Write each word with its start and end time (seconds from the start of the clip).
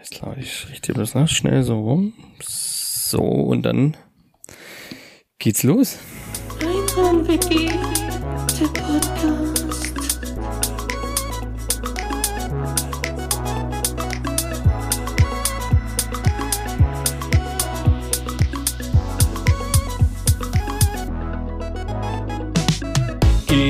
Alles 0.00 0.10
klar, 0.10 0.34
ich 0.38 0.66
richte 0.70 0.94
das 0.94 1.14
noch 1.14 1.28
schnell 1.28 1.62
so 1.62 1.78
rum. 1.78 2.14
So, 2.40 3.20
und 3.20 3.64
dann 3.64 3.98
geht's 5.38 5.62
los. 5.62 5.98
Einhorn 6.58 7.28
WG, 7.28 7.66
der 8.58 8.68
Podcast. 8.80 9.60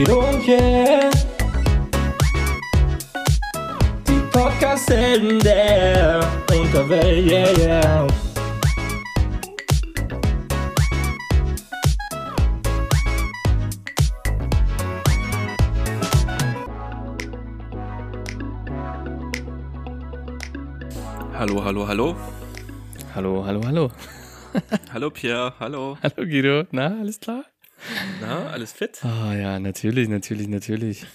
Und. 0.09 1.00
Podcast-Helden 4.81 5.39
der 5.41 6.21
Unterwelt, 6.53 7.31
yeah, 7.31 7.59
yeah. 7.59 8.07
Hallo, 21.35 21.65
hallo, 21.65 21.87
hallo. 21.89 22.17
Hallo, 23.15 23.45
hallo, 23.45 23.61
hallo. 23.65 23.91
Hallo 24.93 25.11
Pierre, 25.11 25.53
hallo. 25.61 25.97
Hallo 26.03 26.27
Guido, 26.27 26.65
na, 26.73 26.99
alles 27.01 27.21
klar? 27.21 27.45
Na, 28.21 28.51
alles 28.51 28.73
fit? 28.73 29.01
Ah 29.05 29.33
ja, 29.35 29.59
natürlich, 29.59 30.09
natürlich, 30.09 30.49
natürlich. 30.49 31.07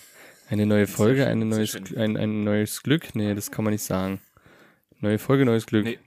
Eine 0.49 0.66
neue 0.66 0.88
Folge, 0.88 1.27
ein 1.27 1.40
sehr 1.52 1.59
neues, 1.59 1.95
ein, 1.95 2.17
ein 2.17 2.44
neues 2.44 2.84
Glück. 2.84 3.16
Nee, 3.16 3.34
das 3.34 3.52
kann 3.52 3.66
man 3.66 3.73
nicht 3.73 3.84
sagen. 3.84 4.20
Neue 4.99 5.18
Folge, 5.18 5.45
neues 5.45 5.66
Glück. 5.66 5.85
Nee. 5.85 5.99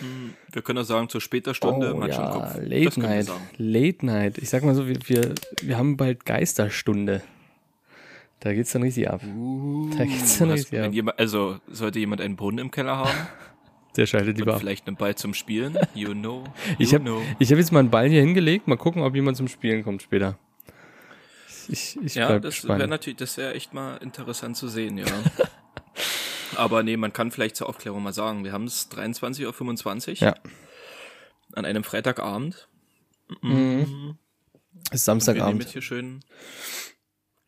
Hm, 0.00 0.34
Wir 0.52 0.62
können 0.62 0.80
auch 0.80 0.84
sagen, 0.84 1.08
zur 1.08 1.20
später 1.20 1.54
Stunde, 1.54 1.94
oh, 1.94 2.04
ja. 2.04 2.56
Late 2.58 3.00
Night. 3.00 3.30
Late 3.56 4.06
Night. 4.06 4.38
Ich 4.38 4.50
sag 4.50 4.64
mal 4.64 4.74
so, 4.74 4.86
wir, 4.88 4.98
wir, 5.06 5.34
wir 5.62 5.78
haben 5.78 5.96
bald 5.96 6.26
Geisterstunde. 6.26 7.22
Da 8.40 8.52
geht's 8.52 8.72
dann 8.72 8.82
richtig 8.82 9.08
ab. 9.08 9.22
da 9.96 10.04
geht's 10.04 10.38
dann 10.38 10.50
richtig 10.50 10.80
ab. 10.80 10.92
jemand, 10.92 11.18
also, 11.18 11.60
sollte 11.68 11.98
jemand 11.98 12.20
einen 12.20 12.36
Brunnen 12.36 12.58
im 12.58 12.70
Keller 12.70 12.98
haben 12.98 13.10
Der 13.96 14.06
schaltet 14.06 14.36
lieber 14.38 14.54
ab. 14.54 14.60
vielleicht 14.60 14.88
einen 14.88 14.96
Ball 14.96 15.14
zum 15.14 15.34
Spielen, 15.34 15.78
you 15.94 16.12
know, 16.12 16.44
you 16.78 16.86
Ich 16.86 16.92
habe 16.92 17.10
hab 17.10 17.40
jetzt 17.58 17.72
mal 17.72 17.78
einen 17.78 17.90
Ball 17.90 18.08
hier 18.08 18.20
hingelegt. 18.20 18.66
Mal 18.66 18.76
gucken, 18.76 19.02
ob 19.02 19.14
jemand 19.14 19.36
zum 19.36 19.48
Spielen 19.48 19.84
kommt 19.84 20.02
später. 20.02 20.36
Ich, 21.68 21.96
ich 22.02 22.14
Ja, 22.14 22.28
bleib 22.28 22.42
das 22.42 22.66
wäre 22.66 22.88
natürlich, 22.88 23.16
das 23.18 23.36
wäre 23.36 23.54
echt 23.54 23.72
mal 23.74 23.96
interessant 23.98 24.56
zu 24.56 24.68
sehen, 24.68 24.98
ja. 24.98 25.06
Aber 26.56 26.82
nee, 26.82 26.96
man 26.96 27.12
kann 27.12 27.30
vielleicht 27.30 27.56
zur 27.56 27.68
Aufklärung 27.68 28.02
mal 28.02 28.12
sagen, 28.12 28.44
wir 28.44 28.52
haben 28.52 28.64
es 28.66 28.90
23.25 28.90 30.10
Uhr 30.22 30.28
Ja. 30.28 30.34
an 31.54 31.64
einem 31.64 31.82
Freitagabend. 31.84 32.68
Es 33.30 33.40
ist 33.42 33.88
Wir 34.90 34.98
Samstagabend. 34.98 35.62
jetzt 35.62 35.72
hier 35.72 35.82
schön. 35.82 36.20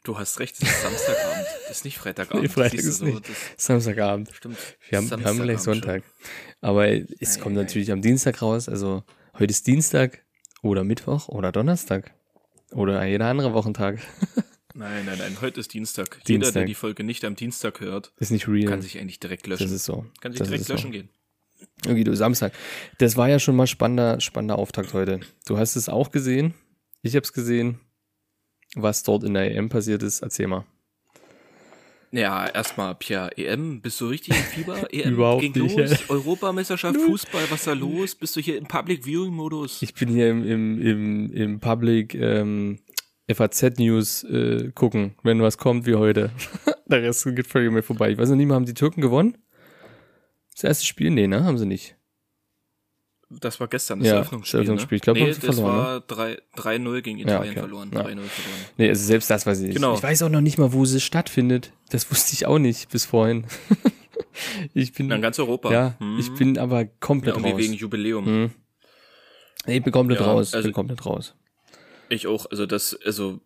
Du 0.04 0.18
hast 0.18 0.38
recht, 0.40 0.56
es 0.60 0.62
ist 0.68 0.82
Samstagabend. 0.82 1.46
Das 1.68 1.70
ist 1.78 1.84
nicht 1.84 1.98
Freitagabend. 1.98 2.42
Nee, 2.44 2.48
Freitag 2.48 2.74
ist 2.78 2.98
so, 2.98 3.04
nicht. 3.04 3.22
Samstagabend. 3.56 4.30
stimmt. 4.32 4.56
Wir 4.88 4.98
haben, 4.98 5.10
wir 5.10 5.24
haben 5.24 5.42
gleich 5.42 5.58
Sonntag. 5.60 6.02
Aber 6.60 6.88
es 6.88 7.36
Ei, 7.36 7.40
kommt 7.40 7.56
ei, 7.58 7.62
natürlich 7.62 7.92
am 7.92 8.02
Dienstag 8.02 8.40
raus. 8.42 8.68
Also 8.68 9.04
heute 9.38 9.50
ist 9.50 9.66
Dienstag 9.66 10.24
oder 10.62 10.84
Mittwoch 10.84 11.28
oder 11.28 11.52
Donnerstag. 11.52 12.12
Oder 12.72 13.04
jeder 13.06 13.26
andere 13.26 13.52
Wochentag. 13.54 14.00
Nein, 14.74 15.06
nein, 15.06 15.16
nein, 15.16 15.38
heute 15.40 15.58
ist 15.60 15.72
Dienstag. 15.72 16.18
Jeder, 16.26 16.40
der 16.40 16.52
Dienstag. 16.52 16.66
die 16.66 16.74
Folge 16.74 17.02
nicht 17.02 17.24
am 17.24 17.34
Dienstag 17.34 17.80
hört, 17.80 18.12
Ist 18.18 18.30
nicht 18.30 18.46
real. 18.46 18.68
kann 18.68 18.82
sich 18.82 18.98
eigentlich 18.98 19.18
direkt 19.18 19.46
löschen. 19.46 19.62
das 19.62 19.72
ist 19.72 19.86
so. 19.86 20.04
kann 20.20 20.32
sich 20.32 20.38
das 20.38 20.48
direkt 20.48 20.68
löschen 20.68 20.88
so. 20.88 20.90
gehen. 20.92 21.08
Okay, 21.86 22.04
du 22.04 22.14
Samstag. 22.14 22.52
Das 22.98 23.16
war 23.16 23.26
ja 23.26 23.38
schon 23.38 23.56
mal 23.56 23.66
spannender, 23.66 24.20
spannender 24.20 24.58
Auftakt 24.58 24.92
heute. 24.92 25.20
Du 25.46 25.56
hast 25.56 25.76
es 25.76 25.88
auch 25.88 26.10
gesehen. 26.10 26.52
Ich 27.00 27.14
habe 27.16 27.24
es 27.24 27.32
gesehen. 27.32 27.80
Was 28.74 29.02
dort 29.02 29.24
in 29.24 29.32
der 29.32 29.50
EM 29.54 29.70
passiert 29.70 30.02
ist, 30.02 30.20
erzähl 30.20 30.46
mal. 30.46 30.66
Ja, 32.16 32.46
erstmal, 32.46 32.94
Pierre, 32.94 33.36
EM, 33.36 33.82
bist 33.82 34.00
du 34.00 34.06
richtig 34.06 34.34
im 34.34 34.42
Fieber? 34.42 34.88
EM 34.92 35.12
Überhaupt 35.12 35.42
ging 35.42 35.52
nicht, 35.52 35.76
los, 35.76 35.90
ey. 35.90 35.98
Europameisterschaft, 36.08 36.98
Fußball, 36.98 37.42
was 37.50 37.60
ist 37.60 37.66
da 37.66 37.74
los? 37.74 38.14
Bist 38.14 38.34
du 38.36 38.40
hier 38.40 38.56
im 38.56 38.64
Public 38.64 39.04
Viewing 39.04 39.34
Modus? 39.34 39.82
Ich 39.82 39.92
bin 39.92 40.08
hier 40.08 40.30
im, 40.30 40.42
im, 40.42 40.80
im, 40.80 41.32
im 41.32 41.60
Public 41.60 42.14
ähm, 42.14 42.78
FAZ 43.30 43.78
News 43.78 44.24
äh, 44.24 44.70
gucken, 44.74 45.14
wenn 45.24 45.42
was 45.42 45.58
kommt 45.58 45.84
wie 45.84 45.96
heute. 45.96 46.30
der 46.86 47.02
Rest 47.02 47.24
geht 47.36 47.46
völlig 47.46 47.70
mir 47.70 47.82
vorbei. 47.82 48.12
Ich 48.12 48.16
weiß 48.16 48.30
noch 48.30 48.36
nicht 48.36 48.46
mal, 48.46 48.54
haben 48.54 48.64
die 48.64 48.72
Türken 48.72 49.02
gewonnen? 49.02 49.36
Das 50.54 50.64
erste 50.64 50.86
Spiel? 50.86 51.10
Nee, 51.10 51.26
ne? 51.26 51.44
Haben 51.44 51.58
sie 51.58 51.66
nicht. 51.66 51.96
Das 53.28 53.58
war 53.58 53.66
gestern, 53.66 53.98
das 54.00 54.08
Ja, 54.08 54.14
Eröffnungsspiel. 54.16 54.60
das 54.60 54.66
Eröffnungsspiel. 54.68 54.96
Ich 54.96 55.02
glaub, 55.02 55.16
nee, 55.16 55.26
das 55.26 55.38
verloren, 55.38 55.76
war 55.76 56.00
3 56.00 56.38
3-0 56.56 57.02
gegen 57.02 57.18
Ja, 57.18 57.24
Italien 57.26 57.50
okay. 57.52 57.60
verloren. 57.60 57.90
Ja. 57.92 58.00
3-0 58.02 58.04
verloren. 58.04 58.26
Nee, 58.76 58.88
also 58.88 59.04
selbst 59.04 59.28
das 59.30 59.46
weiß 59.46 59.58
ich 59.60 59.66
nicht. 59.66 59.74
Genau. 59.76 59.94
Ich 59.96 60.02
weiß 60.02 60.22
auch 60.22 60.28
noch 60.28 60.40
nicht 60.40 60.58
mal, 60.58 60.72
wo 60.72 60.84
sie 60.84 61.00
stattfindet. 61.00 61.72
Das 61.90 62.08
wusste 62.10 62.34
ich 62.34 62.46
auch 62.46 62.58
nicht 62.60 62.88
bis 62.90 63.04
vorhin. 63.04 63.46
ich 64.74 64.92
bin, 64.92 65.10
in 65.10 65.20
ganz 65.22 65.38
Europa. 65.38 65.72
ja, 65.72 65.94
Hm. 65.98 66.18
ich 66.20 66.32
bin 66.34 66.56
aber 66.58 66.82
ja, 66.82 66.88
komplett 67.00 67.34
irgendwie 67.36 67.50
raus. 67.52 67.58
wegen 67.60 67.72
Jubiläum. 67.72 68.26
Hm. 68.26 68.50
Nee, 69.66 69.78
ich 69.78 69.82
bin 69.82 69.92
komplett 69.92 70.20
Ja, 70.20 70.26
raus. 70.26 70.50
Ich 70.50 70.54
also- 70.54 70.66
bin 70.68 70.72
komplett 70.74 71.04
raus. 71.06 71.34
Ich 72.08 72.28
auch, 72.28 72.46
also 72.48 72.66
das, 72.66 72.96
also 73.04 73.40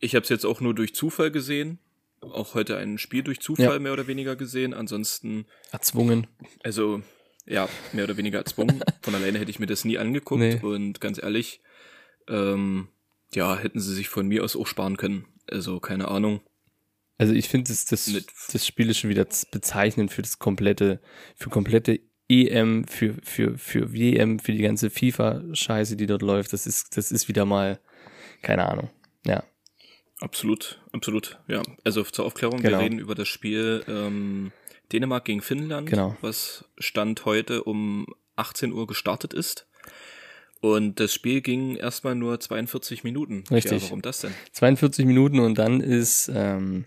ich 0.00 0.14
habe 0.14 0.24
es 0.24 0.28
jetzt 0.28 0.44
auch 0.44 0.60
nur 0.60 0.74
durch 0.74 0.94
Zufall 0.94 1.30
gesehen. 1.30 1.78
Auch 2.20 2.54
heute 2.54 2.76
ein 2.76 2.98
Spiel 2.98 3.22
durch 3.22 3.40
Zufall 3.40 3.64
Ja. 3.64 3.78
mehr 3.78 3.94
oder 3.94 4.06
weniger 4.06 4.36
gesehen. 4.36 4.74
Ansonsten, 4.74 5.46
Erzwungen. 5.72 6.26
also 6.62 7.00
ja, 7.46 7.68
mehr 7.92 8.04
oder 8.04 8.16
weniger 8.16 8.38
erzwungen. 8.38 8.82
Von 9.02 9.14
alleine 9.14 9.38
hätte 9.38 9.50
ich 9.50 9.58
mir 9.58 9.66
das 9.66 9.84
nie 9.84 9.98
angeguckt. 9.98 10.40
Nee. 10.40 10.60
Und 10.60 11.00
ganz 11.00 11.22
ehrlich, 11.22 11.60
ähm, 12.28 12.88
ja, 13.34 13.56
hätten 13.56 13.80
sie 13.80 13.94
sich 13.94 14.08
von 14.08 14.26
mir 14.26 14.44
aus 14.44 14.56
auch 14.56 14.66
sparen 14.66 14.96
können. 14.96 15.26
Also 15.50 15.80
keine 15.80 16.08
Ahnung. 16.08 16.40
Also 17.18 17.32
ich 17.32 17.48
finde, 17.48 17.68
das, 17.68 17.86
das, 17.86 18.10
das 18.52 18.66
Spiel 18.66 18.90
ist 18.90 18.98
schon 18.98 19.10
wieder 19.10 19.26
bezeichnend 19.50 20.12
für 20.12 20.22
das 20.22 20.38
komplette, 20.38 21.00
für 21.34 21.48
komplette 21.48 22.00
EM, 22.28 22.86
für, 22.86 23.14
für, 23.22 23.56
für 23.56 23.92
WM, 23.92 24.38
für 24.38 24.52
die 24.52 24.62
ganze 24.62 24.90
FIFA-Scheiße, 24.90 25.96
die 25.96 26.06
dort 26.06 26.22
läuft. 26.22 26.52
Das 26.52 26.66
ist, 26.66 26.96
das 26.96 27.12
ist 27.12 27.28
wieder 27.28 27.44
mal, 27.46 27.78
keine 28.42 28.68
Ahnung. 28.68 28.90
Ja. 29.24 29.44
Absolut, 30.20 30.80
absolut. 30.92 31.38
Ja, 31.46 31.62
also 31.84 32.02
zur 32.02 32.24
Aufklärung, 32.24 32.60
Genau. 32.60 32.78
wir 32.78 32.84
reden 32.84 32.98
über 32.98 33.14
das 33.14 33.28
Spiel 33.28 33.84
ähm, 33.86 34.50
Dänemark 34.92 35.24
gegen 35.24 35.42
Finnland, 35.42 35.88
Genau. 35.90 36.16
was 36.20 36.64
Stand 36.78 37.24
heute 37.24 37.64
um 37.64 38.06
18 38.36 38.72
Uhr 38.72 38.86
gestartet 38.86 39.34
ist. 39.34 39.66
Und 40.60 41.00
das 41.00 41.12
Spiel 41.12 41.42
ging 41.42 41.76
erstmal 41.76 42.14
nur 42.14 42.40
42 42.40 43.04
Minuten. 43.04 43.44
Richtig. 43.50 43.82
Ja, 43.82 43.88
warum 43.88 44.02
das 44.02 44.20
denn? 44.20 44.32
42 44.52 45.04
Minuten 45.04 45.38
und 45.38 45.56
dann 45.58 45.80
ist 45.80 46.30
ähm, 46.34 46.86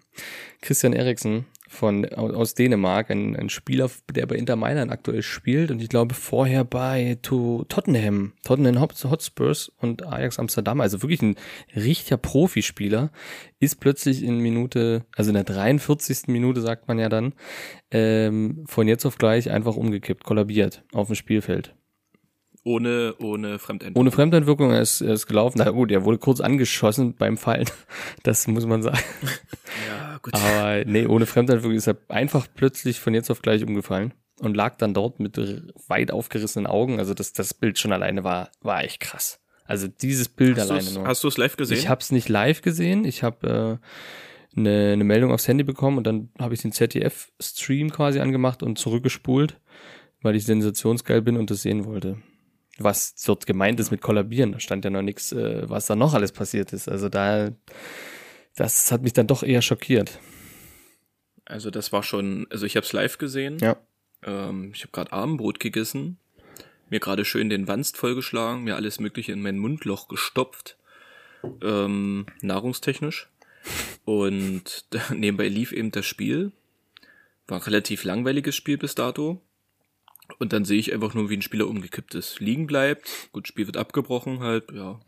Christian 0.61 0.93
Eriksen 0.93 1.45
von 1.69 2.05
au- 2.13 2.31
aus 2.33 2.55
Dänemark, 2.55 3.11
ein, 3.11 3.35
ein 3.35 3.49
Spieler, 3.49 3.89
der 4.13 4.25
bei 4.25 4.35
Inter 4.35 4.55
Mailand 4.55 4.91
aktuell 4.91 5.21
spielt 5.21 5.71
und 5.71 5.81
ich 5.81 5.87
glaube 5.87 6.15
vorher 6.15 6.65
bei 6.65 7.17
to 7.21 7.63
Tottenham, 7.69 8.33
Tottenham 8.43 8.81
Hot- 8.81 9.05
Hotspurs 9.05 9.71
und 9.77 10.05
Ajax 10.05 10.39
Amsterdam, 10.39 10.81
also 10.81 11.01
wirklich 11.01 11.21
ein 11.21 11.35
richtiger 11.75 12.17
Profispieler, 12.17 13.11
ist 13.59 13.79
plötzlich 13.79 14.23
in 14.23 14.39
Minute, 14.39 15.05
also 15.15 15.29
in 15.29 15.35
der 15.35 15.43
43. 15.43 16.27
Minute 16.27 16.61
sagt 16.61 16.87
man 16.87 16.97
ja 16.99 17.07
dann, 17.07 17.33
ähm, 17.91 18.63
von 18.65 18.87
jetzt 18.87 19.05
auf 19.05 19.17
gleich 19.17 19.49
einfach 19.51 19.75
umgekippt, 19.75 20.23
kollabiert 20.23 20.83
auf 20.93 21.07
dem 21.07 21.15
Spielfeld. 21.15 21.75
Ohne, 22.69 23.15
ohne 23.17 23.57
Fremdeinwirkung. 23.57 23.99
Ohne 23.99 24.11
Fremdeinwirkung, 24.11 24.71
er 24.71 24.81
ist, 24.81 25.01
er 25.01 25.13
ist 25.13 25.25
gelaufen. 25.25 25.57
Na 25.57 25.71
gut, 25.71 25.91
er 25.91 26.05
wurde 26.05 26.19
kurz 26.19 26.39
angeschossen 26.39 27.15
beim 27.15 27.35
Fallen. 27.35 27.65
Das 28.23 28.47
muss 28.47 28.67
man 28.67 28.83
sagen. 28.83 28.99
Ja, 29.87 30.17
gut. 30.21 30.35
Aber 30.35 30.85
nee, 30.85 31.07
ohne 31.07 31.25
Fremdeinwirkung 31.25 31.75
ist 31.75 31.87
er 31.87 31.97
einfach 32.09 32.47
plötzlich 32.53 32.99
von 32.99 33.15
jetzt 33.15 33.31
auf 33.31 33.41
gleich 33.41 33.63
umgefallen 33.63 34.13
und 34.39 34.55
lag 34.55 34.77
dann 34.77 34.93
dort 34.93 35.19
mit 35.19 35.37
weit 35.87 36.11
aufgerissenen 36.11 36.67
Augen. 36.67 36.99
Also 36.99 37.15
das, 37.15 37.33
das 37.33 37.55
Bild 37.55 37.79
schon 37.79 37.91
alleine 37.91 38.23
war, 38.23 38.51
war 38.61 38.83
echt 38.83 38.99
krass. 38.99 39.39
Also 39.65 39.87
dieses 39.87 40.29
Bild 40.29 40.59
hast 40.59 40.69
alleine 40.69 40.91
nur. 40.91 41.07
Hast 41.07 41.23
du 41.23 41.27
es 41.27 41.37
live 41.37 41.57
gesehen? 41.57 41.77
Ich 41.77 41.89
habe 41.89 42.01
es 42.01 42.11
nicht 42.11 42.29
live 42.29 42.61
gesehen. 42.61 43.03
Ich 43.03 43.23
habe 43.23 43.79
äh, 44.55 44.59
eine, 44.59 44.93
eine 44.93 45.03
Meldung 45.03 45.31
aufs 45.31 45.47
Handy 45.47 45.63
bekommen 45.63 45.97
und 45.97 46.05
dann 46.05 46.29
habe 46.37 46.53
ich 46.53 46.61
den 46.61 46.71
ZDF-Stream 46.71 47.89
quasi 47.89 48.19
angemacht 48.19 48.61
und 48.61 48.77
zurückgespult, 48.77 49.59
weil 50.21 50.35
ich 50.35 50.45
sensationsgeil 50.45 51.23
bin 51.23 51.35
und 51.35 51.49
das 51.49 51.63
sehen 51.63 51.85
wollte. 51.85 52.17
Was 52.79 53.15
dort 53.15 53.45
gemeint 53.45 53.79
ist 53.79 53.91
mit 53.91 54.01
kollabieren, 54.01 54.53
da 54.53 54.59
stand 54.59 54.85
ja 54.85 54.91
noch 54.91 55.01
nichts, 55.01 55.31
äh, 55.31 55.69
was 55.69 55.85
da 55.85 55.95
noch 55.95 56.13
alles 56.13 56.31
passiert 56.31 56.73
ist. 56.73 56.87
Also 56.87 57.09
da, 57.09 57.51
das 58.55 58.91
hat 58.91 59.01
mich 59.01 59.13
dann 59.13 59.27
doch 59.27 59.43
eher 59.43 59.61
schockiert. 59.61 60.19
Also 61.45 61.71
das 61.71 61.91
war 61.91 62.03
schon, 62.03 62.47
also 62.51 62.65
ich 62.65 62.75
habe 62.75 62.85
es 62.85 62.93
live 62.93 63.17
gesehen. 63.17 63.57
Ja. 63.59 63.77
Ähm, 64.23 64.71
ich 64.73 64.81
habe 64.81 64.91
gerade 64.91 65.11
Abendbrot 65.11 65.59
gegessen, 65.59 66.17
mir 66.89 66.99
gerade 66.99 67.25
schön 67.25 67.49
den 67.49 67.67
Wanst 67.67 67.97
vollgeschlagen, 67.97 68.63
mir 68.63 68.75
alles 68.75 68.99
Mögliche 68.99 69.31
in 69.31 69.41
mein 69.41 69.57
Mundloch 69.57 70.07
gestopft, 70.07 70.77
ähm, 71.61 72.25
nahrungstechnisch. 72.41 73.29
Und 74.05 74.85
nebenbei 75.13 75.47
lief 75.47 75.71
eben 75.71 75.91
das 75.91 76.05
Spiel, 76.05 76.51
war 77.47 77.59
ein 77.59 77.63
relativ 77.63 78.03
langweiliges 78.03 78.55
Spiel 78.55 78.77
bis 78.77 78.95
dato. 78.95 79.41
Und 80.37 80.53
dann 80.53 80.65
sehe 80.65 80.79
ich 80.79 80.93
einfach 80.93 81.13
nur, 81.13 81.29
wie 81.29 81.37
ein 81.37 81.41
Spieler 81.41 81.67
umgekippt 81.67 82.15
ist. 82.15 82.39
Liegen 82.39 82.67
bleibt, 82.67 83.09
gut, 83.31 83.47
Spiel 83.47 83.65
wird 83.65 83.77
abgebrochen 83.77 84.39
halt, 84.39 84.71
ja, 84.71 84.99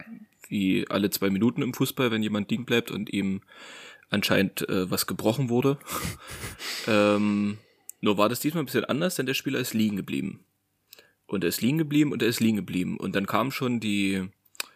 wie 0.47 0.87
alle 0.89 1.09
zwei 1.09 1.29
Minuten 1.29 1.61
im 1.61 1.73
Fußball, 1.73 2.11
wenn 2.11 2.23
jemand 2.23 2.49
liegen 2.49 2.65
bleibt 2.65 2.91
und 2.91 3.11
ihm 3.11 3.41
anscheinend 4.09 4.67
äh, 4.67 4.89
was 4.89 5.07
gebrochen 5.07 5.49
wurde. 5.49 5.77
ähm, 6.87 7.57
nur 8.01 8.17
war 8.17 8.29
das 8.29 8.39
diesmal 8.39 8.63
ein 8.63 8.65
bisschen 8.65 8.85
anders, 8.85 9.15
denn 9.15 9.25
der 9.25 9.33
Spieler 9.33 9.59
ist 9.59 9.73
liegen 9.73 9.95
geblieben. 9.95 10.43
Und 11.27 11.45
er 11.45 11.49
ist 11.49 11.61
liegen 11.61 11.77
geblieben 11.77 12.11
und 12.11 12.21
er 12.21 12.27
ist 12.27 12.41
liegen 12.41 12.57
geblieben. 12.57 12.97
Und 12.97 13.15
dann 13.15 13.25
kam 13.25 13.51
schon 13.51 13.79
die, 13.79 14.27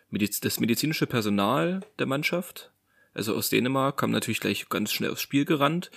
Mediz 0.09 0.39
das 0.39 0.59
medizinische 0.59 1.07
Personal 1.07 1.81
der 1.99 2.05
Mannschaft, 2.05 2.71
also 3.13 3.35
aus 3.35 3.49
Dänemark, 3.49 3.97
kam 3.97 4.11
natürlich 4.11 4.39
gleich 4.39 4.69
ganz 4.69 4.91
schnell 4.91 5.11
aufs 5.11 5.21
Spiel 5.21 5.45
gerannt. 5.45 5.91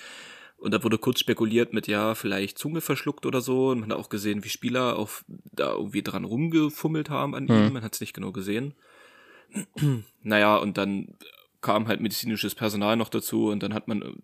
Und 0.58 0.74
da 0.74 0.82
wurde 0.82 0.98
kurz 0.98 1.20
spekuliert 1.20 1.72
mit, 1.72 1.86
ja, 1.86 2.14
vielleicht 2.14 2.58
Zunge 2.58 2.80
verschluckt 2.80 3.26
oder 3.26 3.40
so. 3.40 3.68
Und 3.68 3.80
man 3.80 3.92
hat 3.92 3.98
auch 3.98 4.08
gesehen, 4.08 4.42
wie 4.42 4.48
Spieler 4.48 4.96
auf, 4.96 5.24
da 5.28 5.72
irgendwie 5.72 6.02
dran 6.02 6.24
rumgefummelt 6.24 7.10
haben 7.10 7.34
an 7.34 7.46
ihm. 7.46 7.72
Man 7.72 7.82
hat 7.82 7.94
es 7.94 8.00
nicht 8.00 8.12
genau 8.12 8.32
gesehen. 8.32 8.74
naja, 10.22 10.56
und 10.56 10.76
dann 10.76 11.14
kam 11.60 11.88
halt 11.88 12.00
medizinisches 12.00 12.54
Personal 12.54 12.96
noch 12.96 13.08
dazu 13.08 13.48
und 13.48 13.62
dann 13.62 13.72
hat 13.74 13.88
man 13.88 14.20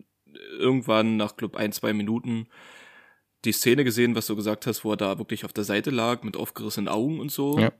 irgendwann 0.57 1.17
nach, 1.17 1.37
glaub, 1.37 1.55
ein, 1.55 1.71
zwei 1.71 1.93
Minuten 1.93 2.47
die 3.45 3.51
Szene 3.51 3.83
gesehen, 3.83 4.15
was 4.15 4.27
du 4.27 4.35
gesagt 4.35 4.67
hast, 4.67 4.83
wo 4.83 4.91
er 4.91 4.97
da 4.97 5.17
wirklich 5.17 5.45
auf 5.45 5.53
der 5.53 5.63
Seite 5.63 5.91
lag 5.91 6.23
mit 6.23 6.35
aufgerissenen 6.35 6.87
Augen 6.87 7.19
und 7.19 7.31
so. 7.31 7.59
Ja. 7.59 7.71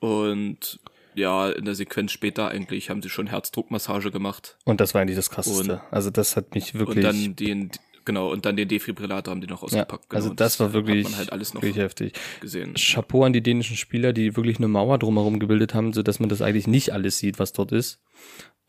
Und 0.00 0.80
ja, 1.18 1.50
in 1.50 1.64
der 1.64 1.74
Sequenz 1.74 2.12
später 2.12 2.48
eigentlich 2.48 2.90
haben 2.90 3.02
sie 3.02 3.10
schon 3.10 3.26
Herzdruckmassage 3.26 4.10
gemacht. 4.10 4.56
Und 4.64 4.80
das 4.80 4.94
war 4.94 5.02
eigentlich 5.02 5.16
das 5.16 5.30
Krasseste. 5.30 5.74
Und- 5.74 5.80
also 5.92 6.10
das 6.10 6.36
hat 6.36 6.54
mich 6.54 6.74
wirklich. 6.74 6.96
Und 6.98 7.02
dann 7.04 7.36
den, 7.36 7.70
genau, 8.04 8.30
und 8.30 8.46
dann 8.46 8.56
den 8.56 8.68
Defibrillator 8.68 9.30
haben 9.32 9.40
die 9.40 9.46
noch 9.46 9.60
ja, 9.62 9.64
ausgepackt. 9.66 10.14
also 10.14 10.28
genau. 10.30 10.36
das 10.36 10.60
war 10.60 10.72
wirklich, 10.72 11.04
Hat 11.04 11.10
man 11.12 11.18
halt 11.18 11.32
alles 11.32 11.52
noch 11.54 11.62
wirklich 11.62 11.76
heftig. 11.82 12.12
gesehen. 12.40 12.74
Chapeau 12.74 13.24
an 13.24 13.32
die 13.32 13.42
dänischen 13.42 13.76
Spieler, 13.76 14.12
die 14.12 14.36
wirklich 14.36 14.58
eine 14.58 14.68
Mauer 14.68 14.98
drumherum 14.98 15.38
gebildet 15.38 15.74
haben, 15.74 15.92
so 15.92 16.02
dass 16.02 16.20
man 16.20 16.28
das 16.28 16.40
eigentlich 16.42 16.66
nicht 16.66 16.92
alles 16.92 17.18
sieht, 17.18 17.38
was 17.38 17.52
dort 17.52 17.72
ist. 17.72 18.00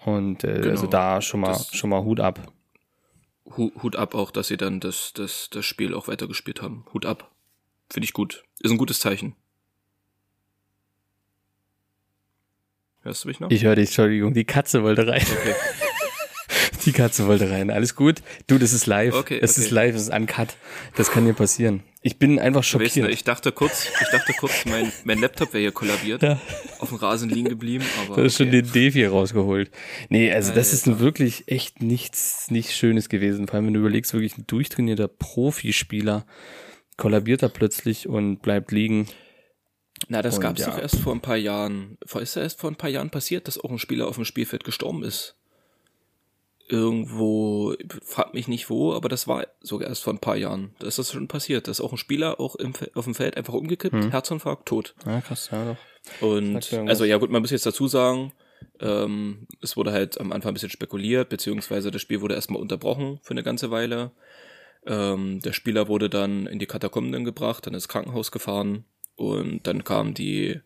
Und 0.06 0.44
äh, 0.44 0.56
Genau. 0.62 0.70
also 0.70 0.88
da 0.88 1.22
schon 1.22 1.40
mal 1.42 1.50
Das- 1.54 1.74
schon 1.76 1.90
mal 1.90 2.04
Hut 2.04 2.20
ab. 2.20 2.52
Hu- 3.58 3.72
Hut 3.82 3.96
ab 3.96 4.14
auch, 4.16 4.32
dass 4.32 4.48
sie 4.48 4.58
dann 4.58 4.80
das, 4.80 5.12
das, 5.14 5.50
das 5.52 5.66
Spiel 5.66 5.94
auch 5.94 6.08
weitergespielt 6.08 6.62
haben. 6.62 6.86
Hut 6.94 7.06
ab. 7.06 7.32
Finde 7.90 8.06
ich 8.06 8.14
gut. 8.14 8.44
Ist 8.60 8.72
ein 8.72 8.78
gutes 8.78 9.00
Zeichen. 9.00 9.36
Hörst 13.04 13.24
du 13.24 13.28
mich 13.30 13.40
noch? 13.40 13.50
Ich 13.52 13.64
höre 13.64 13.76
dich, 13.76 13.88
Entschuldigung, 13.90 14.34
die 14.34 14.46
Katze 14.46 14.84
wollte 14.84 15.08
rein. 15.08 15.22
Okay. 15.22 15.54
Die 16.86 16.94
Katze 16.94 17.28
wollte 17.28 17.52
rein. 17.52 17.72
Alles 17.72 17.94
gut? 17.94 18.22
Du, 18.48 18.58
das 18.58 18.72
ist 18.72 18.86
live. 18.88 19.14
Okay, 19.14 19.38
es 19.42 19.52
okay. 19.58 19.62
ist 19.66 19.72
live, 19.72 19.96
es 19.96 20.04
ist 20.04 20.14
uncut. 20.14 20.48
Das 20.96 21.12
kann 21.12 21.26
dir 21.26 21.34
passieren. 21.34 21.84
Ich 22.02 22.18
bin 22.18 22.40
einfach 22.40 22.62
Du 22.64 22.80
weißt, 22.80 22.94
schockiert. 22.94 23.10
ich 23.12 23.26
dachte 23.26 23.52
kurz, 23.52 23.90
ich 24.02 24.08
dachte 24.12 24.32
kurz, 24.40 24.66
mein, 24.66 24.90
mein 25.04 25.20
Laptop 25.20 25.52
wäre 25.54 25.62
hier 25.62 25.72
kollabiert, 25.74 26.24
Ja. 26.24 26.40
auf 26.80 26.88
dem 26.90 26.98
Rasen 26.98 27.30
liegen 27.30 27.50
geblieben, 27.50 27.84
aber 28.06 28.16
Du 28.16 28.24
hast 28.24 28.38
schon 28.38 28.48
okay. 28.48 28.62
den 28.62 28.72
Devi 28.72 29.06
rausgeholt. 29.06 29.70
Nee, 30.08 30.32
also 30.32 30.54
das 30.54 30.72
ist 30.72 30.88
Alter. 30.88 31.02
wirklich 31.02 31.44
echt 31.48 31.82
nichts, 31.82 32.50
nichts 32.50 32.74
Schönes 32.78 33.10
gewesen. 33.10 33.48
Vor 33.48 33.56
allem, 33.56 33.68
wenn 33.68 33.74
du 33.74 33.82
überlegst, 33.82 34.14
wirklich 34.14 34.38
ein 34.38 34.48
durchtrainierter 34.48 35.10
Profispieler 35.10 36.26
kollabiert 36.96 37.44
da 37.44 37.50
plötzlich 37.50 38.08
und 38.08 38.42
bleibt 38.42 38.72
liegen. 38.72 39.08
Na, 40.08 40.22
das 40.22 40.36
Und 40.36 40.42
gab's 40.42 40.62
ja. 40.62 40.70
doch 40.70 40.78
erst 40.80 40.98
vor 41.00 41.14
ein 41.14 41.22
paar 41.22 41.36
Jahren. 41.38 41.98
Vor- 42.06 42.22
Ist 42.22 42.36
ja 42.36 42.42
erst 42.42 42.60
vor 42.60 42.70
ein 42.72 42.76
paar 42.76 42.90
Jahren 42.90 43.10
passiert, 43.10 43.48
dass 43.48 43.58
auch 43.60 43.70
ein 43.70 43.80
Spieler 43.80 44.08
auf 44.08 44.16
dem 44.16 44.26
Spielfeld 44.26 44.64
gestorben 44.64 45.04
ist. 45.04 45.36
Irgendwo, 46.68 47.74
frag 48.04 48.36
mich 48.36 48.48
nicht 48.48 48.70
wo, 48.70 48.94
aber 48.94 49.10
das 49.10 49.28
war 49.28 49.48
sogar 49.60 49.90
erst 49.90 50.04
vor 50.04 50.14
ein 50.14 50.20
paar 50.20 50.36
Jahren. 50.38 50.76
Da 50.78 50.86
ist 50.88 51.00
das 51.00 51.12
schon 51.12 51.28
passiert. 51.28 51.66
Da 51.68 51.72
ist 51.72 51.82
auch 51.82 51.92
ein 51.92 51.98
Spieler 51.98 52.40
auch 52.40 52.56
im, 52.56 52.74
auf 52.94 53.06
dem 53.06 53.16
Feld 53.16 53.38
einfach 53.38 53.56
umgekippt, 53.56 53.96
Hm. 53.96 54.12
Herzinfarkt, 54.12 54.68
tot. 54.68 54.94
Ja, 55.06 55.20
krass, 55.22 55.50
ja 55.52 55.66
doch. 55.74 56.22
Und 56.22 56.72
also 56.88 57.06
ja 57.06 57.18
gut, 57.18 57.32
man 57.32 57.42
muss 57.42 57.50
jetzt 57.52 57.66
dazu 57.66 57.88
sagen, 57.88 58.34
ähm, 58.80 59.48
es 59.62 59.78
wurde 59.78 59.92
halt 59.92 60.20
am 60.20 60.32
Anfang 60.32 60.52
ein 60.52 60.54
bisschen 60.54 60.70
spekuliert, 60.70 61.30
beziehungsweise 61.30 61.90
das 61.90 62.02
Spiel 62.04 62.22
wurde 62.22 62.36
erstmal 62.36 62.62
unterbrochen 62.62 63.20
für 63.24 63.32
eine 63.32 63.44
ganze 63.44 63.72
Weile. 63.72 64.12
Ähm, 64.86 65.40
der 65.42 65.54
Spieler 65.54 65.88
wurde 65.88 66.08
dann 66.10 66.46
in 66.46 66.60
die 66.60 66.68
Katakomben 66.68 67.26
gebracht, 67.26 67.66
dann 67.66 67.74
ins 67.74 67.88
Krankenhaus 67.88 68.32
gefahren 68.32 68.86
und 69.20 69.68
dann 69.68 69.84
kam 69.84 70.14
die 70.14 70.62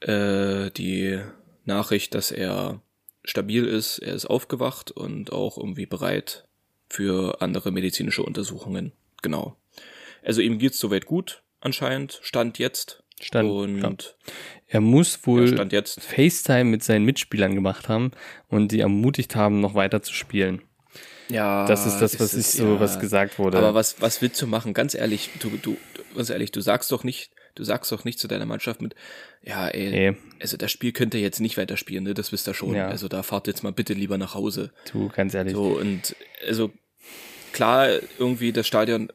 äh, 0.00 0.70
die 0.70 1.20
Nachricht, 1.64 2.14
dass 2.14 2.30
er 2.30 2.82
stabil 3.24 3.64
ist, 3.64 3.98
er 3.98 4.14
ist 4.14 4.26
aufgewacht 4.26 4.90
und 4.90 5.32
auch 5.32 5.56
irgendwie 5.56 5.86
bereit 5.86 6.46
für 6.88 7.40
andere 7.40 7.70
medizinische 7.70 8.22
Untersuchungen. 8.22 8.92
Genau. 9.22 9.56
Also 10.22 10.40
ihm 10.40 10.58
geht's 10.58 10.78
soweit 10.78 11.06
gut, 11.06 11.42
anscheinend, 11.60 12.18
Stand 12.22 12.58
jetzt. 12.58 13.02
Stand, 13.20 13.50
und 13.50 13.82
ja. 13.82 13.94
Er 14.66 14.80
muss 14.80 15.26
wohl 15.26 15.68
jetzt. 15.70 16.00
FaceTime 16.00 16.64
mit 16.64 16.82
seinen 16.82 17.04
Mitspielern 17.04 17.54
gemacht 17.54 17.88
haben 17.88 18.12
und 18.48 18.72
die 18.72 18.80
ermutigt 18.80 19.36
haben, 19.36 19.60
noch 19.60 19.74
weiter 19.74 20.02
zu 20.02 20.14
spielen. 20.14 20.62
Ja, 21.30 21.66
Das 21.66 21.86
ist 21.86 21.98
das, 21.98 22.18
was 22.20 22.34
ist- 22.34 22.54
ich 22.54 22.60
so, 22.60 22.74
ja. 22.74 22.80
was 22.80 22.98
gesagt 22.98 23.38
wurde. 23.38 23.58
Aber 23.58 23.74
was, 23.74 24.00
was 24.00 24.20
willst 24.22 24.40
du 24.42 24.46
machen? 24.46 24.74
Ganz 24.74 24.94
ehrlich, 24.94 25.30
du, 25.40 25.50
du, 25.62 25.76
ganz 26.16 26.30
ehrlich, 26.30 26.50
du 26.52 26.60
sagst 26.60 26.90
doch 26.92 27.04
nicht, 27.04 27.30
du 27.54 27.64
sagst 27.64 27.90
doch 27.92 28.04
nicht 28.04 28.18
zu 28.18 28.28
deiner 28.28 28.46
Mannschaft 28.46 28.80
mit, 28.82 28.94
ja, 29.42 29.68
ey, 29.68 29.90
Nee. 30.12 30.16
also 30.40 30.56
das 30.56 30.70
Spiel 30.70 30.92
könnt 30.92 31.14
ihr 31.14 31.20
jetzt 31.20 31.40
nicht 31.40 31.56
weiterspielen, 31.56 32.04
ne? 32.04 32.14
Das 32.14 32.32
wisst 32.32 32.48
ihr 32.48 32.54
schon. 32.54 32.74
Ja. 32.74 32.88
Also 32.88 33.08
da 33.08 33.22
fahrt 33.22 33.46
jetzt 33.46 33.62
mal 33.62 33.72
bitte 33.72 33.92
lieber 33.94 34.18
nach 34.18 34.34
Hause. 34.34 34.70
du, 34.92 35.08
ganz 35.08 35.34
ehrlich. 35.34 35.54
So, 35.54 35.64
und 35.78 36.14
also 36.46 36.70
klar, 37.52 37.88
irgendwie 38.18 38.52
das 38.52 38.66
Stadion 38.66 39.10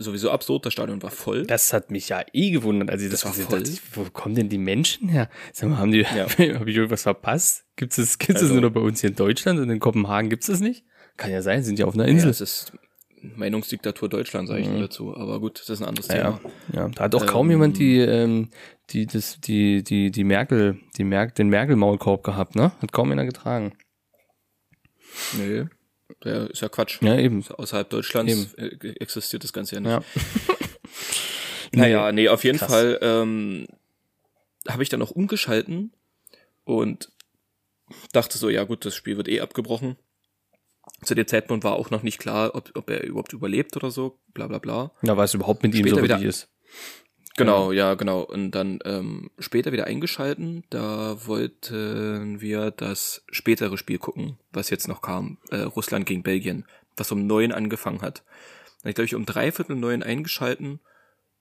sowieso 0.00 0.30
absurd, 0.30 0.64
das 0.64 0.72
Stadion 0.72 1.02
war 1.02 1.10
voll. 1.10 1.44
Das 1.44 1.72
hat 1.72 1.90
mich 1.90 2.08
ja 2.08 2.22
eh 2.32 2.50
gewundert, 2.50 2.88
als 2.90 3.02
ich 3.02 3.10
das, 3.10 3.22
Das 3.22 3.36
war 3.38 3.46
voll. 3.46 3.62
Dachte 3.64 3.78
Wo 3.94 4.04
kommen 4.04 4.34
denn 4.36 4.48
die 4.48 4.58
Menschen 4.58 5.08
her? 5.08 5.28
Sag 5.52 5.70
mal, 5.70 5.78
haben 5.78 5.90
die, 5.90 6.02
Ja. 6.02 6.28
habe 6.38 6.70
ich 6.70 6.76
irgendwas 6.76 7.02
verpasst? 7.02 7.64
Gibt's 7.76 7.96
das, 7.96 8.18
gibt's 8.18 8.34
das 8.34 8.42
Also- 8.50 8.54
nur 8.54 8.62
noch 8.62 8.70
bei 8.74 8.80
uns 8.80 9.00
hier 9.00 9.10
in 9.10 9.16
Deutschland 9.16 9.58
und 9.58 9.68
in 9.70 9.80
Kopenhagen 9.80 10.30
gibt's 10.30 10.46
das 10.46 10.60
nicht? 10.60 10.84
Kann 11.18 11.30
ja 11.30 11.42
sein, 11.42 11.62
sind 11.62 11.78
ja 11.78 11.84
auf 11.86 11.94
einer 11.94 12.04
ja, 12.06 12.10
Insel. 12.12 12.28
das 12.28 12.40
ist 12.40 12.72
Meinungsdiktatur 13.20 14.08
Deutschland, 14.08 14.48
sage 14.48 14.60
ich 14.62 14.68
nur 14.68 14.80
dazu. 14.80 15.14
Aber 15.14 15.40
gut, 15.40 15.58
das 15.60 15.68
ist 15.68 15.82
ein 15.82 15.88
anderes 15.88 16.08
Mhm. 16.08 16.14
Ja, 16.16 16.32
Thema. 16.38 16.40
ja, 16.72 16.88
da 16.88 17.04
hat 17.04 17.14
auch 17.14 17.26
kaum 17.26 17.46
Ähm, 17.48 17.50
jemand 17.50 17.78
die, 17.78 17.98
ähm, 17.98 18.48
die, 18.90 19.04
das, 19.06 19.40
die, 19.40 19.82
die, 19.82 20.10
die 20.10 20.24
Merkel, 20.24 20.78
die 20.96 21.04
Mer 21.04 21.26
den 21.26 21.48
Merkel-Maulkorb 21.48 22.22
gehabt, 22.24 22.54
ne? 22.56 22.72
Hat 22.80 22.92
kaum 22.92 23.10
einer 23.12 23.26
getragen. 23.26 23.76
Nö. 25.36 25.66
Der 26.24 26.48
ist 26.50 26.62
ja 26.62 26.68
Quatsch. 26.68 27.02
Ja, 27.02 27.18
eben. 27.18 27.44
Außerhalb 27.48 27.90
Deutschlands 27.90 28.54
äh, 28.54 28.68
existiert 29.00 29.44
das 29.44 29.52
Ganze 29.52 29.74
ja 29.76 29.80
nicht. 29.80 29.90
Ja. 29.90 30.00
Naja, 31.72 32.10
nee, 32.12 32.28
auf 32.30 32.44
jeden 32.44 32.56
krass. 32.56 32.70
Fall 32.70 32.98
ähm, 33.02 33.66
habe 34.66 34.82
ich 34.82 34.88
dann 34.88 35.02
auch 35.02 35.10
umgeschalten 35.10 35.92
und 36.64 37.10
dachte 38.12 38.38
so, 38.38 38.48
ja 38.48 38.64
gut, 38.64 38.86
das 38.86 38.94
Spiel 38.94 39.18
wird 39.18 39.28
eh 39.28 39.40
abgebrochen. 39.42 39.96
Zu 41.02 41.14
dem 41.14 41.26
Zeitpunkt 41.26 41.64
war 41.64 41.74
auch 41.74 41.90
noch 41.90 42.02
nicht 42.02 42.18
klar, 42.18 42.54
ob, 42.54 42.70
ob 42.74 42.90
er 42.90 43.04
überhaupt 43.04 43.32
überlebt 43.32 43.76
oder 43.76 43.90
so, 43.90 44.18
bla 44.34 44.46
bla 44.48 44.58
bla. 44.58 44.90
Na, 45.02 45.16
was 45.16 45.34
überhaupt 45.34 45.62
mit 45.62 45.74
ihm 45.74 45.80
Später 45.80 45.96
so 45.96 46.02
wieder- 46.02 46.20
ist. 46.20 46.48
Genau, 47.36 47.70
ja, 47.70 47.94
genau. 47.94 48.22
Und 48.22 48.50
dann 48.50 48.80
ähm, 48.84 49.30
später 49.38 49.70
wieder 49.70 49.84
eingeschalten, 49.84 50.64
da 50.70 51.24
wollten 51.24 52.40
wir 52.40 52.72
das 52.72 53.22
spätere 53.30 53.78
Spiel 53.78 53.98
gucken, 53.98 54.38
was 54.50 54.70
jetzt 54.70 54.88
noch 54.88 55.02
kam, 55.02 55.38
äh, 55.50 55.58
Russland 55.60 56.04
gegen 56.04 56.24
Belgien, 56.24 56.64
was 56.96 57.12
um 57.12 57.28
neun 57.28 57.52
angefangen 57.52 58.02
hat. 58.02 58.24
Dann 58.82 58.92
glaube 58.92 59.06
ich 59.06 59.14
um 59.14 59.24
dreiviertel 59.24 59.76
neun 59.76 60.02
eingeschalten 60.02 60.80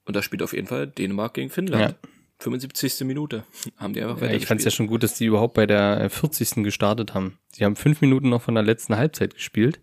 und 0.06 0.16
da 0.16 0.22
spielt 0.22 0.44
auf 0.44 0.54
jeden 0.54 0.68
Fall 0.68 0.86
Dänemark 0.86 1.34
gegen 1.34 1.50
Finnland. 1.50 1.96
75. 2.40 3.02
Minute 3.06 3.44
haben 3.78 3.94
die 3.94 4.02
einfach 4.02 4.22
Ja, 4.22 4.32
ich 4.32 4.46
fand 4.46 4.60
es 4.60 4.66
ja 4.66 4.72
schon 4.72 4.88
gut, 4.88 5.04
dass 5.04 5.16
die 5.16 5.26
überhaupt 5.26 5.54
bei 5.56 5.66
der 5.66 6.02
äh, 6.02 6.10
40. 6.10 6.64
gestartet 6.64 7.14
haben. 7.14 7.38
Die 7.58 7.66
haben 7.66 7.76
fünf 7.76 8.02
Minuten 8.02 8.30
noch 8.30 8.42
von 8.44 8.54
der 8.56 8.64
letzten 8.64 8.96
Halbzeit 8.96 9.34
gespielt. 9.36 9.80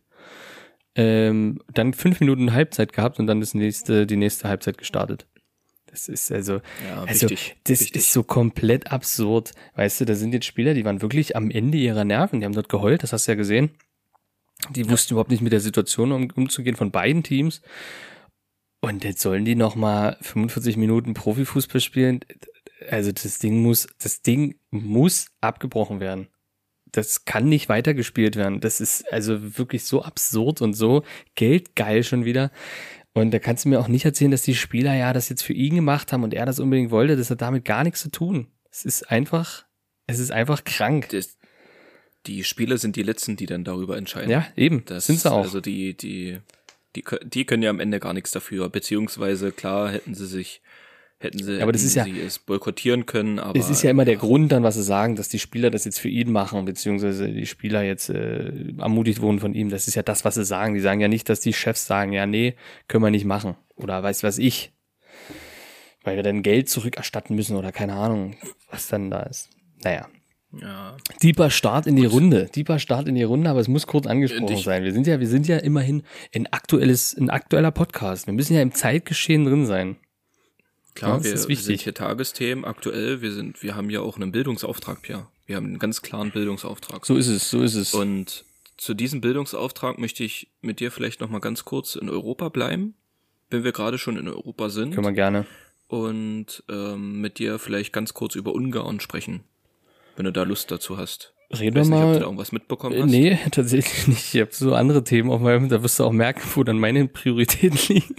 Ähm, 0.95 1.61
dann 1.73 1.93
fünf 1.93 2.21
Minuten 2.21 2.53
Halbzeit 2.53 2.93
gehabt 2.93 3.19
und 3.19 3.27
dann 3.27 3.41
das 3.41 3.55
nächste, 3.55 4.07
die 4.07 4.17
nächste 4.17 4.49
Halbzeit 4.49 4.79
gestartet. 4.79 5.27
Das 5.87 6.09
ist 6.09 6.31
also, 6.33 6.61
Ja, 6.89 7.05
also 7.05 7.31
wichtig, 7.31 7.57
das 7.65 7.81
wichtig. 7.81 7.97
ist 7.97 8.13
so 8.13 8.23
komplett 8.23 8.93
absurd. 8.93 9.53
Weißt 9.75 10.01
du, 10.01 10.05
da 10.05 10.15
sind 10.15 10.33
jetzt 10.35 10.47
Spieler, 10.47 10.75
die 10.75 10.85
waren 10.85 11.03
wirklich 11.03 11.37
am 11.37 11.51
Ende 11.51 11.79
ihrer 11.79 12.05
Nerven, 12.05 12.41
die 12.41 12.47
haben 12.47 12.53
dort 12.55 12.69
geheult, 12.69 13.03
das 13.03 13.13
hast 13.13 13.27
du 13.27 13.33
ja 13.33 13.37
gesehen. 13.37 13.71
Die 14.71 14.89
wussten 14.89 15.15
überhaupt 15.15 15.31
nicht 15.31 15.43
mit 15.43 15.53
der 15.53 15.61
Situation 15.61 16.13
um, 16.13 16.31
umzugehen 16.35 16.77
von 16.77 16.91
beiden 16.91 17.23
Teams. 17.23 17.61
Und 18.85 19.03
jetzt 19.03 19.23
sollen 19.23 19.47
die 19.47 19.55
noch 19.55 19.77
mal 19.77 20.19
45 20.21 20.77
Minuten 20.77 21.15
Profifußball 21.15 21.81
spielen. 21.81 22.21
Also 22.91 23.13
das 23.13 23.39
Ding 23.39 23.63
muss, 23.63 23.89
das 23.99 24.21
Ding 24.21 24.57
muss 24.71 25.29
abgebrochen 25.41 26.01
werden. 26.01 26.29
Das 26.93 27.25
kann 27.25 27.49
nicht 27.49 27.71
weitergespielt 27.71 28.37
werden. 28.37 28.61
Das 28.61 28.83
ist 28.83 29.11
also 29.11 29.57
wirklich 29.57 29.85
so 29.85 30.03
absurd 30.03 30.61
und 30.61 30.75
so 30.75 31.03
geldgeil 31.35 32.05
schon 32.05 32.27
wieder. 32.27 32.51
Und 33.15 33.31
da 33.31 33.39
kannst 33.39 33.65
du 33.65 33.71
mir 33.71 33.81
auch 33.81 33.89
nicht 33.89 34.05
erzählen, 34.05 34.31
dass 34.31 34.43
die 34.43 34.55
Spieler 34.55 34.95
ja 34.95 35.15
das 35.15 35.31
jetzt 35.31 35.43
für 35.43 35.55
ihn 35.55 35.77
gemacht 35.77 36.13
haben 36.13 36.23
und 36.23 36.35
er 36.35 36.45
das 36.45 36.61
unbedingt 36.61 36.91
wollte. 36.91 37.17
Das 37.17 37.31
hat 37.31 37.41
damit 37.41 37.65
gar 37.65 37.85
nichts 37.85 38.03
zu 38.03 38.11
tun. 38.11 38.49
Es 38.71 38.85
ist 38.85 39.11
einfach, 39.11 39.65
es 40.07 40.19
ist 40.19 40.31
einfach 40.31 40.63
krank. 40.63 41.09
Das, 41.09 41.39
die 42.27 42.45
Spieler 42.45 42.77
sind 42.77 42.97
die 42.97 43.03
letzten, 43.03 43.37
die 43.37 43.47
dann 43.47 43.65
darüber 43.65 43.97
entscheiden. 43.97 44.31
Ja, 44.31 44.47
eben. 44.57 44.85
Das 44.85 45.07
sind 45.07 45.21
sie 45.21 45.33
auch. 45.33 45.45
Also 45.45 45.63
die, 45.63 45.97
die, 45.97 46.41
Die, 46.97 47.05
die 47.25 47.45
können 47.45 47.63
ja 47.63 47.71
am 47.71 47.81
Ende 47.81 48.01
gar 48.01 48.13
nichts 48.13 48.31
dafür, 48.31 48.69
beziehungsweise 48.69 49.51
klar 49.53 49.91
hätten 49.91 50.15
sie 50.15 50.27
sich, 50.27 50.63
hätten 51.19 51.43
sie, 51.43 51.61
aber 51.61 51.73
das 51.73 51.81
hätten 51.83 51.89
ist 51.89 51.95
ja- 51.97 52.05
sie 52.05 52.21
es 52.21 52.39
boykottieren 52.39 53.07
können, 53.07 53.39
aber 53.39 53.59
Es 53.59 53.69
ist 53.71 53.83
ja 53.83 53.91
immer 53.91 54.05
der 54.05 54.17
Grund 54.17 54.53
dann, 54.53 54.63
was 54.63 54.77
sie 54.77 54.83
sagen, 54.83 55.17
dass 55.17 55.29
die 55.29 55.39
Spieler 55.39 55.71
das 55.71 55.85
jetzt 55.85 55.99
für 55.99 56.09
ihn 56.09 56.31
machen, 56.31 56.65
beziehungsweise 56.65 57.29
die 57.29 57.47
Spieler 57.47 57.83
jetzt 57.83 58.11
äh, 58.11 58.53
ermutigt 58.79 59.21
wurden 59.21 59.41
von 59.41 59.55
ihm. 59.55 59.71
Das 59.71 59.89
ist 59.89 59.95
ja 59.97 60.03
das, 60.03 60.25
was 60.25 60.35
sie 60.37 60.45
sagen. 60.45 60.75
Die 60.75 60.81
sagen 60.81 61.01
ja 61.01 61.09
nicht, 61.09 61.29
dass 61.29 61.41
die 61.41 61.53
Chefs 61.53 61.87
sagen, 61.87 62.13
ja, 62.13 62.27
nee, 62.27 62.55
können 62.89 63.03
wir 63.05 63.11
nicht 63.11 63.25
machen. 63.25 63.57
Oder 63.77 64.03
weiß 64.03 64.23
was 64.23 64.39
ich. 64.39 64.73
Weil 66.05 66.17
wir 66.17 66.23
dann 66.23 66.43
Geld 66.43 66.69
zurückerstatten 66.69 67.35
müssen 67.35 67.57
oder 67.57 67.73
keine 67.73 67.95
Ahnung, 67.95 68.37
was 68.71 68.89
dann 68.89 69.11
da 69.11 69.23
ist. 69.23 69.49
Naja. 69.83 70.07
Ja, 70.61 70.97
Deeper 71.23 71.51
Start 71.51 71.87
in 71.87 71.97
die 71.97 72.07
Runde. 72.07 72.51
Deeper 72.55 72.79
Start 72.79 73.09
in 73.09 73.15
die 73.15 73.23
Runde, 73.23 73.51
aber 73.51 73.61
es 73.61 73.69
muss 73.69 73.87
kurz 73.87 74.07
angesprochen 74.07 74.53
ich- 74.57 74.65
sein. 74.65 74.85
Wir 74.85 74.93
sind 74.93 75.07
ja, 75.07 75.21
wir 75.21 75.27
sind 75.29 75.47
ja 75.49 75.59
immerhin 75.59 76.03
ein 76.35 76.47
aktuelles, 76.53 77.15
ein 77.17 77.31
aktueller 77.31 77.71
Podcast. 77.71 78.27
Wir 78.27 78.35
müssen 78.35 78.55
ja 78.55 78.63
im 78.63 78.73
Zeitgeschehen 78.73 79.45
drin 79.45 79.67
sein. 79.67 79.97
klar, 80.95 81.11
Ja, 81.13 81.17
das 81.19 81.25
wir, 81.25 81.33
ist 81.35 81.49
wir 81.49 81.57
sind 81.57 81.69
wichtig. 81.69 81.85
hier 81.85 81.95
Tagesthemen 81.95 82.65
aktuell, 82.65 83.21
wir 83.23 83.33
sind, 83.33 83.63
wir 83.63 83.75
haben 83.75 83.91
ja 83.91 84.01
auch 84.01 84.17
einen 84.17 84.33
Bildungsauftrag, 84.33 85.03
Pia. 85.03 85.29
Wir 85.47 85.57
haben 85.57 85.67
einen 85.67 85.79
ganz 85.79 86.01
klaren 86.03 86.31
Bildungsauftrag. 86.31 87.05
So 87.05 87.17
ist 87.17 87.27
es, 87.29 87.51
so 87.51 87.61
ist 87.63 87.75
es. 87.75 87.93
Und 87.95 88.45
zu 88.77 88.95
diesem 88.95 89.21
Bildungsauftrag 89.21 89.99
möchte 89.99 90.25
ich 90.25 90.49
mit 90.63 90.81
dir 90.81 90.91
vielleicht 90.91 91.21
noch 91.21 91.29
mal 91.31 91.41
ganz 91.41 91.65
kurz 91.65 91.97
in 91.97 92.09
Europa 92.09 92.49
bleiben, 92.49 92.95
wenn 93.51 93.63
wir 93.65 93.73
gerade 93.73 93.99
schon 93.99 94.17
in 94.17 94.27
Europa 94.29 94.69
sind. 94.71 94.95
Können 94.95 95.07
wir 95.07 95.13
gerne. 95.13 95.47
und 95.89 96.65
ähm, 96.71 97.21
mit 97.21 97.39
dir 97.39 97.59
vielleicht 97.59 97.93
ganz 97.93 98.15
kurz 98.15 98.35
über 98.37 98.53
Ungarn 98.55 99.01
sprechen, 99.01 99.41
wenn 100.17 100.25
du 100.25 100.33
da 100.33 100.43
Lust 100.45 100.71
dazu 100.71 100.97
hast. 100.99 101.33
Reden 101.57 101.75
wir 101.77 101.83
nicht, 101.83 101.93
ob 101.93 101.99
mal. 102.01 102.13
du 102.15 102.19
da 102.19 102.25
irgendwas 102.25 102.53
mitbekommen 102.53 103.03
hast. 103.03 103.11
Nee, 103.11 103.39
tatsächlich 103.53 104.09
nicht. 104.09 104.35
Ich 104.35 104.41
habe 104.41 104.51
so 104.53 104.75
andere 104.75 105.05
Themen 105.05 105.31
auf 105.31 105.41
meinem, 105.41 105.69
da 105.69 105.83
wirst 105.83 106.01
du 106.01 106.05
auch 106.05 106.11
merken, 106.13 106.41
wo 106.55 106.65
dann 106.65 106.79
meine 106.79 107.07
Prioritäten 107.07 107.79
liegen. 107.89 108.15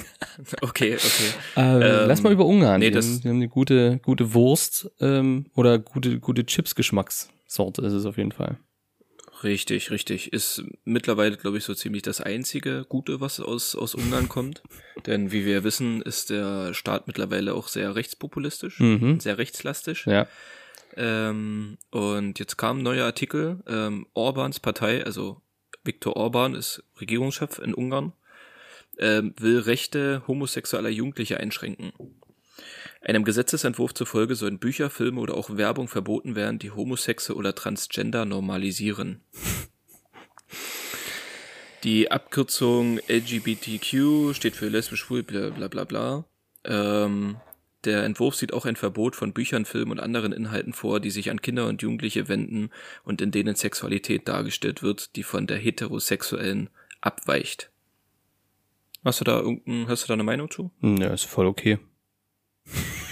Okay, 0.62 0.96
okay. 0.96 1.34
Äh, 1.58 1.62
Ähm, 1.62 2.08
lass 2.08 2.22
mal 2.24 2.32
über 2.32 2.46
Ungarn. 2.46 2.80
nee, 2.80 2.88
die, 2.90 2.92
das- 2.96 3.08
haben, 3.08 3.22
die 3.22 3.30
haben 3.30 3.36
eine 3.38 3.50
gute, 3.50 4.00
gute 4.04 4.34
Wurst 4.34 4.90
ähm, 5.02 5.48
oder 5.56 5.80
gute, 5.80 6.20
gute 6.20 6.46
Chips-Geschmackssorte 6.46 7.82
ist 7.82 7.94
es 7.94 8.06
auf 8.06 8.18
jeden 8.18 8.32
Fall. 8.32 8.58
Richtig, 9.44 9.92
richtig. 9.92 10.32
Ist 10.32 10.64
mittlerweile, 10.86 11.36
glaube 11.36 11.58
ich, 11.58 11.66
so 11.66 11.74
ziemlich 11.74 12.04
das 12.04 12.22
einzige 12.22 12.86
Gute, 12.88 13.20
was 13.20 13.40
aus, 13.42 13.75
aus 13.75 13.94
Ungarn 13.94 14.30
kommt. 14.30 14.64
Denn 15.08 15.32
wie 15.32 15.46
wir 15.46 15.64
wissen, 15.66 16.02
ist 16.02 16.30
der 16.30 16.74
Staat 16.74 17.06
mittlerweile 17.08 17.54
auch 17.54 17.68
sehr 17.68 17.96
rechtspopulistisch, 17.96 18.80
Mhm. 18.80 19.20
sehr 19.20 19.38
rechtslastig. 19.38 20.06
Ja. 20.06 20.28
Ähm, 20.96 21.78
und 21.92 22.40
jetzt 22.40 22.58
kam 22.58 22.80
ein 22.80 22.84
neuer 22.84 23.06
Artikel, 23.06 23.62
ähm, 23.68 24.08
Orbans 24.14 24.60
Partei, 24.60 25.04
also 25.04 25.42
Viktor 25.84 26.16
Orban 26.16 26.56
ist 26.56 26.84
Regierungschef 27.00 27.60
in 27.60 27.74
Ungarn, 27.74 28.14
ähm, 28.98 29.34
will 29.38 29.60
Rechte 29.60 30.24
homosexueller 30.28 30.90
Jugendlicher 30.90 31.40
einschränken. 31.40 31.92
Einem 33.02 33.24
Gesetzesentwurf 33.24 33.94
zufolge 33.94 34.36
sollen 34.36 34.58
Bücher, 34.58 34.90
Filme 34.90 35.22
oder 35.22 35.36
auch 35.36 35.58
Werbung 35.58 35.88
verboten 35.88 36.36
werden, 36.36 36.60
die 36.60 36.72
Homosexe 36.72 37.36
oder 37.36 37.54
Transgender 37.54 38.25
normalisieren. 38.25 39.22
Die 41.84 42.10
Abkürzung 42.10 43.00
LGBTQ 43.08 44.34
steht 44.34 44.56
für 44.56 44.70
lesbisch, 44.70 45.02
schwul, 45.02 45.22
bla 45.22 45.52
bla 45.52 45.68
bla 45.68 45.84
bla. 45.84 46.25
Ähm, 46.64 47.36
der 47.86 48.04
Entwurf 48.04 48.36
sieht 48.36 48.54
auch 48.54 48.65
ein 48.65 48.75
Verbot 48.75 49.15
von 49.15 49.34
Büchern, 49.34 49.65
Filmen 49.65 49.92
und 49.92 50.00
anderen 50.00 50.32
Inhalten 50.34 50.74
vor, 50.74 51.00
die 51.00 51.12
sich 51.12 51.30
an 51.32 51.42
Kinder 51.42 51.68
und 51.68 51.82
Jugendliche 51.82 52.27
wenden 52.27 52.70
und 53.04 53.22
in 53.22 53.32
denen 53.32 53.56
Sexualität 53.56 54.27
dargestellt 54.27 54.82
wird, 54.84 55.15
die 55.15 55.24
von 55.24 55.48
der 55.48 55.58
heterosexuellen 55.58 56.70
abweicht. 57.01 57.72
Hast 59.04 59.20
du 59.22 59.24
da 59.25 59.39
irgendein, 59.39 59.88
hast 59.88 60.04
du 60.04 60.08
da 60.08 60.13
eine 60.15 60.24
Meinung 60.24 60.50
zu? 60.50 60.72
Ja, 60.82 61.13
ist 61.13 61.25
voll 61.25 61.46
okay. 61.46 61.77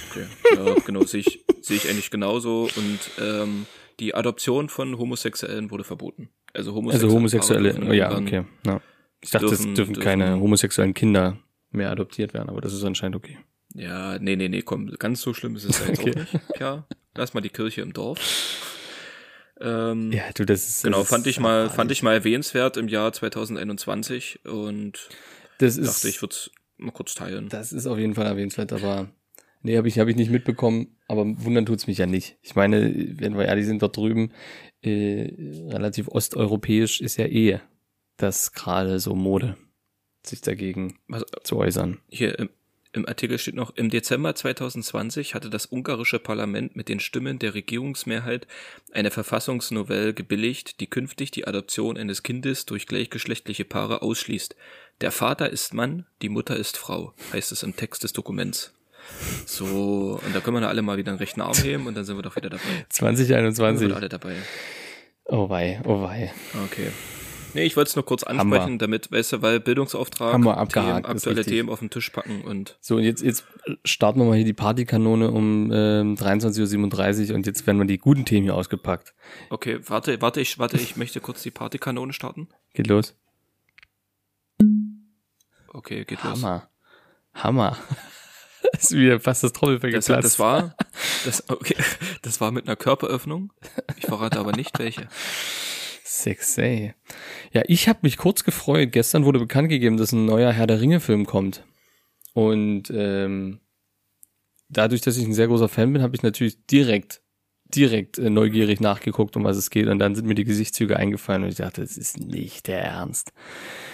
Okay. 0.10 0.26
Ja, 0.56 0.74
genau, 0.86 1.04
sehe 1.04 1.22
ich, 1.22 1.46
sehe 1.62 1.78
ich 1.78 1.90
eigentlich 1.90 2.10
genauso. 2.12 2.64
Und 2.76 3.00
ähm, 3.22 3.66
die 4.00 4.16
Adoption 4.16 4.70
von 4.70 4.98
Homosexuellen 4.98 5.70
wurde 5.72 5.84
verboten. 5.84 6.30
Also 6.54 6.74
homosexuelle, 6.74 7.06
Also 7.06 7.16
homosexuelle, 7.18 7.96
ja, 7.96 8.16
okay. 8.18 8.46
Ja. 8.66 8.82
Ich 9.22 9.30
dachte, 9.32 9.48
dürfen- 9.48 9.70
es 9.70 9.76
dürfen 9.76 9.94
dürfen- 9.94 10.04
keine 10.04 10.40
homosexuellen 10.40 10.94
Kinder 10.94 11.38
mehr 11.72 11.90
adoptiert 11.92 12.34
werden, 12.34 12.50
aber 12.50 12.62
das 12.62 12.74
ist 12.74 12.84
anscheinend 12.84 13.16
okay. 13.16 13.38
Ja, 13.74 14.20
nee, 14.20 14.36
nee, 14.36 14.50
nee, 14.50 14.62
komm, 14.62 14.92
ganz 15.00 15.22
so 15.22 15.34
schlimm 15.34 15.56
ist 15.56 15.64
es 15.66 15.80
ja 15.80 15.88
jetzt 15.88 16.00
Okay. 16.00 16.12
auch 16.12 16.16
nicht. 16.16 16.40
Ja, 16.60 16.86
lass 17.16 17.34
mal 17.34 17.42
die 17.42 17.50
Kirche 17.50 17.82
im 17.82 17.94
Dorf. 17.94 18.20
Ähm, 19.60 20.12
Ja, 20.12 20.24
du, 20.36 20.46
das 20.46 20.68
ist. 20.68 20.84
genau, 20.84 21.00
das 21.00 21.10
fand 21.10 21.26
ist 21.26 21.32
ich 21.32 21.40
mal, 21.40 21.70
fand 21.70 21.92
ich 21.92 22.04
mal 22.04 22.14
erwähnenswert 22.14 22.78
im 22.78 22.88
Jahr 22.88 23.14
2021 23.14 24.46
und 24.46 25.10
Das 25.60 25.78
ist, 25.78 25.88
dachte, 25.88 26.10
ich 26.10 26.22
würde 26.22 26.34
es 26.34 26.52
mal 26.78 26.92
kurz 26.92 27.14
teilen. 27.16 27.50
Das 27.50 27.72
ist 27.72 27.86
auf 27.86 27.98
jeden 27.98 28.16
Fall 28.16 28.26
erwähnenswert, 28.26 28.74
aber 28.74 29.10
nee, 29.62 29.78
habe 29.78 29.88
ich, 29.88 30.00
hab 30.00 30.08
ich 30.08 30.16
nicht 30.16 30.32
mitbekommen, 30.32 30.96
aber 31.08 31.24
wundern 31.44 31.66
tut's 31.66 31.88
mich 31.88 31.98
ja 32.00 32.06
nicht. 32.08 32.38
Ich 32.42 32.56
meine, 32.56 32.94
wenn 33.20 33.38
wir 33.38 33.46
ehrlich 33.46 33.66
sind, 33.66 33.82
dort 33.82 33.96
drüben, 33.98 34.32
äh, 34.82 35.32
relativ 35.70 36.08
osteuropäisch 36.10 37.00
ist 37.02 37.18
ja 37.18 37.26
eh 37.26 37.60
das 38.18 38.54
gerade 38.54 39.00
so 39.00 39.16
Mode, 39.16 39.56
sich 40.26 40.42
dagegen 40.42 41.00
Was, 41.08 41.24
zu 41.44 41.58
äußern. 41.58 42.00
hier 42.10 42.38
im, 42.40 42.50
im 42.94 43.08
Artikel 43.08 43.40
steht 43.40 43.56
noch, 43.56 43.76
im 43.76 43.90
Dezember 43.90 44.36
2020 44.36 45.34
hatte 45.34 45.50
das 45.50 45.66
ungarische 45.66 46.20
Parlament 46.20 46.76
mit 46.76 46.90
den 46.90 47.00
Stimmen 47.00 47.40
der 47.40 47.56
Regierungsmehrheit 47.56 48.48
eine 48.92 49.10
Verfassungsnovelle 49.10 50.14
gebilligt, 50.14 50.80
die 50.80 50.88
künftig 50.88 51.32
die 51.32 51.48
Adoption 51.48 51.98
eines 51.98 52.22
Kindes 52.22 52.68
durch 52.68 52.86
gleichgeschlechtliche 52.86 53.66
Paare 53.66 54.04
ausschließt. 54.04 54.56
Der 55.02 55.12
Vater 55.12 55.50
ist 55.50 55.74
Mann, 55.74 56.06
die 56.22 56.30
Mutter 56.30 56.56
ist 56.56 56.78
Frau, 56.78 57.14
heißt 57.34 57.52
es 57.52 57.64
im 57.64 57.76
Text 57.76 58.04
des 58.04 58.14
Dokuments. 58.14 58.74
So, 59.46 60.22
und 60.24 60.36
da 60.36 60.40
können 60.40 60.58
wir 60.58 60.62
da 60.62 60.70
alle 60.70 60.84
mal 60.84 60.98
wieder 60.98 61.12
einen 61.12 61.20
rechten 61.20 61.42
Arm 61.42 61.58
heben 61.58 61.88
und 61.88 61.96
dann 61.96 62.06
sind 62.06 62.16
wir 62.16 62.22
doch 62.22 62.36
wieder 62.36 62.50
dabei. 62.50 62.64
Dann 63.00 63.16
sind 63.16 63.28
2021. 63.28 63.90
wir 63.90 63.96
alle 63.96 64.08
dabei. 64.08 64.36
Oh 65.26 65.50
wei, 65.50 65.82
oh 65.86 66.02
wei. 66.04 66.32
Okay. 66.66 66.90
Nee, 67.54 67.64
ich 67.64 67.76
wollte 67.78 67.90
es 67.90 67.96
nur 67.96 68.06
kurz 68.06 68.24
ansprechen, 68.24 68.80
damit, 68.80 69.12
weißt 69.12 69.34
du, 69.34 69.42
weil 69.42 69.60
Bildungsauftrag, 69.60 70.34
Haben 70.34 70.44
wir 70.44 70.54
Themen, 70.54 70.62
abgehakt, 70.62 71.08
ist 71.08 71.28
aktuelle. 71.28 71.46
Themen 71.46 71.70
auf 71.70 71.80
den 71.80 71.90
Tisch 71.90 72.10
packen 72.10 72.42
und 72.44 72.78
So, 72.82 72.96
und 72.96 73.04
jetzt, 73.04 73.22
jetzt 73.22 73.46
starten 73.86 74.20
wir 74.20 74.26
mal 74.26 74.36
hier 74.36 74.46
die 74.46 74.54
Partykanone 74.54 75.30
um 75.32 75.72
ähm, 75.72 76.16
23.37 76.16 77.30
Uhr 77.30 77.36
und 77.36 77.46
jetzt 77.46 77.66
werden 77.68 77.78
wir 77.78 77.86
die 77.86 77.98
guten 77.98 78.26
Themen 78.26 78.44
hier 78.44 78.56
ausgepackt. 78.56 79.14
Okay, 79.50 79.80
warte, 79.88 80.22
warte, 80.22 80.42
ich, 80.42 80.58
warte, 80.60 80.78
ich 80.78 80.96
möchte 80.98 81.20
kurz 81.20 81.44
die 81.44 81.52
Partykanone 81.52 82.14
starten. 82.14 82.48
Geht 82.74 82.88
los. 82.88 83.16
Okay, 85.74 86.06
geht 86.06 86.24
los. 86.24 86.42
Hammer. 86.44 86.70
Hammer. 87.34 87.78
Das 88.72 88.84
ist 88.92 88.92
wieder 88.98 89.20
fast 89.20 89.44
das 89.44 89.54
Trommelfell 89.54 89.92
Das, 89.92 90.06
geplatzt. 90.06 90.26
das 90.26 90.40
war, 90.40 90.76
das, 91.26 91.50
okay, 91.50 91.76
das 92.22 92.40
war 92.42 92.52
mit 92.52 92.68
einer 92.68 92.76
Körperöffnung. 92.76 93.52
Ich 93.98 94.06
verrate 94.06 94.40
aber 94.40 94.52
nicht 94.54 94.78
welche. 94.80 95.08
Sexy. 96.04 96.94
Ja, 97.54 97.64
ich 97.68 97.88
habe 97.88 98.00
mich 98.04 98.18
kurz 98.18 98.44
gefreut. 98.44 98.92
Gestern 98.92 99.26
wurde 99.26 99.40
bekannt 99.40 99.70
gegeben, 99.70 99.98
dass 99.98 100.12
ein 100.12 100.26
neuer 100.26 100.52
Herr 100.52 100.68
der 100.68 100.82
Ringe-Film 100.82 101.26
kommt. 101.26 101.64
Und 102.34 102.92
ähm, 102.94 103.62
dadurch, 104.70 105.02
dass 105.02 105.18
ich 105.18 105.26
ein 105.26 105.34
sehr 105.34 105.48
großer 105.48 105.70
Fan 105.70 105.94
bin, 105.94 106.02
habe 106.02 106.16
ich 106.16 106.24
natürlich 106.24 106.66
direkt, 106.66 107.23
direkt 107.76 108.18
äh, 108.18 108.30
neugierig 108.30 108.80
nachgeguckt, 108.80 109.36
um 109.36 109.44
was 109.44 109.58
es 109.58 109.70
geht. 109.70 109.88
Und 109.88 110.00
dann 110.00 110.16
sind 110.16 110.28
mir 110.28 110.36
die 110.36 110.44
Gesichtszüge 110.44 110.98
eingefallen 110.98 111.44
und 111.44 111.50
ich 111.50 111.56
dachte, 111.56 111.82
das 111.82 111.98
ist 111.98 112.20
nicht 112.20 112.68
der 112.68 112.82
Ernst. 112.82 113.34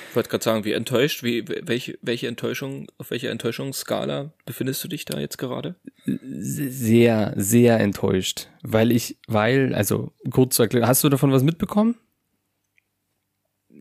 Ich 0.09 0.15
wollte 0.15 0.29
gerade 0.29 0.43
sagen, 0.43 0.65
wie 0.65 0.73
enttäuscht, 0.73 1.21
wie, 1.21 1.45
welche, 1.47 1.99
welche 2.01 2.27
Enttäuschung, 2.27 2.87
auf 2.97 3.11
welcher 3.11 3.29
Enttäuschungsskala 3.29 4.33
befindest 4.45 4.83
du 4.83 4.87
dich 4.87 5.05
da 5.05 5.19
jetzt 5.19 5.37
gerade? 5.37 5.75
Sehr, 6.05 7.33
sehr 7.35 7.79
enttäuscht. 7.79 8.47
Weil 8.63 8.91
ich, 8.91 9.17
weil, 9.27 9.75
also 9.75 10.11
kurz 10.31 10.55
zu 10.55 10.63
erklären, 10.63 10.87
hast 10.87 11.03
du 11.03 11.09
davon 11.09 11.31
was 11.31 11.43
mitbekommen? 11.43 11.95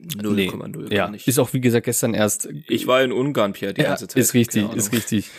0,0 0.07 0.93
Ja, 0.93 1.05
gar 1.05 1.11
nicht. 1.11 1.27
ist 1.29 1.39
auch 1.39 1.53
wie 1.53 1.61
gesagt 1.61 1.87
gestern 1.87 2.15
erst 2.15 2.49
Ich 2.69 2.87
war 2.87 3.03
in 3.03 3.13
Ungarn, 3.13 3.53
Pierre, 3.53 3.75
die 3.75 3.83
ja, 3.83 3.89
ganze 3.89 4.09
Zeit. 4.09 4.21
Ist 4.21 4.35
richtig, 4.35 4.73
ist 4.75 4.93
richtig. 4.93 5.31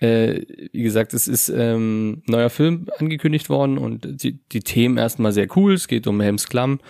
Äh, 0.00 0.42
wie 0.72 0.82
gesagt, 0.82 1.14
es 1.14 1.28
ist 1.28 1.48
ähm, 1.48 2.22
neuer 2.26 2.50
Film 2.50 2.86
angekündigt 2.98 3.48
worden 3.48 3.78
und 3.78 4.22
die, 4.22 4.40
die 4.52 4.60
Themen 4.60 4.98
erstmal 4.98 5.32
sehr 5.32 5.48
cool. 5.56 5.74
Es 5.74 5.88
geht 5.88 6.06
um 6.06 6.20
Helms 6.20 6.48
Klamm 6.48 6.80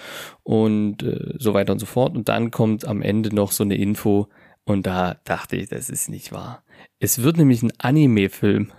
und 0.43 1.03
äh, 1.03 1.35
so 1.39 1.55
weiter 1.55 1.73
und 1.73 1.79
so 1.79 1.87
fort. 1.87 2.17
Und 2.17 2.29
dann 2.29 2.51
kommt 2.51 2.87
am 2.87 3.03
Ende 3.03 3.35
noch 3.35 3.53
so 3.53 3.65
eine 3.65 3.77
Info 3.77 4.29
und 4.65 4.87
da 4.87 5.21
dachte 5.25 5.57
ich, 5.57 5.69
das 5.69 5.91
ist 5.91 6.09
nicht 6.09 6.33
wahr. 6.33 6.65
Es 6.99 7.23
wird 7.23 7.37
nämlich 7.37 7.63
ein 7.63 7.73
Anime-Film. 7.79 8.73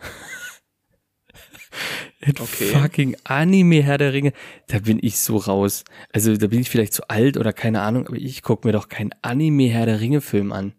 Ein 2.26 2.34
Okay. 2.40 2.66
Fucking 2.66 3.16
Anime 3.24 3.84
Herr 3.84 3.98
der 3.98 4.14
Ringe. 4.14 4.34
Da 4.68 4.80
bin 4.80 5.00
ich 5.02 5.20
so 5.20 5.38
raus. 5.38 5.84
Also 6.12 6.36
da 6.36 6.48
bin 6.48 6.62
ich 6.62 6.70
vielleicht 6.70 6.94
zu 6.94 7.08
alt 7.10 7.38
oder 7.38 7.54
keine 7.54 7.82
Ahnung, 7.82 8.08
aber 8.08 8.18
ich 8.18 8.42
guck 8.42 8.66
mir 8.66 8.72
doch 8.72 8.90
keinen 8.90 9.12
Anime 9.22 9.70
Herr 9.70 9.86
der 9.86 10.00
Ringe 10.00 10.22
Film 10.22 10.52
an. 10.52 10.74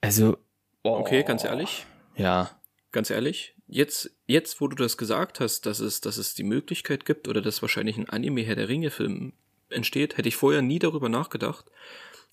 Also. 0.00 0.36
Okay, 0.82 1.22
ganz 1.22 1.44
ehrlich. 1.44 1.86
Ja. 2.16 2.50
Ganz 2.92 3.10
ehrlich, 3.10 3.54
jetzt, 3.68 4.10
jetzt, 4.26 4.60
wo 4.60 4.66
du 4.66 4.74
das 4.74 4.96
gesagt 4.96 5.40
hast, 5.40 5.64
dass 5.64 5.78
es, 5.78 6.00
dass 6.00 6.16
es 6.16 6.34
die 6.34 6.42
Möglichkeit 6.42 7.04
gibt 7.04 7.28
oder 7.28 7.40
dass 7.40 7.62
wahrscheinlich 7.62 7.96
ein 7.96 8.08
Anime 8.08 8.42
Herr 8.42 8.56
der 8.56 8.68
Ringe 8.68 8.90
Film 8.90 9.32
entsteht, 9.70 10.16
hätte 10.16 10.28
ich 10.28 10.36
vorher 10.36 10.60
nie 10.60 10.78
darüber 10.80 11.08
nachgedacht. 11.08 11.70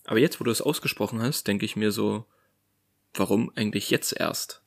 Aber 0.06 0.20
jetzt, 0.20 0.40
wo 0.40 0.44
du 0.44 0.52
es 0.52 0.62
ausgesprochen 0.62 1.22
hast, 1.22 1.48
denke 1.48 1.66
ich 1.66 1.76
mir 1.76 1.92
so, 1.92 2.26
warum 3.14 3.52
eigentlich 3.56 3.90
jetzt 3.90 4.14
erst? 4.14 4.62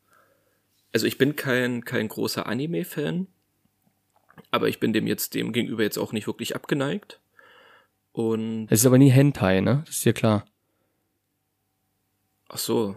Also 0.93 1.07
ich 1.07 1.19
bin 1.19 1.37
kein, 1.37 1.85
kein 1.85 2.09
großer 2.09 2.47
Anime-Fan, 2.47 3.27
aber 4.51 4.69
ich 4.69 4.81
bin 4.81 4.93
dem 4.93 5.07
jetzt 5.07 5.35
dem 5.35 5.53
gegenüber 5.53 5.83
jetzt 5.83 5.99
auch 5.99 6.13
nicht 6.13 6.27
wirklich 6.27 6.55
abgeneigt. 6.55 7.21
Und 8.13 8.67
Es 8.71 8.81
ist 8.81 8.87
aber 8.87 8.99
nie 8.99 9.11
Hentai, 9.11 9.61
ne? 9.61 9.83
Das 9.87 9.97
ist 9.97 10.05
dir 10.05 10.13
klar. 10.13 10.45
ach 12.49 12.59
so. 12.59 12.97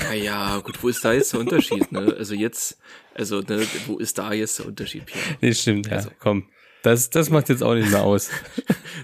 naja, 0.00 0.58
gut, 0.58 0.82
wo 0.82 0.88
ist 0.88 1.04
da 1.04 1.12
jetzt 1.12 1.32
der 1.32 1.40
Unterschied, 1.40 1.90
ne? 1.92 2.14
Also 2.18 2.34
jetzt, 2.34 2.78
also 3.14 3.40
ne, 3.40 3.66
wo 3.86 3.98
ist 3.98 4.18
da 4.18 4.32
jetzt 4.32 4.58
der 4.58 4.66
Unterschied, 4.66 5.06
Pierre? 5.06 5.36
Nee, 5.40 5.54
stimmt, 5.54 5.86
ja. 5.86 5.92
Also. 5.96 6.10
Komm. 6.18 6.48
Das, 6.82 7.10
das 7.10 7.30
macht 7.30 7.48
jetzt 7.48 7.62
auch 7.62 7.74
nicht 7.74 7.90
mehr 7.90 8.02
aus. 8.02 8.30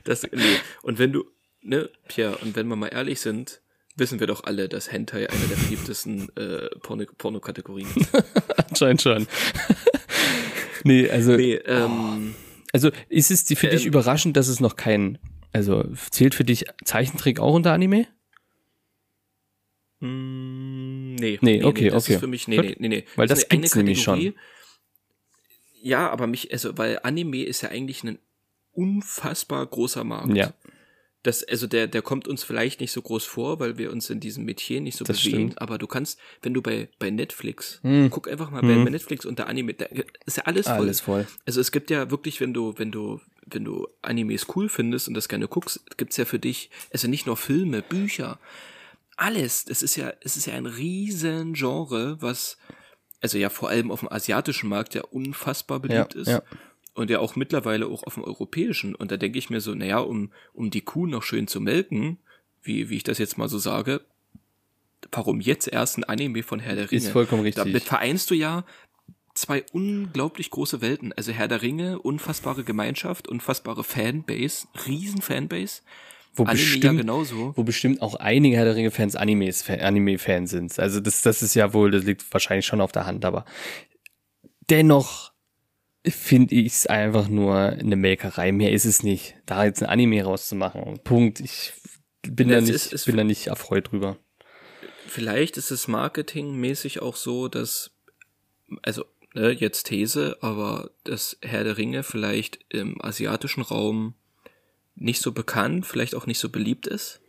Das, 0.05 0.23
nee. 0.25 0.57
Und 0.83 0.99
wenn 0.99 1.12
du, 1.12 1.25
ne, 1.61 1.89
Pierre, 2.09 2.39
und 2.39 2.57
wenn 2.57 2.67
wir 2.67 2.75
mal 2.75 2.89
ehrlich 2.89 3.21
sind, 3.21 3.61
wissen 3.95 4.21
wir 4.21 4.27
doch 4.27 4.45
alle, 4.45 4.69
dass 4.69 4.91
Hentai 4.91 5.29
eine 5.29 5.47
der 5.47 5.57
beliebtesten 5.57 6.35
äh, 6.37 6.69
Porno 6.81 7.05
Pornokategorien 7.19 7.89
ist. 7.95 8.11
Anscheinend 8.69 9.03
schon. 9.03 9.27
Nee, 10.85 11.09
also, 11.11 11.37
Nee, 11.37 11.55
ähm, 11.67 12.35
also 12.73 12.91
ist 13.09 13.31
es 13.31 13.43
für 13.59 13.69
dich 13.69 13.83
Ähm. 13.83 13.89
überraschend, 13.89 14.37
dass 14.37 14.49
es 14.49 14.61
noch 14.61 14.77
kein, 14.77 15.19
also 15.53 15.85
zählt 16.11 16.35
für 16.35 16.45
dich 16.45 16.65
Zeichentrick 16.85 17.41
auch 17.41 17.55
unter 17.55 17.73
Anime? 17.73 18.07
Mm, 20.01 21.15
Nee, 21.17 21.39
Nee, 21.41 21.62
okay, 21.62 21.91
das 21.91 22.05
okay. 22.05 22.15
ist 22.15 22.21
für 22.21 22.27
mich, 22.27 22.49
nee, 22.49 22.57
Gut. 22.57 22.65
nee, 22.65 22.77
nee, 22.79 22.89
nee. 22.89 23.05
Weil 23.17 23.29
Das 23.29 23.41
das 23.41 23.49
gibt's 23.49 23.75
nämlich 23.77 24.03
schon. 24.03 24.35
Ja, 25.81 26.11
aber 26.11 26.27
mich, 26.27 26.53
also, 26.53 26.77
weil 26.79 27.01
Anime 27.03 27.45
ist 27.45 27.62
ja 27.62 27.69
eigentlich 27.71 28.03
ein 28.05 28.19
unfassbar 28.73 29.65
großer 29.67 30.05
Markt. 30.05 30.37
Ja. 30.37 30.53
Das, 31.25 31.45
also 31.45 31.69
der, 31.69 31.87
der 31.87 32.02
kommt 32.02 32.26
uns 32.26 32.43
vielleicht 32.43 32.81
nicht 32.81 32.91
so 32.91 33.00
groß 33.00 33.25
vor, 33.25 33.61
weil 33.61 33.79
wir 33.79 33.93
uns 33.93 34.11
in 34.11 34.19
diesem 34.19 34.45
Metier 34.45 34.81
nicht 34.81 34.97
so 34.99 35.05
Das 35.05 35.19
bewegen. 35.19 35.37
stimmt. 35.50 35.62
Aber 35.62 35.79
du 35.79 35.87
kannst, 35.87 36.19
wenn 36.43 36.52
du 36.52 36.62
bei, 36.62 36.88
bei 36.99 37.11
Netflix, 37.11 37.79
Hm. 37.83 38.11
guck 38.11 38.29
einfach 38.29 38.50
mal 38.50 38.61
Hm. 38.62 38.85
bei 38.85 38.91
Netflix 38.91 39.25
unter 39.25 39.47
Anime, 39.47 39.75
da 39.75 39.87
ist 40.26 40.37
ja 40.38 40.43
alles 40.45 40.67
voll. 40.67 40.76
Alles 40.79 41.00
voll. 41.00 41.26
Also 41.47 41.61
es 41.61 41.71
gibt 41.71 41.91
ja 41.91 42.11
wirklich, 42.11 42.41
wenn 42.41 42.52
du, 42.52 42.75
wenn 42.76 42.91
du, 42.91 43.21
wenn 43.47 43.64
du 43.64 43.87
Animes 44.02 44.47
cool 44.57 44.69
findest 44.69 45.07
und 45.07 45.14
das 45.14 45.29
gerne 45.29 45.47
guckst, 45.47 45.81
gibt's 45.97 46.17
ja 46.17 46.25
für 46.25 46.41
dich, 46.41 46.71
also 46.93 47.07
nicht 47.07 47.26
nur 47.26 47.37
Filme, 47.37 47.83
Bücher, 47.83 48.41
alles. 49.17 49.64
Das 49.64 49.83
ist 49.83 49.97
ja, 49.97 50.12
es 50.23 50.37
ist 50.37 50.47
ja 50.47 50.55
ein 50.55 50.67
riesen 50.67 51.52
Genre, 51.55 52.17
was, 52.21 52.57
also 53.21 53.38
ja 53.38 53.49
vor 53.50 53.69
allem 53.69 53.91
auf 53.91 54.00
dem 54.00 54.11
asiatischen 54.11 54.69
Markt 54.69 54.95
ja 54.95 55.02
unfassbar 55.02 55.81
beliebt 55.81 56.14
Ja, 56.14 56.21
ist. 56.21 56.29
ja. 56.29 56.43
Und 56.94 57.08
ja 57.11 57.20
auch 57.20 57.37
mittlerweile 57.37 57.87
auch 57.87 58.02
auf 58.04 58.14
dem 58.14 58.25
europäischen. 58.25 58.94
Und 58.94 59.11
da 59.11 59.16
denke 59.16 59.38
ich 59.38 59.49
mir 59.49 59.61
so, 59.61 59.75
naja, 59.75 59.99
um, 59.99 60.32
um 60.52 60.70
die 60.70 60.82
Kuh 60.82 61.06
noch 61.06 61.22
schön 61.22 61.46
zu 61.46 61.61
melken, 61.61 62.18
wie, 62.62 62.90
wie 62.90 62.96
ich 62.96 63.02
das 63.02 63.18
jetzt 63.18 63.38
mal 63.38 63.49
so 63.49 63.58
sage, 63.58 64.02
warum 65.11 65.40
jetzt 65.40 65.68
erst 65.68 65.99
ein 65.99 66.04
Anime 66.04 66.42
von 66.42 66.61
Herr 66.61 66.76
der 66.76 66.90
Ringe? 66.90 67.02
Ist 67.02 67.08
vollkommen 67.08 67.42
richtig. 67.42 67.64
Damit 67.64 67.82
vereinst 67.84 68.30
du 68.30 68.34
ja 68.34 68.64
zwei 69.34 69.64
unglaublich 69.72 70.50
große 70.50 70.80
Welten. 70.80 71.12
Also 71.14 71.32
Herr 71.32 71.49
der 71.49 71.62
Ringe, 71.62 71.99
unfassbare 71.99 72.64
Gemeinschaft, 72.64 73.28
unfassbare 73.28 73.84
Fanbase, 73.84 74.66
riesen 74.87 75.22
Fanbase. 75.22 75.82
Wo 76.34 76.44
Anime 76.44 76.61
ja 76.61 76.64
bestimmt, 76.64 77.00
genauso. 77.00 77.52
wo 77.56 77.62
bestimmt 77.62 78.00
auch 78.00 78.14
einige 78.14 78.56
Herr 78.56 78.64
der 78.64 78.75
Ringe-Fans 78.75 79.16
Animes, 79.16 79.68
Anime-Fans 79.68 80.50
sind. 80.50 80.78
Also 80.78 81.00
das, 81.00 81.20
das 81.20 81.42
ist 81.42 81.54
ja 81.54 81.75
wohl, 81.75 81.90
das 81.90 82.04
liegt 82.04 82.25
wahrscheinlich 82.32 82.64
schon 82.64 82.80
auf 82.80 82.90
der 82.90 83.04
Hand, 83.04 83.26
aber 83.26 83.44
dennoch 84.70 85.32
finde 86.06 86.54
ich 86.54 86.73
es 86.73 86.87
einfach 86.87 87.28
nur 87.28 87.56
eine 87.56 87.97
Melkerei. 87.97 88.52
Mehr 88.52 88.73
ist 88.73 88.85
es 88.85 89.02
nicht. 89.02 89.35
Da 89.47 89.64
jetzt 89.64 89.82
ein 89.82 89.88
Anime 89.88 90.23
rauszumachen. 90.25 90.99
Punkt. 91.04 91.40
Ich 91.40 91.73
bin 92.23 92.49
Ja, 92.49 92.56
da 92.56 92.61
nicht, 92.62 92.71
ist- 92.75 92.92
es- 92.92 93.04
bin 93.04 93.16
da 93.16 93.25
nicht 93.25 93.47
erfreut 93.49 93.90
drüber. 93.92 94.16
Vielleicht 95.06 95.56
ist 95.56 95.71
es 95.71 95.88
marketingmäßig 95.88 97.02
auch 97.02 97.16
so, 97.16 97.49
dass, 97.49 97.90
also 98.82 99.04
ne, 99.35 99.50
jetzt 99.50 99.85
These, 99.87 100.38
aber 100.40 100.90
dass 101.05 101.37
Herr 101.42 101.64
der 101.64 101.77
Ringe 101.77 102.03
vielleicht 102.03 102.59
im 102.70 103.00
asiatischen 103.05 103.62
Raum 103.62 104.14
nicht 104.94 105.20
so 105.22 105.33
bekannt, 105.33 105.87
vielleicht 105.87 106.14
auch 106.14 106.27
nicht 106.27 106.38
so 106.38 106.48
beliebt 106.48 106.87
ist. 106.87 107.20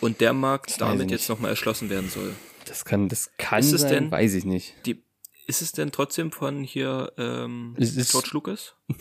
Und 0.00 0.20
der 0.20 0.32
Markt 0.32 0.80
damit 0.80 1.10
jetzt 1.10 1.28
nochmal 1.28 1.50
erschlossen 1.50 1.90
werden 1.90 2.08
soll. 2.08 2.34
Das 2.66 2.84
kann, 2.84 3.08
das 3.08 3.30
kann 3.38 3.60
Ist 3.60 3.72
es 3.72 3.80
sein, 3.82 3.90
denn- 3.92 4.10
weiß 4.10 4.34
ich 4.34 4.44
nicht. 4.44 4.74
Die, 4.86 5.02
ist 5.50 5.62
es 5.62 5.72
denn 5.72 5.90
trotzdem 5.90 6.30
von 6.30 6.62
hier 6.62 7.12
ähm, 7.18 7.74
Es 7.76 8.12
George 8.12 8.30
Lucas? 8.32 8.76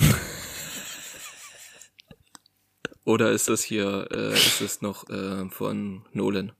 Oder 3.05 3.31
ist 3.31 3.47
das 3.49 3.61
hier, 3.61 4.07
äh, 4.11 4.33
ist 4.33 4.59
es 4.59 4.81
noch 4.81 5.07
äh, 5.09 5.47
von 5.49 6.07
Nolan? 6.11 6.53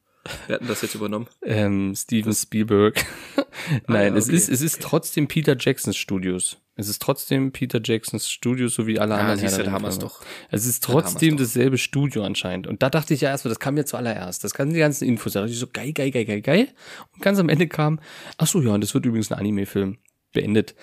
Wir 0.45 0.55
hatten 0.55 0.67
das 0.67 0.83
jetzt 0.83 0.93
übernommen. 0.93 1.27
Ähm, 1.41 1.95
Steven 1.95 2.33
Spielberg. 2.33 3.03
Nein, 3.87 4.13
ja, 4.13 4.19
es 4.19 4.27
okay. 4.27 4.35
ist, 4.35 4.49
es 4.49 4.61
ist 4.61 4.79
trotzdem 4.79 5.27
Peter 5.27 5.57
Jacksons 5.59 5.97
Studios. 5.97 6.57
Es 6.79 6.87
ist 6.87 7.01
trotzdem 7.01 7.51
Peter 7.51 7.81
Jacksons 7.83 8.29
Studios, 8.29 8.73
so 8.73 8.87
wie 8.87 8.99
alle 8.99 9.15
Ah, 9.15 9.19
anderen. 9.19 9.39
siehst 9.39 9.57
du, 9.57 9.63
da 9.63 9.71
haben 9.71 9.83
Ringe-Filme. 9.83 10.09
doch. 10.09 10.21
Es 10.49 10.65
ist 10.65 10.83
trotzdem 10.83 11.35
dasselbe 11.37 11.77
Studio 11.77 12.23
anscheinend. 12.23 12.67
Und 12.67 12.81
da 12.81 12.89
dachte 12.89 13.13
ich 13.13 13.21
ja 13.21 13.29
erst, 13.29 13.45
das 13.45 13.59
kam 13.59 13.75
ja 13.75 13.85
zuallererst. 13.85 14.43
Das 14.43 14.53
kann 14.53 14.69
die 14.73 14.79
ganzen 14.79 15.05
Infos. 15.07 15.33
Da 15.33 15.41
dachte 15.41 15.51
ich 15.51 15.59
so, 15.59 15.67
geil, 15.67 15.91
geil, 15.91 16.11
geil, 16.11 16.25
geil, 16.25 16.41
geil. 16.41 16.67
Und 17.13 17.21
ganz 17.21 17.37
am 17.37 17.49
Ende 17.49 17.67
kam, 17.67 17.99
ach 18.37 18.47
so, 18.47 18.61
ja, 18.61 18.71
und 18.71 18.81
das 18.81 18.93
wird 18.93 19.05
übrigens 19.05 19.31
ein 19.31 19.39
Anime-Film 19.39 19.97
beendet. 20.31 20.75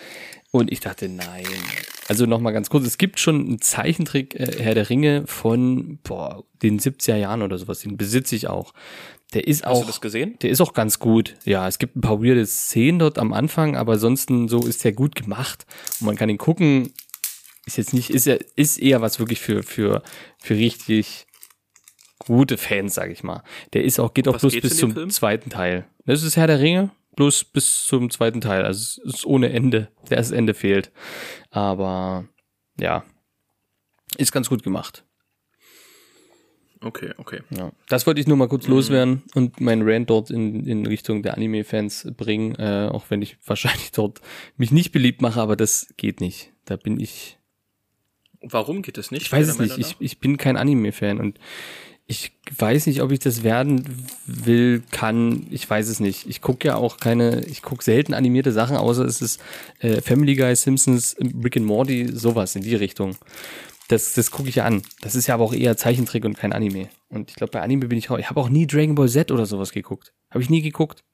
Und 0.51 0.73
ich 0.73 0.81
dachte, 0.81 1.09
nein. 1.09 1.45
Also 2.09 2.25
nochmal 2.27 2.53
ganz 2.53 2.71
kurz, 2.71 2.87
es 2.87 2.99
gibt 2.99 3.19
schon 3.19 3.41
einen 3.47 3.61
Zeichentrick 3.61 4.35
äh, 4.39 4.63
Herr 4.63 4.75
der 4.75 4.89
Ringe 4.89 5.25
von 5.27 5.99
boah, 6.03 6.45
den 6.63 6.79
70er 6.79 7.17
Jahren 7.17 7.43
oder 7.43 7.59
sowas, 7.59 7.81
den 7.81 7.97
besitze 7.97 8.37
ich 8.37 8.49
auch. 8.49 8.73
Der 9.35 9.47
ist 9.47 9.65
Hast 9.65 9.73
auch 9.73 9.81
du 9.81 9.87
das 9.89 10.01
gesehen? 10.01 10.39
der 10.41 10.51
ist 10.51 10.61
auch 10.61 10.73
ganz 10.73 11.01
gut. 11.01 11.35
Ja, 11.45 11.67
es 11.67 11.79
gibt 11.79 11.97
ein 11.97 12.01
paar 12.01 12.23
weirde 12.23 12.47
Szenen 12.47 13.01
dort 13.01 13.19
am 13.19 13.33
Anfang, 13.33 13.77
aber 13.77 13.95
ansonsten 13.95 14.47
so 14.49 14.65
ist 14.65 14.85
der 14.85 14.93
gut 14.93 15.17
gemacht. 15.17 15.67
Und 16.01 16.07
man 16.07 16.17
kann 16.17 16.29
ihn 16.29 16.39
gucken. 16.39 16.93
Ist 17.67 17.77
jetzt 17.77 17.93
nicht, 17.93 18.11
ist 18.11 18.27
ja, 18.27 18.37
ist 18.55 18.79
eher 18.79 19.01
was 19.01 19.19
wirklich 19.19 19.41
für, 19.41 19.65
für, 19.65 20.05
für 20.39 20.55
richtig 20.55 21.27
gute 22.19 22.57
Fans, 22.57 22.95
sag 22.95 23.11
ich 23.11 23.25
mal. 23.25 23.43
Der 23.73 23.83
ist 23.83 23.99
auch, 23.99 24.15
geht 24.15 24.29
auch 24.29 24.39
bloß 24.39 24.61
bis 24.61 24.77
zum 24.77 24.93
Film? 24.93 25.11
zweiten 25.11 25.51
Teil. 25.51 25.87
Das 26.05 26.23
ist 26.23 26.37
Herr 26.37 26.47
der 26.47 26.61
Ringe, 26.61 26.91
bloß 27.17 27.45
bis 27.45 27.85
zum 27.87 28.11
zweiten 28.11 28.41
Teil. 28.41 28.65
Also 28.65 29.03
es 29.05 29.15
ist 29.15 29.27
ohne 29.27 29.51
Ende. 29.53 29.89
Das 30.09 30.31
Ende 30.31 30.55
fehlt. 30.55 30.93
Aber 31.51 32.29
ja, 32.79 33.05
ist 34.17 34.33
ganz 34.33 34.49
gut 34.49 34.63
gemacht. 34.63 35.03
Okay, 36.83 37.13
okay. 37.17 37.41
Ja. 37.51 37.73
Das 37.89 38.07
wollte 38.07 38.21
ich 38.21 38.27
nur 38.27 38.37
mal 38.37 38.45
Mhm. 38.45 38.51
kurz 38.51 38.69
loswerden 38.69 39.23
und 39.35 39.61
meinen 39.61 39.83
Rant 39.89 40.11
dort 40.11 40.31
in, 40.31 40.67
in 40.67 40.87
Richtung 40.87 41.23
der 41.23 41.35
Anime-Fans 41.35 42.13
bringen, 42.17 42.55
äh, 42.57 42.89
auch 42.93 43.07
wenn 43.09 43.23
ich 43.23 43.39
wahrscheinlich 43.47 43.93
dort 43.93 44.21
mich 44.57 44.71
nicht 44.71 44.93
beliebt 44.93 45.23
mache, 45.23 45.41
aber 45.41 45.57
das 45.57 45.89
geht 45.97 46.21
nicht. 46.21 46.53
Da 46.67 46.77
bin 46.77 47.01
ich, 47.01 47.39
Warum 48.43 48.83
geht 48.83 48.99
es 48.99 49.11
nicht? 49.11 49.23
ich 49.23 49.33
weiß 49.33 49.49
es 49.49 49.59
nicht, 49.59 49.79
ich, 49.79 49.97
ich 50.01 50.21
bin 50.21 50.37
kein 50.37 50.57
Anime-Fan 50.59 51.19
und 51.19 51.39
ich 52.09 52.33
weiß 52.57 52.87
nicht, 52.87 53.03
ob 53.03 53.11
ich 53.11 53.19
das 53.19 53.43
werden 53.43 54.07
will, 54.27 54.83
kann, 54.93 55.47
ich 55.51 55.69
weiß 55.69 55.89
es 55.89 55.99
nicht. 55.99 56.29
Ich 56.29 56.41
gucke 56.41 56.69
ja 56.69 56.77
auch 56.77 56.99
keine, 56.99 57.45
ich 57.47 57.63
gucke 57.63 57.83
selten 57.83 58.15
animierte 58.15 58.53
Sachen, 58.53 58.77
außer 58.77 59.05
es 59.05 59.21
ist 59.21 59.41
äh, 59.81 60.01
Family 60.01 60.37
Guy, 60.37 60.55
Simpsons, 60.55 61.17
Rick 61.19 61.57
and 61.57 61.67
Morty, 61.67 62.09
sowas 62.13 62.55
in 62.55 62.63
die 62.63 62.77
Richtung. 62.77 63.17
Das, 63.89 64.15
das 64.15 64.31
gucke 64.31 64.49
ich 64.49 64.57
ja 64.57 64.65
an. 64.65 64.83
Das 65.01 65.17
ist 65.17 65.27
ja 65.27 65.35
aber 65.35 65.45
auch 65.45 65.53
eher 65.53 65.77
Zeichentrick 65.77 66.25
und 66.25 66.39
kein 66.39 66.53
Anime. 66.53 66.89
Und 67.09 67.31
ich 67.31 67.37
glaube, 67.37 67.53
bei 67.53 67.61
Anime 67.61 67.87
bin 67.87 67.99
ich 67.99 68.11
auch. 68.11 68.19
Ich 68.19 68.31
habe 68.31 68.41
auch 68.41 68.49
nie 68.49 68.67
Dragon 68.67 68.95
Ball 68.95 69.09
Z 69.09 69.31
oder 69.33 69.47
sowas 69.47 69.73
geguckt. 69.73 70.13
Habe 70.31 70.43
ich 70.43 70.51
nie 70.51 70.63
geguckt. 70.63 71.05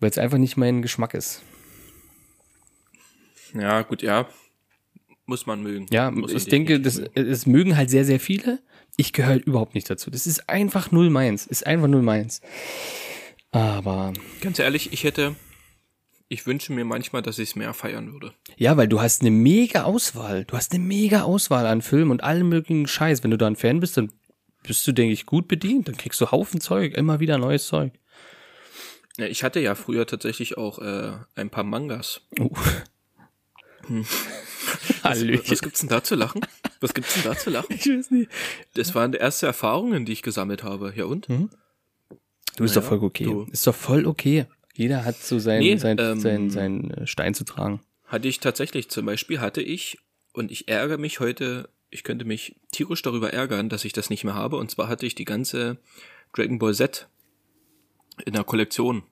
Weil 0.00 0.10
es 0.10 0.18
einfach 0.18 0.38
nicht 0.38 0.56
mein 0.56 0.82
Geschmack 0.82 1.14
ist. 1.14 1.42
Ja, 3.54 3.82
gut, 3.82 4.02
ja. 4.02 4.26
Muss 5.26 5.46
man 5.46 5.62
mögen. 5.62 5.86
Ja, 5.90 6.10
Muss 6.10 6.32
ich 6.32 6.46
denke, 6.46 6.80
das, 6.80 6.98
es 6.98 7.46
mögen 7.46 7.76
halt 7.76 7.90
sehr, 7.90 8.04
sehr 8.04 8.20
viele. 8.20 8.60
Ich 8.96 9.12
gehöre 9.12 9.30
halt 9.30 9.44
überhaupt 9.46 9.74
nicht 9.74 9.88
dazu. 9.88 10.10
Das 10.10 10.26
ist 10.26 10.48
einfach 10.48 10.90
null 10.90 11.10
meins. 11.10 11.46
Ist 11.46 11.66
einfach 11.66 11.88
null 11.88 12.02
meins. 12.02 12.40
Aber 13.50 14.12
Ganz 14.40 14.58
ehrlich, 14.58 14.92
ich 14.92 15.04
hätte, 15.04 15.34
ich 16.28 16.46
wünsche 16.46 16.72
mir 16.72 16.84
manchmal, 16.84 17.22
dass 17.22 17.38
ich 17.38 17.50
es 17.50 17.56
mehr 17.56 17.72
feiern 17.72 18.12
würde. 18.12 18.34
ja, 18.56 18.76
weil 18.76 18.88
du 18.88 19.00
hast 19.00 19.22
eine 19.22 19.30
mega 19.30 19.84
Auswahl. 19.84 20.44
Du 20.44 20.56
hast 20.56 20.72
eine 20.72 20.82
mega 20.84 21.22
Auswahl 21.22 21.66
an 21.66 21.80
Filmen 21.80 22.10
und 22.10 22.22
allem 22.22 22.48
möglichen 22.48 22.86
Scheiß. 22.86 23.22
Wenn 23.24 23.30
du 23.30 23.38
da 23.38 23.46
ein 23.46 23.56
Fan 23.56 23.80
bist, 23.80 23.96
dann 23.96 24.12
bist 24.62 24.86
du, 24.86 24.92
denke 24.92 25.12
ich, 25.12 25.26
gut 25.26 25.48
bedient. 25.48 25.88
Dann 25.88 25.96
kriegst 25.96 26.20
du 26.20 26.30
Haufen 26.30 26.60
Zeug, 26.60 26.94
immer 26.94 27.20
wieder 27.20 27.38
neues 27.38 27.66
Zeug. 27.66 27.92
Ja, 29.16 29.26
ich 29.26 29.44
hatte 29.44 29.60
ja 29.60 29.74
früher 29.74 30.06
tatsächlich 30.06 30.58
auch 30.58 30.80
äh, 30.80 31.12
ein 31.36 31.50
paar 31.50 31.64
Mangas. 31.64 32.20
Uh. 32.38 32.50
Was, 33.88 34.73
Hallöchen. 35.04 35.50
was 35.50 35.62
gibt's 35.62 35.80
denn 35.80 35.88
da 35.88 36.02
zu 36.02 36.14
lachen? 36.14 36.40
Was 36.80 36.94
gibt's 36.94 37.14
denn 37.14 37.24
da 37.24 37.36
zu 37.36 37.50
lachen? 37.50 37.74
Ich 37.74 37.86
weiß 37.86 38.10
nicht. 38.10 38.30
Das 38.74 38.94
waren 38.94 39.12
die 39.12 39.18
erste 39.18 39.46
Erfahrungen, 39.46 40.04
die 40.04 40.12
ich 40.12 40.22
gesammelt 40.22 40.62
habe. 40.62 40.92
Ja 40.96 41.04
und? 41.04 41.28
Du 41.28 41.48
bist 42.58 42.74
Naja, 42.74 42.74
doch 42.74 42.84
voll 42.84 42.98
okay. 43.04 43.24
du. 43.24 43.46
Ist 43.50 43.66
doch 43.66 43.74
voll 43.74 44.06
okay. 44.06 44.46
Jeder 44.74 45.04
hat 45.04 45.16
so 45.16 45.38
sein, 45.38 45.60
Nee, 45.60 45.76
sein, 45.76 45.98
ähm, 46.00 46.18
sein, 46.20 46.50
sein 46.50 46.90
äh, 46.90 47.06
Stein 47.06 47.34
zu 47.34 47.44
tragen. 47.44 47.80
Hatte 48.06 48.28
ich 48.28 48.40
tatsächlich. 48.40 48.88
Zum 48.88 49.06
Beispiel 49.06 49.40
hatte 49.40 49.62
ich, 49.62 49.98
und 50.32 50.50
ich 50.50 50.68
ärgere 50.68 50.98
mich 50.98 51.20
heute 51.20 51.68
ich 51.94 52.02
könnte 52.02 52.24
mich 52.24 52.56
tierisch 52.72 53.02
darüber 53.02 53.32
ärgern, 53.32 53.68
dass 53.68 53.84
ich 53.84 53.92
das 53.92 54.10
nicht 54.10 54.24
mehr 54.24 54.34
habe. 54.34 54.56
Und 54.56 54.68
zwar 54.68 54.88
hatte 54.88 55.06
ich 55.06 55.14
die 55.14 55.24
ganze 55.24 55.78
Dragon 56.32 56.58
Ball 56.58 56.74
Z 56.74 57.06
in 58.26 58.32
der 58.32 58.42
Kollektion. 58.42 59.04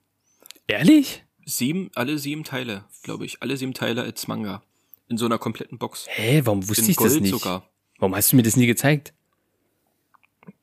Ehrlich? 0.67 1.23
Sieben, 1.45 1.91
alle 1.95 2.17
sieben 2.19 2.43
Teile, 2.43 2.83
glaube 3.01 3.25
ich. 3.25 3.41
Alle 3.41 3.55
sieben 3.55 3.73
Teile 3.73 4.03
als 4.03 4.27
Manga. 4.27 4.61
In 5.09 5.17
so 5.17 5.25
einer 5.25 5.37
kompletten 5.37 5.77
Box. 5.77 6.05
Hä, 6.09 6.41
warum 6.45 6.67
wusste 6.67 6.83
in 6.85 6.91
ich 6.91 6.95
das 6.97 7.07
Gold 7.09 7.21
nicht? 7.21 7.31
sogar. 7.31 7.69
Warum 7.99 8.15
hast 8.15 8.31
du 8.31 8.35
mir 8.35 8.43
das 8.43 8.55
nie 8.55 8.67
gezeigt? 8.67 9.13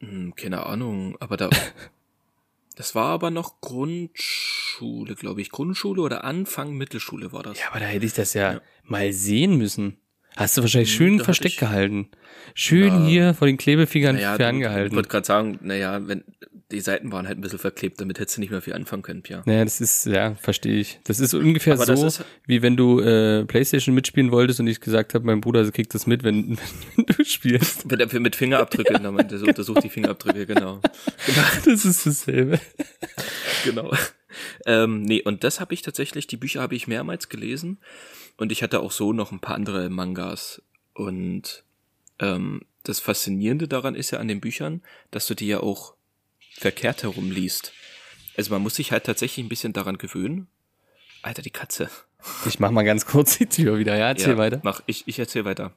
Hm, 0.00 0.34
keine 0.34 0.66
Ahnung, 0.66 1.16
aber 1.20 1.36
da. 1.36 1.50
das 2.76 2.94
war 2.94 3.06
aber 3.06 3.30
noch 3.30 3.60
Grundschule, 3.60 5.14
glaube 5.14 5.40
ich. 5.40 5.50
Grundschule 5.50 6.02
oder 6.02 6.24
Anfang 6.24 6.74
Mittelschule 6.74 7.32
war 7.32 7.42
das. 7.42 7.58
Ja, 7.60 7.68
aber 7.70 7.80
da 7.80 7.86
hätte 7.86 8.06
ich 8.06 8.14
das 8.14 8.34
ja, 8.34 8.60
mal 8.84 9.12
sehen 9.12 9.56
müssen. 9.56 9.98
Hast 10.36 10.56
du 10.56 10.62
wahrscheinlich 10.62 10.92
schön 10.92 11.08
Hm, 11.12 11.16
da 11.18 11.22
hatte 11.22 11.24
versteckt 11.26 11.54
ich- 11.54 11.60
gehalten. 11.60 12.08
Schön 12.54 12.88
Ja. 12.94 13.06
hier 13.06 13.34
vor 13.34 13.46
den 13.46 13.56
Klebefingern 13.56 14.16
naja, 14.16 14.32
Ich 14.32 14.36
ferngehalten. 14.36 14.96
wollte 14.96 15.08
gerade 15.08 15.26
sagen, 15.26 15.58
naja, 15.62 16.06
wenn 16.08 16.24
die 16.70 16.80
Seiten 16.80 17.10
waren 17.12 17.26
halt 17.26 17.38
ein 17.38 17.40
bisschen 17.40 17.58
verklebt, 17.58 18.00
damit 18.00 18.18
hättest 18.18 18.36
du 18.36 18.40
nicht 18.40 18.50
mehr 18.50 18.62
viel 18.62 18.72
anfangen 18.74 19.02
können, 19.02 19.22
Pia. 19.22 19.42
Naja, 19.46 19.64
das 19.64 19.80
ist, 19.80 20.06
ja, 20.06 20.34
verstehe 20.34 20.78
ich. 20.80 21.00
Das 21.04 21.20
ist 21.20 21.34
ungefähr 21.34 21.74
Aber 21.74 21.96
so, 21.96 22.06
ist- 22.06 22.24
wie 22.46 22.62
wenn 22.62 22.76
du 22.76 23.00
äh, 23.00 23.44
Playstation 23.44 23.94
mitspielen 23.94 24.30
wolltest 24.30 24.60
und 24.60 24.66
ich 24.66 24.80
gesagt 24.80 25.14
habe, 25.14 25.24
mein 25.26 25.40
Bruder 25.40 25.68
kriegt 25.70 25.94
das 25.94 26.06
mit, 26.06 26.22
wenn, 26.22 26.56
wenn 26.96 27.06
du 27.06 27.24
spielst. 27.24 27.90
Mit, 27.90 28.12
mit 28.20 28.36
Fingerabdrücken, 28.36 29.02
man 29.14 29.28
das 29.28 29.42
untersucht 29.42 29.84
die 29.84 29.90
Fingerabdrücke, 29.90 30.46
genau. 30.46 30.80
Das 31.64 31.84
ist 31.84 32.06
dasselbe. 32.06 32.60
genau. 33.64 33.92
Ähm, 34.66 35.02
nee, 35.02 35.22
und 35.22 35.44
das 35.44 35.60
habe 35.60 35.74
ich 35.74 35.82
tatsächlich, 35.82 36.26
die 36.26 36.36
Bücher 36.36 36.60
habe 36.62 36.74
ich 36.74 36.86
mehrmals 36.86 37.28
gelesen 37.28 37.78
und 38.36 38.52
ich 38.52 38.62
hatte 38.62 38.80
auch 38.80 38.92
so 38.92 39.12
noch 39.12 39.32
ein 39.32 39.40
paar 39.40 39.54
andere 39.56 39.90
Mangas. 39.90 40.62
Und 40.94 41.64
ähm, 42.18 42.62
das 42.84 43.00
Faszinierende 43.00 43.68
daran 43.68 43.94
ist 43.94 44.10
ja 44.10 44.18
an 44.18 44.28
den 44.28 44.40
Büchern, 44.40 44.82
dass 45.10 45.26
du 45.26 45.34
die 45.34 45.46
ja 45.48 45.60
auch 45.60 45.94
verkehrt 46.60 47.02
herum 47.02 47.30
liest. 47.30 47.72
Also 48.36 48.52
man 48.52 48.62
muss 48.62 48.76
sich 48.76 48.92
halt 48.92 49.04
tatsächlich 49.04 49.44
ein 49.44 49.48
bisschen 49.48 49.72
daran 49.72 49.98
gewöhnen. 49.98 50.46
Alter, 51.22 51.42
die 51.42 51.50
Katze. 51.50 51.90
Ich 52.46 52.60
mach 52.60 52.70
mal 52.70 52.82
ganz 52.82 53.06
kurz 53.06 53.38
die 53.38 53.46
Tür 53.46 53.78
wieder, 53.78 53.96
ja, 53.96 54.08
erzähl 54.08 54.32
ja, 54.32 54.38
weiter. 54.38 54.60
Mach, 54.62 54.82
ich, 54.86 55.08
ich 55.08 55.18
erzähl 55.18 55.46
weiter. 55.46 55.72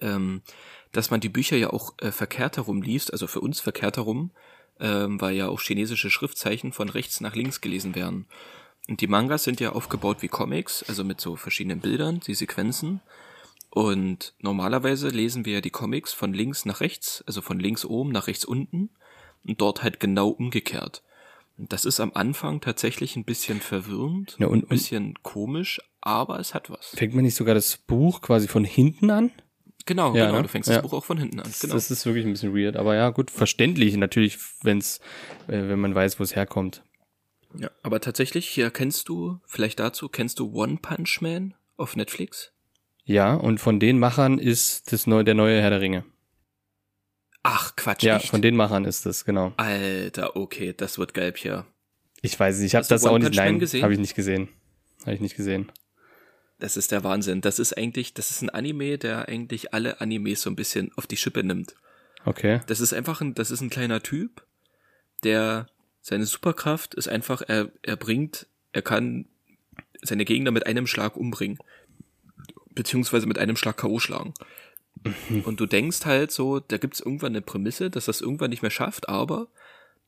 Ähm, 0.00 0.42
dass 0.90 1.10
man 1.10 1.20
die 1.20 1.28
Bücher 1.28 1.56
ja 1.56 1.70
auch 1.70 1.94
äh, 1.98 2.10
verkehrt 2.10 2.56
herum 2.56 2.82
liest, 2.82 3.12
also 3.12 3.26
für 3.28 3.40
uns 3.40 3.60
verkehrt 3.60 3.96
herum, 3.96 4.32
ähm, 4.80 5.20
weil 5.20 5.36
ja 5.36 5.48
auch 5.48 5.60
chinesische 5.60 6.10
Schriftzeichen 6.10 6.72
von 6.72 6.88
rechts 6.88 7.20
nach 7.20 7.36
links 7.36 7.60
gelesen 7.60 7.94
werden. 7.94 8.26
Und 8.88 9.00
die 9.00 9.06
Mangas 9.06 9.44
sind 9.44 9.60
ja 9.60 9.72
aufgebaut 9.72 10.22
wie 10.22 10.28
Comics, 10.28 10.82
also 10.82 11.04
mit 11.04 11.20
so 11.20 11.36
verschiedenen 11.36 11.80
Bildern, 11.80 12.20
die 12.20 12.34
Sequenzen. 12.34 13.00
Und 13.70 14.34
normalerweise 14.40 15.08
lesen 15.08 15.44
wir 15.44 15.54
ja 15.54 15.60
die 15.60 15.70
Comics 15.70 16.12
von 16.12 16.32
links 16.32 16.64
nach 16.64 16.80
rechts, 16.80 17.22
also 17.26 17.40
von 17.40 17.60
links 17.60 17.84
oben 17.84 18.10
nach 18.10 18.26
rechts 18.26 18.44
unten 18.44 18.90
und 19.48 19.60
dort 19.60 19.82
halt 19.82 19.98
genau 19.98 20.28
umgekehrt. 20.28 21.02
Das 21.56 21.84
ist 21.84 21.98
am 21.98 22.12
Anfang 22.14 22.60
tatsächlich 22.60 23.16
ein 23.16 23.24
bisschen 23.24 23.60
verwirrend, 23.60 24.36
Ja, 24.38 24.46
und- 24.46 24.64
ein 24.64 24.68
bisschen 24.68 25.14
komisch, 25.22 25.80
aber 26.00 26.38
es 26.38 26.54
hat 26.54 26.70
was. 26.70 26.90
Fängt 26.94 27.14
man 27.14 27.24
nicht 27.24 27.34
sogar 27.34 27.54
das 27.56 27.76
Buch 27.78 28.20
quasi 28.20 28.46
von 28.46 28.64
hinten 28.64 29.10
an? 29.10 29.32
Genau, 29.86 30.14
Ja, 30.14 30.26
genau. 30.26 30.36
ne? 30.38 30.42
Du 30.42 30.48
fängst 30.48 30.68
Ja. 30.68 30.76
das 30.76 30.82
Buch 30.82 30.92
auch 30.92 31.04
von 31.04 31.18
hinten 31.18 31.40
an. 31.40 31.50
Genau. 31.60 31.74
Das 31.74 31.90
ist 31.90 32.04
wirklich 32.06 32.26
ein 32.26 32.32
bisschen 32.32 32.54
weird, 32.54 32.76
aber 32.76 32.94
ja, 32.94 33.08
gut, 33.10 33.30
verständlich 33.30 33.96
natürlich, 33.96 34.38
wenn's, 34.62 35.00
äh, 35.48 35.52
wenn 35.68 35.80
man 35.80 35.94
weiß, 35.94 36.20
wo 36.20 36.22
es 36.22 36.36
herkommt. 36.36 36.82
ja. 37.58 37.70
Aber 37.82 38.00
tatsächlich, 38.00 38.46
hier 38.48 38.70
kennst 38.70 39.08
du, 39.08 39.40
vielleicht 39.46 39.80
dazu, 39.80 40.08
kennst 40.10 40.38
du 40.38 40.52
One 40.52 40.76
Punch 40.82 41.20
Man 41.22 41.54
auf 41.78 41.96
Netflix? 41.96 42.52
Ja, 43.04 43.34
und 43.34 43.58
von 43.58 43.80
den 43.80 43.98
Machern 43.98 44.38
ist 44.38 44.92
das 44.92 45.06
neue, 45.06 45.24
der 45.24 45.34
neue 45.34 45.60
Herr 45.62 45.70
der 45.70 45.80
Ringe. 45.80 46.04
Ach, 47.50 47.74
Quatsch, 47.76 48.02
Ja, 48.02 48.16
echt? 48.18 48.28
von 48.28 48.42
den 48.42 48.56
Machern 48.56 48.84
ist 48.84 49.06
das, 49.06 49.24
genau. 49.24 49.54
Alter, 49.56 50.36
okay, 50.36 50.74
das 50.76 50.98
wird 50.98 51.14
geil 51.14 51.32
hier. 51.34 51.64
Ich 52.20 52.38
weiß 52.38 52.58
nicht, 52.58 52.66
ich 52.66 52.74
habe 52.74 52.86
das 52.86 53.06
auch 53.06 53.16
nicht, 53.18 53.34
nein, 53.34 53.58
gesehen? 53.58 53.82
habe 53.82 53.94
ich 53.94 53.98
nicht 53.98 54.14
gesehen. 54.14 54.48
Habe 55.02 55.14
ich 55.14 55.20
nicht 55.20 55.34
gesehen. 55.36 55.72
Das 56.58 56.76
ist 56.76 56.92
der 56.92 57.04
Wahnsinn. 57.04 57.40
Das 57.40 57.58
ist 57.58 57.72
eigentlich, 57.78 58.12
das 58.12 58.30
ist 58.30 58.42
ein 58.42 58.50
Anime, 58.50 58.98
der 58.98 59.28
eigentlich 59.28 59.72
alle 59.72 60.00
Animes 60.02 60.42
so 60.42 60.50
ein 60.50 60.56
bisschen 60.56 60.90
auf 60.96 61.06
die 61.06 61.16
Schippe 61.16 61.42
nimmt. 61.42 61.74
Okay. 62.26 62.60
Das 62.66 62.80
ist 62.80 62.92
einfach 62.92 63.22
ein, 63.22 63.32
das 63.34 63.50
ist 63.50 63.62
ein 63.62 63.70
kleiner 63.70 64.02
Typ, 64.02 64.44
der 65.24 65.68
seine 66.02 66.26
Superkraft 66.26 66.94
ist 66.94 67.08
einfach, 67.08 67.40
er, 67.46 67.70
er 67.82 67.96
bringt, 67.96 68.46
er 68.72 68.82
kann 68.82 69.26
seine 70.02 70.26
Gegner 70.26 70.50
mit 70.50 70.66
einem 70.66 70.86
Schlag 70.86 71.16
umbringen. 71.16 71.58
Beziehungsweise 72.74 73.26
mit 73.26 73.38
einem 73.38 73.56
Schlag 73.56 73.78
K.O. 73.78 73.98
schlagen. 74.00 74.34
Und 75.44 75.60
du 75.60 75.66
denkst 75.66 76.04
halt 76.04 76.30
so, 76.30 76.60
da 76.60 76.78
gibt's 76.78 77.00
irgendwann 77.00 77.32
eine 77.32 77.42
Prämisse, 77.42 77.90
dass 77.90 78.06
das 78.06 78.20
irgendwann 78.20 78.50
nicht 78.50 78.62
mehr 78.62 78.70
schafft, 78.70 79.08
aber 79.08 79.48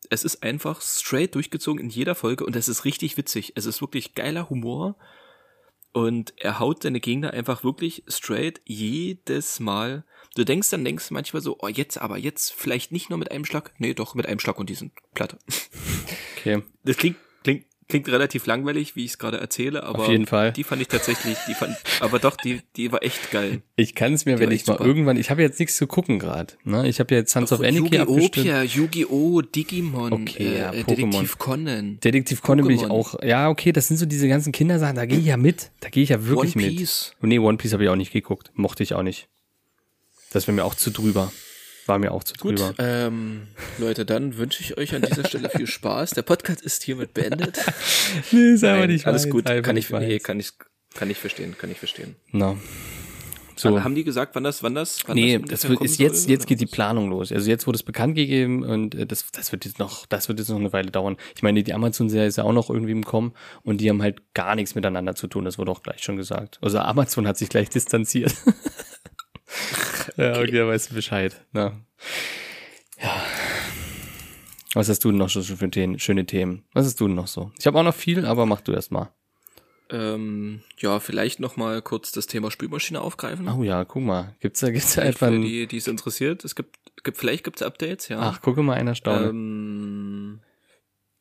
es 0.09 0.25
ist 0.25 0.43
einfach 0.43 0.81
straight 0.81 1.35
durchgezogen 1.35 1.83
in 1.83 1.91
jeder 1.91 2.15
Folge 2.15 2.45
und 2.45 2.57
es 2.57 2.69
ist 2.69 2.85
richtig 2.85 3.17
witzig. 3.17 3.53
Es 3.57 3.67
ist 3.67 3.81
wirklich 3.81 4.15
geiler 4.15 4.49
Humor 4.49 4.97
und 5.93 6.33
er 6.37 6.59
haut 6.59 6.83
seine 6.83 7.01
Gegner 7.01 7.33
einfach 7.33 7.65
wirklich 7.65 8.05
straight 8.09 8.61
jedes 8.65 9.61
Mal. 9.61 10.05
Du 10.37 10.45
denkst 10.45 10.71
dann, 10.71 10.85
denkst 10.85 11.11
manchmal 11.11 11.43
so, 11.43 11.59
oh 11.61 11.69
jetzt 11.69 11.99
aber, 11.99 12.17
jetzt 12.17 12.53
vielleicht 12.53 12.93
nicht 12.93 13.11
nur 13.11 13.19
mit 13.19 13.31
einem 13.31 13.45
Schlag, 13.45 13.73
nee 13.79 13.95
doch 13.95 14.15
mit 14.15 14.27
einem 14.27 14.41
Schlag 14.41 14.59
und 14.59 14.71
die 14.71 14.75
sind 14.75 14.93
platt. 15.15 15.37
Okay. 16.37 16.63
Das 16.85 16.97
klingt, 16.97 17.19
klingt, 17.91 18.09
relativ 18.09 18.47
langweilig, 18.47 18.97
wie 18.97 19.05
ich 19.05 19.11
es 19.13 19.19
gerade 19.19 19.39
erzähle, 19.39 19.83
aber 19.83 20.05
Auf 20.05 20.09
jeden 20.09 20.27
Fall. 20.27 20.53
die 20.53 20.65
fand 20.65 20.81
ich 20.81 20.89
tatsächlich, 20.89 21.37
die 21.47 21.55
fand, 21.55 21.77
aber 22.01 22.19
doch, 22.19 22.37
die, 22.37 22.61
die 22.77 22.91
war 22.91 23.03
echt 23.03 23.31
geil. 23.31 23.61
Ich 23.77 23.95
kann 23.95 24.15
es 24.15 24.25
mir, 24.25 24.37
Die 24.37 24.41
wenn 24.41 24.51
ich 24.51 24.67
mal 24.67 24.75
super. 24.75 24.87
irgendwann, 24.87 25.17
ich 25.17 25.31
habe 25.31 25.43
jetzt 25.43 25.59
nichts 25.61 25.77
zu 25.77 25.87
gucken 25.87 26.19
gerade. 26.19 26.55
Ne? 26.65 26.89
Ich 26.89 27.01
habe 27.01 27.15
ja 27.15 27.21
jetzt 27.21 27.33
Sons 27.33 27.53
of 27.53 27.61
Anarchy 27.61 27.97
Yu-Gi-Oh! 27.97 28.63
Yu-Gi-Oh! 28.65 29.43
Digimon, 29.43 30.13
Okay, 30.13 30.59
ja, 30.59 30.73
äh, 30.73 30.81
Pokémon. 30.83 31.11
Detektiv 31.11 31.39
Conan, 31.39 32.01
Detektiv 32.01 32.43
Conan 32.43 32.67
bin 32.67 32.77
ich 32.77 32.85
auch. 32.87 33.15
Ja, 33.23 33.49
okay, 33.51 33.73
das 33.73 33.89
sind 33.89 33.99
so 33.99 34.07
diese 34.07 34.29
ganzen 34.29 34.53
Kindersachen, 34.53 34.97
da 34.97 35.05
gehe 35.07 35.19
ich 35.19 35.27
ja 35.27 35.37
mit. 35.37 35.71
Da 35.81 35.89
gehe 35.91 36.03
ich 36.03 36.09
ja 36.09 36.25
wirklich 36.27 36.57
One 36.57 36.67
mit. 36.67 36.77
Piece. 36.79 37.13
Nee, 37.21 37.39
One 37.39 37.59
Piece 37.59 37.73
habe 37.73 37.83
ich 37.85 37.89
auch 37.91 37.97
nicht 37.97 38.13
geguckt. 38.13 38.51
Mochte 38.55 38.83
ich 38.83 38.95
auch 38.95 39.03
nicht. 39.03 39.29
Das 40.33 40.47
wäre 40.47 40.55
mir 40.55 40.65
auch 40.65 40.75
zu 40.75 40.91
drüber. 40.91 41.33
War 41.87 41.99
mir 41.99 42.13
auch 42.13 42.23
zu 42.25 42.35
Gut, 42.35 42.59
drüber. 42.59 42.75
ähm, 42.79 43.49
Leute, 43.79 44.05
dann 44.05 44.37
wünsche 44.37 44.63
ich 44.63 44.77
euch 44.79 44.95
an 44.95 45.03
dieser 45.03 45.27
Stelle 45.27 45.49
viel 45.51 45.67
Spaß. 45.69 46.11
Der 46.11 46.23
Podcast 46.23 46.63
ist 46.63 46.83
hiermit 46.83 47.15
beendet. 47.15 47.59
Nee, 48.33 48.53
ist 48.55 48.65
aber 48.65 48.81
Nein, 48.81 48.91
nicht 48.91 49.07
alles 49.07 49.25
meins, 49.25 49.33
gut, 49.33 49.45
kann 49.47 49.77
ich, 49.77 49.91
nee, 49.91 50.19
kann 50.19 50.39
ich, 50.41 50.53
kann 50.95 51.11
ich 51.11 51.19
verstehen, 51.19 51.57
kann 51.59 51.71
ich 51.71 51.79
verstehen. 51.79 52.17
Na. 52.33 52.57
So. 53.57 53.69
Aber 53.69 53.85
haben 53.85 53.95
die 53.95 54.05
gesagt, 54.05 54.35
wann 54.35 54.43
das, 54.45 54.63
wann 54.63 54.75
das, 54.75 55.01
wann 55.07 55.17
Nee, 55.17 55.39
das, 55.39 55.61
das 55.61 55.69
wird, 55.69 55.83
ist 55.83 55.99
jetzt, 56.01 56.23
soll, 56.23 56.31
jetzt 56.31 56.47
geht 56.47 56.61
die? 56.61 56.67
Planung 56.67 57.11
los. 57.11 57.31
Also 57.31 57.51
jetzt 57.51 57.67
wurde 57.67 57.77
es 57.77 57.83
bekannt 57.83 58.15
gegeben 58.15 58.63
und 58.65 58.95
äh, 58.95 59.07
das, 59.07 59.31
das 59.33 59.53
wird 59.53 59.67
jetzt 59.67 59.79
noch, 59.79 60.07
das 60.07 60.29
wird 60.29 60.39
jetzt 60.39 60.49
noch 60.49 60.59
eine 60.59 60.73
Weile 60.73 60.91
dauern. 60.91 61.17
Ich 61.37 61.43
meine, 61.43 61.63
die 61.63 61.75
Amazon-Serie 61.75 62.27
ist 62.29 62.37
ja 62.37 62.45
auch 62.45 62.55
noch 62.55 62.71
irgendwie 62.71 62.93
im 62.93 63.05
Kommen 63.05 63.35
und 63.63 63.83
die 63.83 63.91
haben 63.91 64.01
halt 64.01 64.33
gar 64.33 64.55
nichts 64.55 64.75
miteinander 64.75 65.15
zu 65.15 65.27
tun. 65.27 65.45
Das 65.45 65.59
wurde 65.59 65.71
auch 65.73 65.83
gleich 65.83 66.03
schon 66.03 66.17
gesagt. 66.17 66.59
Also 66.63 66.79
Amazon 66.79 67.27
hat 67.29 67.37
sich 67.37 67.51
gleich 67.51 67.69
distanziert. 67.69 68.35
ja, 70.17 70.41
okay, 70.41 70.53
da 70.53 70.67
weißt 70.67 70.91
du 70.91 70.95
Bescheid. 70.95 71.45
Na. 71.53 71.81
Ja. 73.01 73.23
Was 74.75 74.89
hast 74.89 75.05
du 75.05 75.11
denn 75.11 75.19
noch 75.19 75.29
so 75.29 75.43
für 75.43 75.71
Themen, 75.71 75.99
schöne 75.99 76.27
Themen? 76.27 76.65
Was 76.73 76.87
hast 76.87 77.01
du 77.01 77.07
denn 77.07 77.17
noch 77.17 77.27
so? 77.27 77.51
Ich 77.59 77.67
habe 77.67 77.79
auch 77.79 77.83
noch 77.83 77.95
viel, 77.95 78.25
aber 78.25 78.47
mach 78.47 78.61
du 78.61 78.73
erst 78.73 78.93
mal. 78.93 79.13
Ähm, 79.93 80.61
ja, 80.79 81.01
vielleicht 81.01 81.41
noch 81.41 81.57
mal 81.57 81.83
kurz 81.83 82.13
das 82.13 82.29
Thema 82.29 82.51
Spülmaschine 82.53 83.01
aufgreifen. 83.01 83.49
Oh 83.49 83.65
ja, 83.65 83.85
guck 83.85 84.03
mal. 84.03 84.37
Gibt's 84.39 84.61
da, 84.61 84.71
gibt's 84.71 84.95
da 84.95 85.03
etwa 85.03 85.29
für 85.29 85.41
die, 85.41 85.67
die 85.67 85.77
es 85.77 85.89
interessiert. 85.89 86.45
Es 86.45 86.55
gibt, 86.55 86.79
gibt 87.03 87.17
vielleicht 87.19 87.43
gibt's 87.43 87.63
Updates, 87.63 88.09
ja. 88.09 88.21
Ach, 88.21 88.41
gucke 88.41 88.63
mal 88.63 88.75
einer 88.75 88.95
Staune. 88.95 89.31
Ähm, 89.31 90.41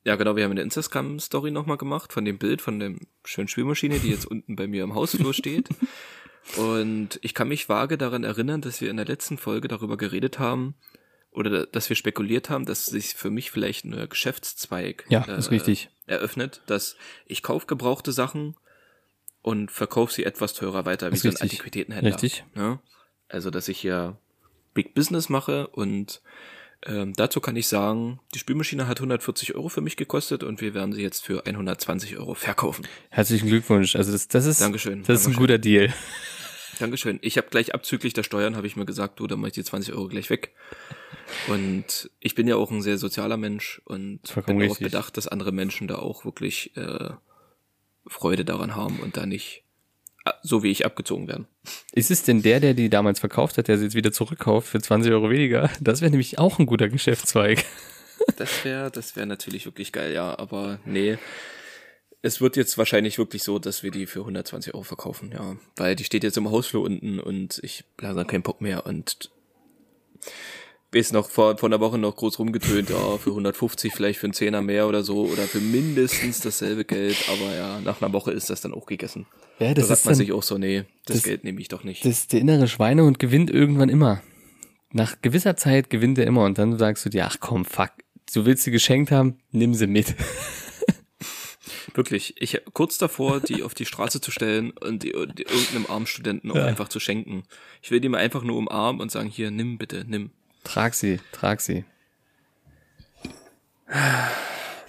ja, 0.06 0.15
genau, 0.15 0.36
wir 0.36 0.44
haben 0.44 0.52
eine 0.52 0.62
Instagram-Story 0.62 1.50
nochmal 1.50 1.78
gemacht 1.78 2.13
von 2.13 2.26
dem 2.26 2.38
Bild 2.38 2.62
von 2.62 2.80
der 2.80 2.94
schönen 3.26 3.48
Spülmaschine, 3.48 4.00
die 4.00 4.10
jetzt 4.10 4.26
unten 4.26 4.56
bei 4.56 4.68
mir 4.68 4.84
im 4.84 4.94
Hausflur 4.94 5.34
steht. 5.34 5.70
Und 6.58 7.20
ich 7.22 7.34
kann 7.34 7.48
mich 7.48 7.70
vage 7.70 7.98
daran 7.98 8.24
erinnern, 8.24 8.62
dass 8.62 8.82
wir 8.82 8.90
in 8.90 8.98
der 8.98 9.06
letzten 9.06 9.38
Folge 9.38 9.68
darüber 9.68 9.98
geredet 9.98 10.40
haben, 10.40 10.76
oder 11.32 11.68
dass 11.68 11.90
wir 11.90 11.96
spekuliert 11.96 12.50
haben, 12.50 12.66
dass 12.66 12.86
sich 12.88 13.14
für 13.14 13.30
mich 13.30 13.52
vielleicht 13.52 13.86
ein 13.86 14.10
Geschäftszweig 14.10 15.06
Ja, 15.10 15.24
ist 15.26 15.52
richtig. 15.52 15.90
eröffnet, 16.08 16.62
dass 16.66 16.96
ich 17.28 17.44
kauf 17.44 17.68
gebrauchte 17.68 18.12
Sachen 18.12 18.56
und 19.44 19.70
verkaufe 19.72 20.12
sie 20.12 20.24
etwas 20.26 20.54
teurer 20.56 20.86
weiter, 20.86 21.12
wie 21.12 21.16
Ist 21.16 21.22
so 21.22 21.28
ein 21.28 21.34
richtig. 21.34 21.52
Antiquitätenhändler. 21.52 22.12
Richtig. 22.14 22.46
Ja? 22.56 22.82
Also, 23.28 23.52
dass 23.52 23.68
ich 23.68 23.80
hier 23.80 24.18
Big 24.74 24.96
Business 24.96 25.30
mache 25.30 25.68
und 25.68 26.22
ähm, 26.86 27.14
dazu 27.14 27.42
kann 27.42 27.56
ich 27.56 27.68
sagen, 27.68 28.20
die 28.34 28.40
Spülmaschine 28.40 28.88
hat 28.88 28.98
140 29.00 29.54
Euro 29.54 29.70
für 29.70 29.82
mich 29.82 29.98
gekostet 29.98 30.44
und 30.44 30.62
wir 30.62 30.74
werden 30.74 30.94
sie 30.94 31.02
jetzt 31.02 31.24
für 31.26 31.46
120 31.46 32.18
Euro 32.18 32.34
verkaufen. 32.34 32.88
Herzlichen 33.10 33.50
Glückwunsch. 33.50 33.96
Also 33.96 34.12
das, 34.14 34.30
das 34.30 34.46
ist, 34.46 34.62
Dankeschön, 34.62 35.04
das 35.04 35.22
ist 35.22 35.28
ein 35.28 35.34
Dankeschön. 35.34 35.40
guter 35.42 35.58
Deal. 35.60 35.94
Dankeschön. 36.80 37.20
Ich 37.22 37.38
habe 37.38 37.50
gleich 37.50 37.74
abzüglich 37.74 38.13
der 38.13 38.24
Steuern, 38.24 38.56
habe 38.56 38.65
ich 38.65 38.76
mir 38.76 38.86
gesagt, 38.86 39.20
du, 39.20 39.28
dann 39.28 39.39
mach 39.39 39.48
ich 39.48 39.54
die 39.54 39.63
20 39.63 39.94
Euro 39.94 40.08
gleich 40.08 40.30
weg. 40.30 40.56
Und 41.48 42.10
ich 42.20 42.36
bin 42.36 42.48
ja 42.48 42.56
auch 42.56 42.72
ein 42.72 42.82
sehr 42.82 42.98
sozialer 42.98 43.38
Mensch 43.38 43.82
und 43.86 44.28
Vollkommen 44.28 44.60
bin 44.60 44.68
darauf 44.68 44.80
bedacht, 44.80 45.18
dass 45.18 45.28
andere 45.28 45.52
Menschen 45.52 45.88
da 45.88 45.96
auch 45.96 46.26
wirklich 46.26 46.76
äh, 46.78 47.10
Freude 48.08 48.46
daran 48.46 48.76
haben 48.76 49.00
und 49.02 49.18
da 49.18 49.26
nicht 49.26 49.63
ah, 50.26 50.34
so 50.42 50.63
wie 50.63 50.72
ich 50.72 50.86
abgezogen 50.86 51.28
werden. 51.28 51.48
Ist 51.92 52.12
es 52.12 52.24
denn 52.24 52.42
der, 52.42 52.60
der 52.60 52.74
die 52.74 52.89
damals 52.89 53.20
verkauft 53.20 53.58
hat, 53.58 53.68
der 53.68 53.78
sie 53.78 53.86
jetzt 53.86 53.96
wieder 53.96 54.12
zurückkauft 54.12 54.70
für 54.70 54.80
20 54.80 55.12
Euro 55.12 55.30
weniger? 55.30 55.70
Das 55.82 56.02
wäre 56.02 56.12
nämlich 56.12 56.39
auch 56.39 56.60
ein 56.60 56.65
guter 56.65 56.89
Geschäftszweig. 56.89 57.65
Das 58.38 58.65
wäre, 58.65 58.92
das 58.92 59.15
wäre 59.15 59.26
natürlich 59.26 59.65
wirklich 59.65 59.92
geil, 59.92 60.13
ja, 60.13 60.38
aber 60.38 60.80
nee. 60.86 61.18
Es 62.21 62.41
wird 62.41 62.58
jetzt 62.58 62.77
wahrscheinlich 62.77 63.17
wirklich 63.17 63.43
so, 63.43 63.60
dass 63.60 63.82
wir 63.84 63.91
die 63.91 64.05
für 64.05 64.19
120 64.19 64.73
Euro 64.73 64.84
verkaufen, 64.84 65.32
ja. 65.32 65.55
Weil 65.77 65.95
die 65.95 66.03
steht 66.03 66.23
jetzt 66.23 66.38
im 66.38 66.51
Hausflur 66.51 66.84
unten 66.84 67.19
und 67.19 67.60
ich 67.63 67.86
langsam 67.99 68.27
keinen 68.27 68.41
Bock 68.43 68.60
mehr 68.60 68.86
und 68.86 69.29
weiß 70.91 71.13
noch 71.13 71.29
vor, 71.29 71.58
vor 71.58 71.69
einer 71.69 71.79
Woche 71.79 71.97
noch 71.97 72.15
groß 72.15 72.39
rumgetönt, 72.39 72.89
ja, 72.89 73.17
für 73.17 73.29
150 73.29 73.93
vielleicht 73.93 74.19
für 74.19 74.25
einen 74.25 74.34
Zehner 74.34 74.62
mehr 74.62 74.88
oder 74.88 75.03
so 75.03 75.25
oder 75.27 75.43
für 75.43 75.60
mindestens 75.62 76.41
dasselbe 76.41 76.84
Geld, 76.84 77.15
aber 77.29 77.55
ja, 77.55 77.79
nach 77.82 78.01
einer 78.01 78.12
Woche 78.12 78.32
ist 78.32 78.49
das 78.49 78.62
dann 78.62 78.73
auch 78.73 78.86
gegessen. 78.88 79.25
Ja, 79.60 79.67
Da 79.69 79.75
das 79.75 79.88
sagt 79.88 79.99
ist 79.99 80.05
man 80.05 80.15
sich 80.15 80.32
auch 80.34 80.43
so, 80.43 80.58
nee, 80.58 80.84
das, 81.05 81.17
das- 81.17 81.23
Geld 81.23 81.43
nehme 81.43 81.62
ich 81.62 81.67
doch 81.67 81.84
nicht. 81.84 82.03
das 82.03 82.12
ist 82.12 82.34
der 82.34 82.41
innere 82.41 82.67
Schweinehund 82.67 83.19
gewinnt 83.19 83.49
irgendwann 83.51 83.89
immer. 83.89 84.21
Nach 84.91 85.21
gewisser 85.21 85.55
Zeit 85.55 85.89
gewinnt 85.91 86.17
er 86.17 86.25
immer 86.25 86.43
und 86.45 86.58
dann 86.58 86.77
sagst 86.79 87.05
du 87.05 87.10
dir, 87.10 87.27
ach 87.27 87.38
komm, 87.39 87.63
fuck, 87.65 87.91
du 88.34 88.45
willst 88.45 88.63
sie 88.63 88.71
geschenkt 88.71 89.12
haben, 89.12 89.38
nimm 89.51 89.73
sie 89.75 89.88
mit. 89.88 90.15
Wirklich, 91.93 92.41
ich 92.41 92.62
kurz 92.74 92.98
davor, 92.98 93.41
die 93.41 93.63
auf 93.63 93.74
die 93.74 93.86
Straße 93.86 94.22
zu 94.22 94.32
stellen 94.32 94.72
und 94.72 95.04
die, 95.04 95.12
die 95.12 95.43
irgendeinem 95.43 95.86
armen 95.88 96.08
Studenten 96.08 96.52
auch 96.52 96.56
Ja. 96.56 96.65
einfach 96.65 96.88
zu 96.88 97.00
schenken. 97.00 97.43
Ich 97.82 97.91
will 97.91 98.00
die 98.00 98.10
mal 98.10 98.19
einfach 98.19 98.43
nur 98.43 98.58
umarmen 98.58 99.02
und 99.02 99.12
sagen, 99.12 99.30
hier, 99.30 99.52
nimm 99.52 99.78
bitte, 99.78 100.06
nimm. 100.08 100.32
Trag 100.63 100.93
sie, 100.93 101.19
trag 101.32 101.62
sie. 101.62 101.86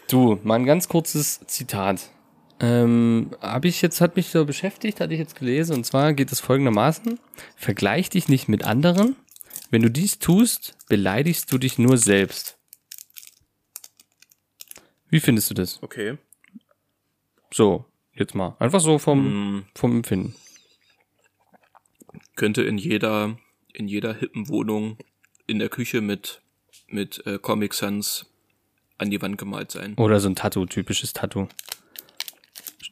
Du, 0.09 0.39
mal 0.43 0.57
ein 0.57 0.67
ganz 0.67 0.89
kurzes 0.89 1.41
Zitat. 1.47 2.11
Ähm, 2.61 3.31
habe 3.41 3.69
ich 3.69 3.81
jetzt, 3.81 4.01
hat 4.01 4.17
mich 4.17 4.29
so 4.29 4.45
beschäftigt, 4.45 5.01
hatte 5.01 5.15
ich 5.15 5.19
jetzt 5.21 5.37
gelesen, 5.37 5.75
und 5.77 5.85
zwar 5.85 6.13
geht 6.13 6.31
es 6.31 6.41
folgendermaßen. 6.41 7.19
Vergleich 7.57 8.11
dich 8.11 8.29
nicht 8.29 8.49
mit 8.49 8.65
anderen. 8.65 9.17
Wenn 9.71 9.83
du 9.83 9.91
dies 9.91 10.19
tust, 10.19 10.77
beleidigst 10.89 11.51
du 11.53 11.59
dich 11.59 11.79
nur 11.79 11.97
selbst. 11.97 12.59
Wie 15.09 15.21
findest 15.21 15.49
du 15.51 15.55
das? 15.55 15.83
Okay. 15.83 16.19
So, 17.53 17.85
jetzt 18.15 18.35
mal. 18.35 18.57
Einfach 18.59 18.81
so 18.81 18.99
vom, 18.99 19.25
Hm, 19.25 19.65
vom 19.75 19.97
Empfinden. 19.97 20.35
könnte 22.37 22.63
in 22.63 22.79
jeder, 22.79 23.37
in 23.73 23.89
jeder 23.89 24.15
hippen 24.15 24.49
Wohnung 24.49 24.97
in 25.47 25.59
der 25.59 25.69
Küche 25.69 26.01
mit, 26.01 26.41
mit 26.89 27.25
äh, 27.27 27.39
Comic 27.39 27.75
Sans 27.75 28.27
an 28.99 29.11
die 29.11 29.21
Wand 29.21 29.39
gemalt 29.39 29.71
sein. 29.71 29.95
Oder 29.97 30.21
so 30.21 30.29
ein 30.29 30.37
Tattoo, 30.37 30.67
typisches 30.67 31.13
Tattoo. 31.13 31.49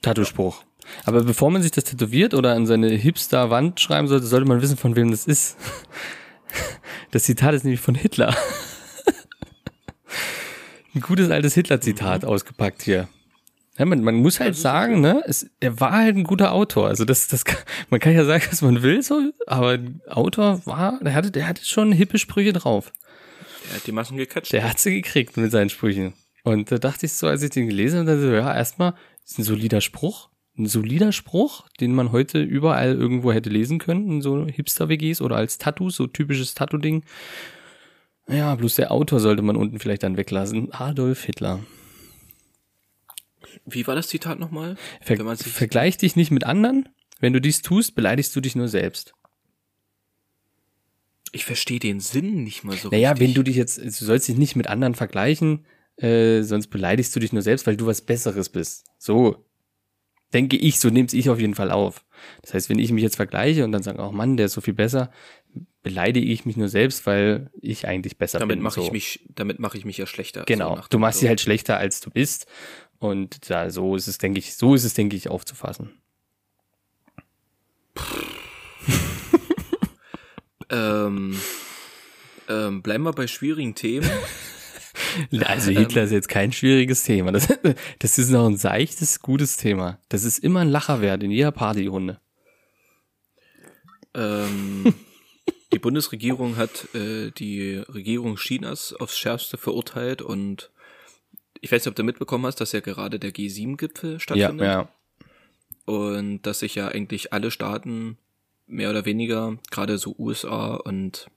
Tattoo-Spruch. 0.03 0.63
Aber 1.05 1.23
bevor 1.23 1.51
man 1.51 1.63
sich 1.63 1.71
das 1.73 1.85
tätowiert 1.85 2.35
oder 2.35 2.55
an 2.55 2.67
seine 2.67 2.89
Hipster-Wand 2.89 3.81
schreiben 3.81 4.09
sollte, 4.09 4.27
sollte 4.27 4.47
man 4.49 4.63
wissen, 4.63 4.77
von 4.77 4.97
wem 4.97 5.11
das 5.11 5.27
ist. 5.27 5.57
Das 7.11 7.25
Zitat 7.25 7.55
ist 7.55 7.65
nämlich 7.65 7.81
von 7.81 7.95
Hitler. 7.95 8.37
Ein 10.95 11.01
gutes 11.01 11.31
altes 11.31 11.55
Hitler-Zitat 11.55 12.27
ausgepackt 12.27 12.83
hier. 12.83 13.09
Ja, 13.79 13.85
man, 13.85 14.03
man 14.03 14.17
muss 14.17 14.41
halt 14.41 14.57
sagen, 14.57 15.01
ne, 15.01 15.23
es, 15.27 15.49
er 15.61 15.79
war 15.79 15.93
halt 15.93 16.17
ein 16.17 16.25
guter 16.25 16.53
Autor. 16.53 16.89
Also 16.89 17.05
das, 17.05 17.29
das, 17.29 17.45
kann, 17.45 17.59
man 17.91 18.01
kann 18.01 18.13
ja 18.13 18.25
sagen, 18.25 18.45
was 18.51 18.61
man 18.61 18.83
will, 18.83 19.03
so, 19.03 19.33
aber 19.47 19.79
Autor 20.09 20.61
war, 20.67 20.99
der 21.01 21.15
hatte, 21.15 21.31
der 21.31 21.47
hatte 21.47 21.65
schon 21.65 21.93
hippe 21.93 22.19
Sprüche 22.19 22.53
drauf. 22.53 22.93
Er 23.71 23.77
hat 23.77 23.87
die 23.87 23.93
Massen 23.93 24.17
gecatcht. 24.17 24.53
Der 24.53 24.69
hat 24.69 24.81
sie 24.81 25.01
gekriegt 25.01 25.37
mit 25.37 25.53
seinen 25.53 25.71
Sprüchen. 25.71 26.15
Und 26.43 26.73
da 26.73 26.79
dachte 26.79 27.07
ich 27.07 27.13
so, 27.13 27.29
als 27.29 27.43
ich 27.43 27.51
den 27.51 27.69
gelesen 27.69 28.01
habe, 28.01 28.21
so, 28.21 28.29
ja, 28.31 28.55
erstmal 28.55 28.95
ist 29.25 29.39
ein 29.39 29.45
solider 29.45 29.81
Spruch. 29.81 30.31
Ein 30.57 30.67
solider 30.67 31.13
Spruch, 31.13 31.69
den 31.81 31.95
man 31.95 32.11
heute 32.11 32.43
überall 32.43 32.95
irgendwo 32.95 33.33
hätte 33.33 33.51
lesen 33.51 33.79
können, 33.79 34.11
in 34.11 34.23
so 34.23 34.45
Hipster-WGs 34.47 35.21
oder 35.21 35.37
als 35.37 35.59
Tattoos, 35.59 35.95
so 35.95 36.09
typisches 36.09 36.55
Tattoo-Ding. 36.55 37.05
Ja, 38.29 38.55
bloß 38.57 38.75
der 38.75 38.91
Autor 38.91 39.21
sollte 39.21 39.43
man 39.43 39.57
unten 39.57 39.79
vielleicht 39.79 40.03
dann 40.03 40.17
weglassen. 40.17 40.73
Adolf 40.73 41.25
Hitler. 41.25 41.61
Wie 43.67 43.87
war 43.87 43.95
das 43.95 44.09
Zitat 44.09 44.39
nochmal? 44.39 44.77
Ver 45.01 45.37
vergleich 45.37 45.97
dich 45.97 46.17
nicht 46.17 46.31
mit 46.31 46.45
anderen. 46.45 46.89
Wenn 47.21 47.33
du 47.33 47.41
dies 47.41 47.63
tust, 47.63 47.95
beleidigst 47.95 48.35
du 48.35 48.41
dich 48.41 48.55
nur 48.55 48.69
selbst. 48.69 49.15
Ich 51.33 51.45
verstehe 51.45 51.79
den 51.79 52.01
Sinn 52.01 52.43
nicht 52.45 52.65
mal 52.65 52.77
so 52.77 52.89
Naja, 52.89 53.11
richtig. 53.11 53.29
wenn 53.29 53.35
du 53.35 53.43
dich 53.43 53.57
jetzt, 53.57 53.79
du 53.79 53.91
sollst 53.91 54.29
dich 54.29 54.39
nicht 54.39 54.57
mit 54.57 54.69
anderen 54.69 54.95
vergleichen, 54.95 55.67
äh, 55.97 56.43
sonst 56.43 56.69
beleidigst 56.69 57.15
du 57.15 57.21
dich 57.21 57.33
nur 57.33 57.43
selbst, 57.43 57.67
weil 57.67 57.77
du 57.77 57.87
was 57.87 58.01
Besseres 58.01 58.49
bist. 58.49 58.87
So 58.99 59.45
denke 60.33 60.57
ich, 60.57 60.79
so 60.79 60.91
nehm's 60.91 61.13
ich 61.13 61.31
auf 61.31 61.41
jeden 61.41 61.55
Fall 61.55 61.71
auf. 61.71 62.05
Das 62.43 62.55
heißt, 62.55 62.71
wenn 62.71 62.79
ich 62.79 62.93
mich 62.93 63.03
jetzt 63.03 63.17
vergleiche 63.17 63.65
und 63.65 63.73
dann 63.73 63.83
sage, 63.83 64.01
oh 64.03 64.13
Mann, 64.13 64.37
der 64.37 64.47
ist 64.47 64.53
so 64.53 64.61
viel 64.61 64.75
besser, 64.75 65.11
beleidige 65.83 66.27
ich 66.27 66.45
mich 66.45 66.57
nur 66.57 66.69
selbst, 66.69 67.07
weil 67.07 67.51
ich 67.61 67.87
eigentlich 67.87 68.19
besser 68.19 68.39
damit 68.39 68.57
bin. 68.57 68.63
mache 68.63 68.81
so. 68.81 68.87
ich 68.87 68.93
mich, 68.93 69.27
damit 69.35 69.59
mache 69.59 69.79
ich 69.79 69.85
mich 69.85 69.97
ja 69.97 70.07
schlechter. 70.07 70.45
Genau. 70.47 70.77
So 70.77 70.83
du 70.91 70.99
machst 70.99 71.21
sie 71.21 71.29
halt 71.29 71.41
schlechter, 71.41 71.79
als 71.79 72.01
du 72.01 72.11
bist. 72.11 72.47
Und 72.99 73.49
da, 73.51 73.71
so 73.71 73.95
ist 73.97 74.09
es, 74.09 74.19
denke 74.19 74.39
ich, 74.39 74.55
so 74.55 74.75
ist 74.75 74.85
es, 74.85 74.95
denke 74.95 75.17
ich, 75.17 75.29
aufzufassen. 75.29 75.91
Ähm, 80.71 81.41
ähm, 82.49 82.83
bleiben 82.83 83.05
wir 83.05 83.13
bei 83.13 83.27
schwierigen 83.27 83.75
Themen. 83.75 84.11
Also 85.41 85.71
Hitler 85.71 86.03
ist 86.05 86.11
jetzt 86.11 86.29
kein 86.29 86.53
schwieriges 86.53 87.03
Thema. 87.03 87.33
Das, 87.33 87.49
das 87.99 88.19
ist 88.19 88.31
noch 88.31 88.47
ein 88.47 88.57
seichtes, 88.57 89.21
gutes 89.21 89.57
Thema. 89.57 89.99
Das 90.09 90.25
ist 90.25 90.39
immer 90.39 90.61
ein 90.61 90.69
Lacher 90.69 91.01
wert 91.01 91.23
in 91.23 91.31
jeder 91.31 91.51
Partyrunde. 91.51 92.21
ähm, 94.15 94.93
die 95.73 95.79
Bundesregierung 95.79 96.57
hat 96.57 96.95
äh, 96.95 97.31
die 97.31 97.77
Regierung 97.89 98.37
Chinas 98.37 98.93
aufs 98.93 99.19
Schärfste 99.19 99.57
verurteilt 99.57 100.21
und 100.21 100.71
ich 101.61 101.73
weiß 101.73 101.83
nicht, 101.83 101.89
ob 101.89 101.97
du 101.97 102.05
mitbekommen 102.05 102.47
hast, 102.47 102.61
dass 102.61 102.73
ja 102.73 102.81
gerade 102.81 103.19
der 103.19 103.33
G7-Gipfel 103.33 104.15
Ja, 104.15 104.19
stattfindet 104.21 104.67
ja. 104.67 104.89
und 105.85 106.43
dass 106.43 106.61
sich 106.61 106.75
ja 106.75 106.89
eigentlich 106.89 107.33
alle 107.33 107.51
Staaten 107.51 108.19
mehr 108.67 108.91
oder 108.91 109.05
weniger, 109.05 109.59
gerade 109.71 109.99
so 109.99 110.15
USA 110.19 110.75
und 110.75 111.29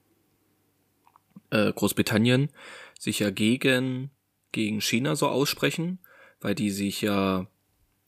äh, 1.50 1.72
Großbritannien, 1.72 2.50
sich 2.98 3.18
ja 3.20 3.30
gegen, 3.30 4.10
gegen 4.52 4.80
China 4.80 5.16
so 5.16 5.28
aussprechen, 5.28 5.98
weil 6.40 6.54
die 6.54 6.70
sich 6.70 7.00
ja 7.00 7.46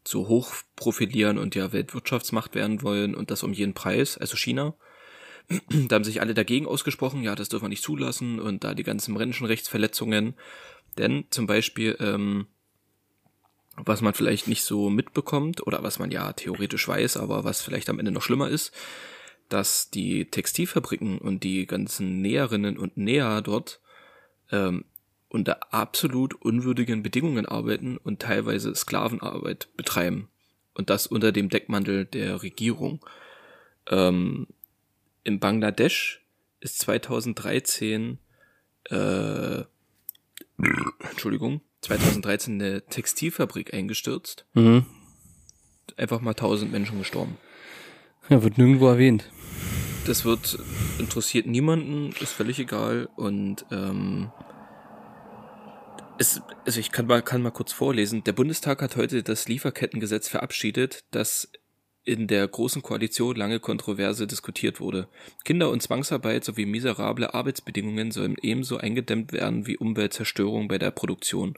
so 0.07 0.29
hoch 0.29 0.53
profilieren 0.77 1.39
und 1.39 1.55
ja 1.55 1.73
Weltwirtschaftsmacht 1.73 2.55
werden 2.55 2.83
wollen 2.83 3.15
und 3.15 3.31
das 3.31 3.43
um 3.43 3.53
jeden 3.53 3.75
Preis, 3.75 4.19
also 4.19 4.37
China. 4.37 4.75
Da 5.89 5.97
haben 5.97 6.05
sich 6.05 6.23
alle 6.23 6.33
dagegen 6.33 6.67
ausgesprochen, 6.67 7.23
ja, 7.23 7.35
das 7.35 7.51
dürfen 7.51 7.65
wir 7.65 7.69
nicht 7.69 7.83
zulassen 7.83 8.41
und 8.41 8.65
da 8.65 8.73
die 8.73 8.83
ganzen 8.83 9.15
Menschenrechtsverletzungen. 9.15 10.35
Denn 10.99 11.25
zum 11.31 11.47
Beispiel, 11.47 11.97
ähm, 12.01 12.47
was 13.77 14.01
man 14.01 14.15
vielleicht 14.15 14.47
nicht 14.47 14.63
so 14.63 14.91
mitbekommt 14.91 15.67
oder 15.67 15.83
was 15.83 15.99
man 15.99 16.11
ja 16.11 16.33
theoretisch 16.33 16.87
weiß, 16.87 17.17
aber 17.17 17.45
was 17.45 17.61
vielleicht 17.61 17.89
am 17.89 17.99
Ende 17.99 18.13
noch 18.13 18.23
schlimmer 18.23 18.49
ist, 18.49 18.73
dass 19.49 19.91
die 19.91 20.31
Textilfabriken 20.31 21.19
und 21.19 21.45
die 21.45 21.67
ganzen 21.67 22.21
Näherinnen 22.23 22.79
und 22.79 22.97
Näher 22.97 23.43
dort 23.43 23.81
ähm, 24.51 24.85
unter 25.29 25.73
absolut 25.75 26.35
unwürdigen 26.35 27.03
Bedingungen 27.03 27.47
arbeiten 27.47 27.97
und 27.97 28.23
teilweise 28.23 28.75
Sklavenarbeit 28.75 29.69
betreiben. 29.77 30.29
Und 30.75 30.91
das 30.91 31.07
unter 31.07 31.33
dem 31.33 31.49
Deckmantel 31.49 32.05
der 32.05 32.43
Regierung. 32.43 33.05
Ähm, 33.89 34.47
in 35.25 35.41
Bangladesch 35.41 36.25
ist 36.61 36.79
2013 36.79 38.19
äh, 38.85 39.65
Entschuldigung, 41.11 41.61
2013 41.83 42.55
eine 42.55 42.87
Textilfabrik 42.87 43.75
eingestürzt. 43.75 44.47
Mhm. 44.55 44.87
Einfach 45.97 46.21
mal 46.21 46.31
1000 46.31 46.73
Menschen 46.73 46.99
gestorben. 46.99 47.37
Ja, 48.29 48.43
wird 48.43 48.59
nirgendwo 48.59 48.89
erwähnt. 48.89 49.31
Das 50.07 50.25
wird 50.25 50.59
interessiert 50.99 51.47
niemanden, 51.47 52.13
ist 52.21 52.33
völlig 52.33 52.59
egal 52.59 53.09
und 53.17 53.65
ähm, 53.71 54.31
es, 56.19 56.43
also 56.65 56.81
ich 56.81 56.93
kann 56.93 57.07
mal 57.07 57.23
kann 57.23 57.43
mal 57.43 57.51
kurz 57.51 57.73
vorlesen. 57.73 58.23
Der 58.25 58.33
Bundestag 58.33 58.83
hat 58.83 58.97
heute 58.97 59.23
das 59.23 59.49
Lieferkettengesetz 59.49 60.29
verabschiedet, 60.29 61.05
das 61.11 61.51
in 62.05 62.27
der 62.27 62.47
großen 62.47 62.83
Koalition 62.83 63.35
lange 63.35 63.61
kontroverse 63.61 64.27
diskutiert 64.27 64.79
wurde. 64.79 65.09
Kinder- 65.45 65.71
und 65.71 65.83
Zwangsarbeit 65.83 66.45
sowie 66.45 66.67
miserable 66.67 67.33
Arbeitsbedingungen 67.33 68.11
sollen 68.11 68.37
ebenso 68.43 68.77
eingedämmt 68.77 69.33
werden 69.33 69.67
wie 69.67 69.79
Umweltzerstörung 69.79 70.69
bei 70.69 70.77
der 70.77 70.91
Produktion. 70.91 71.55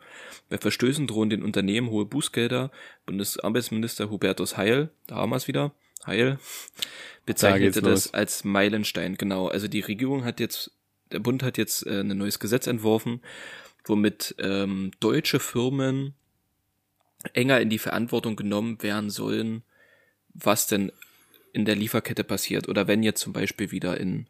Bei 0.49 0.59
Verstößen 0.59 1.09
drohen 1.09 1.31
den 1.31 1.43
Unternehmen 1.43 1.91
hohe 1.91 2.07
Bußgelder. 2.07 2.71
Bundesarbeitsminister 3.07 4.09
Hubertus 4.09 4.57
Heil, 4.57 4.91
da 5.09 5.17
haben 5.17 5.31
wir 5.31 5.37
es 5.37 5.49
wieder, 5.49 5.73
Heil, 6.07 6.39
bezeichnete 7.27 7.81
los. 7.81 8.05
das 8.05 8.15
als 8.15 8.45
Meilenstein, 8.45 9.17
genau. 9.17 9.49
Also 9.49 9.67
die 9.67 9.81
Regierung 9.81 10.25
hat 10.25 10.39
jetzt, 10.39 10.71
der 11.11 11.19
Bund 11.19 11.43
hat 11.43 11.59
jetzt 11.59 11.85
äh, 11.87 12.01
ein 12.01 12.17
neues 12.17 12.39
Gesetz 12.39 12.69
entworfen, 12.69 13.21
womit 13.85 14.37
ähm, 14.39 14.93
deutsche 15.01 15.41
Firmen 15.41 16.15
enger 17.33 17.61
in 17.61 17.69
die 17.69 17.79
Verantwortung 17.79 18.37
genommen 18.37 18.81
werden 18.83 19.11
sollen, 19.11 19.65
was 20.45 20.67
denn 20.67 20.93
in 21.53 21.65
der 21.65 21.77
Lieferkette 21.77 22.25
passiert 22.25 22.69
oder 22.69 22.87
wenn 22.87 23.03
jetzt 23.03 23.21
zum 23.21 23.33
Beispiel 23.33 23.71
wieder 23.71 23.99
in, 23.99 24.27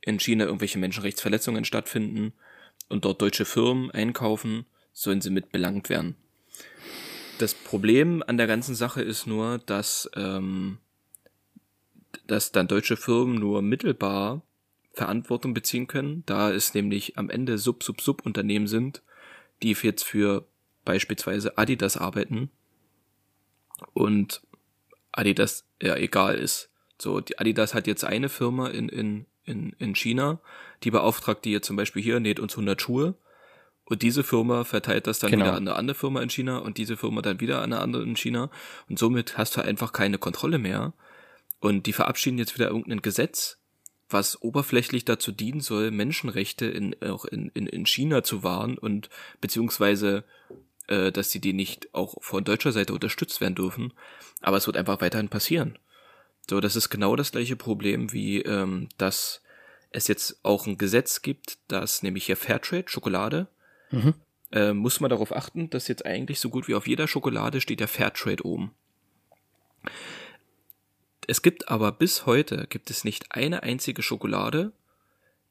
in 0.00 0.18
China 0.18 0.44
irgendwelche 0.46 0.78
Menschenrechtsverletzungen 0.78 1.64
stattfinden 1.64 2.32
und 2.88 3.04
dort 3.04 3.20
deutsche 3.20 3.44
Firmen 3.44 3.90
einkaufen, 3.90 4.66
sollen 4.92 5.20
sie 5.20 5.30
mit 5.30 5.52
belangt 5.52 5.88
werden. 5.88 6.16
Das 7.38 7.54
Problem 7.54 8.22
an 8.26 8.36
der 8.36 8.46
ganzen 8.46 8.74
Sache 8.74 9.02
ist 9.02 9.26
nur, 9.26 9.58
dass, 9.58 10.10
ähm, 10.14 10.78
dass 12.26 12.52
dann 12.52 12.68
deutsche 12.68 12.96
Firmen 12.96 13.36
nur 13.36 13.62
mittelbar 13.62 14.42
Verantwortung 14.92 15.54
beziehen 15.54 15.86
können, 15.86 16.24
da 16.26 16.50
es 16.50 16.74
nämlich 16.74 17.16
am 17.16 17.30
Ende 17.30 17.58
Sub-Sub-Sub-Unternehmen 17.58 18.66
sind, 18.66 19.02
die 19.62 19.72
jetzt 19.72 20.04
für 20.04 20.46
beispielsweise 20.84 21.56
Adidas 21.58 21.96
arbeiten 21.96 22.50
und 23.92 24.42
Adidas 25.12 25.64
ja 25.82 25.96
egal 25.96 26.36
ist. 26.36 26.70
So, 26.98 27.20
die 27.20 27.38
Adidas 27.38 27.74
hat 27.74 27.86
jetzt 27.86 28.04
eine 28.04 28.28
Firma 28.28 28.68
in, 28.68 28.88
in, 28.88 29.26
in, 29.44 29.74
in 29.78 29.94
China, 29.94 30.40
die 30.82 30.90
beauftragt 30.90 31.44
die 31.44 31.52
jetzt 31.52 31.66
zum 31.66 31.76
Beispiel 31.76 32.02
hier, 32.02 32.20
näht 32.20 32.40
uns 32.40 32.52
100 32.54 32.80
Schuhe. 32.80 33.14
Und 33.84 34.02
diese 34.02 34.22
Firma 34.22 34.62
verteilt 34.62 35.08
das 35.08 35.18
dann 35.18 35.32
Genau. 35.32 35.46
wieder 35.46 35.56
an 35.56 35.66
eine 35.66 35.76
andere 35.76 35.96
Firma 35.96 36.22
in 36.22 36.30
China 36.30 36.58
und 36.58 36.78
diese 36.78 36.96
Firma 36.96 37.22
dann 37.22 37.40
wieder 37.40 37.58
an 37.58 37.72
eine 37.72 37.82
andere 37.82 38.04
in 38.04 38.16
China. 38.16 38.50
Und 38.88 38.98
somit 39.00 39.36
hast 39.36 39.56
du 39.56 39.62
einfach 39.62 39.92
keine 39.92 40.18
Kontrolle 40.18 40.58
mehr. 40.58 40.92
Und 41.58 41.86
die 41.86 41.92
verabschieden 41.92 42.38
jetzt 42.38 42.54
wieder 42.54 42.68
irgendein 42.68 43.02
Gesetz, 43.02 43.58
was 44.08 44.40
oberflächlich 44.42 45.04
dazu 45.04 45.32
dienen 45.32 45.60
soll, 45.60 45.90
Menschenrechte 45.90 46.66
in, 46.66 46.94
auch 47.02 47.24
in, 47.24 47.50
in, 47.54 47.66
in 47.66 47.84
China 47.86 48.22
zu 48.22 48.42
wahren 48.42 48.78
und 48.78 49.08
beziehungsweise, 49.40 50.24
äh, 50.90 51.12
dass 51.12 51.30
sie 51.30 51.40
die 51.40 51.52
nicht 51.52 51.94
auch 51.94 52.14
von 52.20 52.44
deutscher 52.44 52.72
Seite 52.72 52.92
unterstützt 52.92 53.40
werden 53.40 53.54
dürfen. 53.54 53.92
Aber 54.40 54.56
es 54.56 54.66
wird 54.66 54.76
einfach 54.76 55.00
weiterhin 55.00 55.28
passieren. 55.28 55.78
So, 56.48 56.60
das 56.60 56.76
ist 56.76 56.90
genau 56.90 57.16
das 57.16 57.32
gleiche 57.32 57.56
Problem 57.56 58.12
wie, 58.12 58.42
ähm, 58.42 58.88
dass 58.98 59.42
es 59.90 60.08
jetzt 60.08 60.40
auch 60.42 60.66
ein 60.66 60.78
Gesetz 60.78 61.22
gibt, 61.22 61.58
dass 61.68 62.02
nämlich 62.02 62.26
hier 62.26 62.36
Fairtrade, 62.36 62.88
Schokolade, 62.88 63.48
Mhm. 63.90 64.14
äh, 64.52 64.72
muss 64.72 65.00
man 65.00 65.10
darauf 65.10 65.34
achten, 65.34 65.68
dass 65.70 65.88
jetzt 65.88 66.06
eigentlich 66.06 66.38
so 66.38 66.48
gut 66.48 66.68
wie 66.68 66.74
auf 66.74 66.86
jeder 66.86 67.08
Schokolade 67.08 67.60
steht 67.60 67.80
der 67.80 67.88
Fairtrade 67.88 68.44
oben. 68.44 68.72
Es 71.26 71.42
gibt 71.42 71.68
aber 71.68 71.92
bis 71.92 72.26
heute 72.26 72.66
gibt 72.68 72.90
es 72.90 73.04
nicht 73.04 73.32
eine 73.32 73.62
einzige 73.62 74.02
Schokolade, 74.02 74.72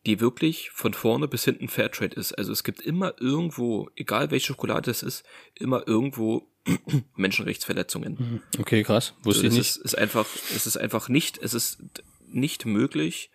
die 0.05 0.19
wirklich 0.19 0.69
von 0.71 0.93
vorne 0.93 1.27
bis 1.27 1.43
hinten 1.43 1.67
Fairtrade 1.67 2.15
ist. 2.15 2.33
Also 2.33 2.51
es 2.51 2.63
gibt 2.63 2.81
immer 2.81 3.13
irgendwo, 3.19 3.89
egal 3.95 4.31
welche 4.31 4.47
Schokolade 4.47 4.89
es 4.91 5.03
ist, 5.03 5.23
immer 5.55 5.87
irgendwo 5.87 6.47
Menschenrechtsverletzungen. 7.15 8.41
Okay, 8.59 8.83
krass. 8.83 9.13
Wusste 9.23 9.45
Also 9.45 9.47
ich 9.47 9.47
es 9.47 9.75
nicht. 9.75 9.85
ist, 9.85 9.93
ist 9.93 9.97
einfach, 9.97 10.25
es 10.55 10.65
ist 10.67 10.77
einfach 10.77 11.09
nicht, 11.09 11.37
es 11.39 11.53
ist 11.53 11.83
nicht 12.27 12.65
möglich, 12.65 13.29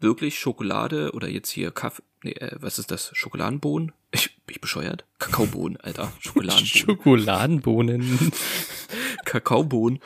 wirklich 0.00 0.38
Schokolade 0.38 1.12
oder 1.12 1.28
jetzt 1.28 1.50
hier 1.50 1.70
Kaffee, 1.70 2.02
nee, 2.22 2.32
äh, 2.32 2.56
was 2.60 2.78
ist 2.78 2.90
das? 2.90 3.10
Schokoladenbohnen? 3.14 3.92
Ich 4.10 4.36
bin 4.44 4.56
ich 4.56 4.60
bescheuert? 4.60 5.06
Kakaobohnen, 5.18 5.78
Alter. 5.80 6.12
Schokoladenbohnen. 6.20 6.66
Schokoladenbohnen. 6.66 8.32
Kakaobohnen 9.24 10.00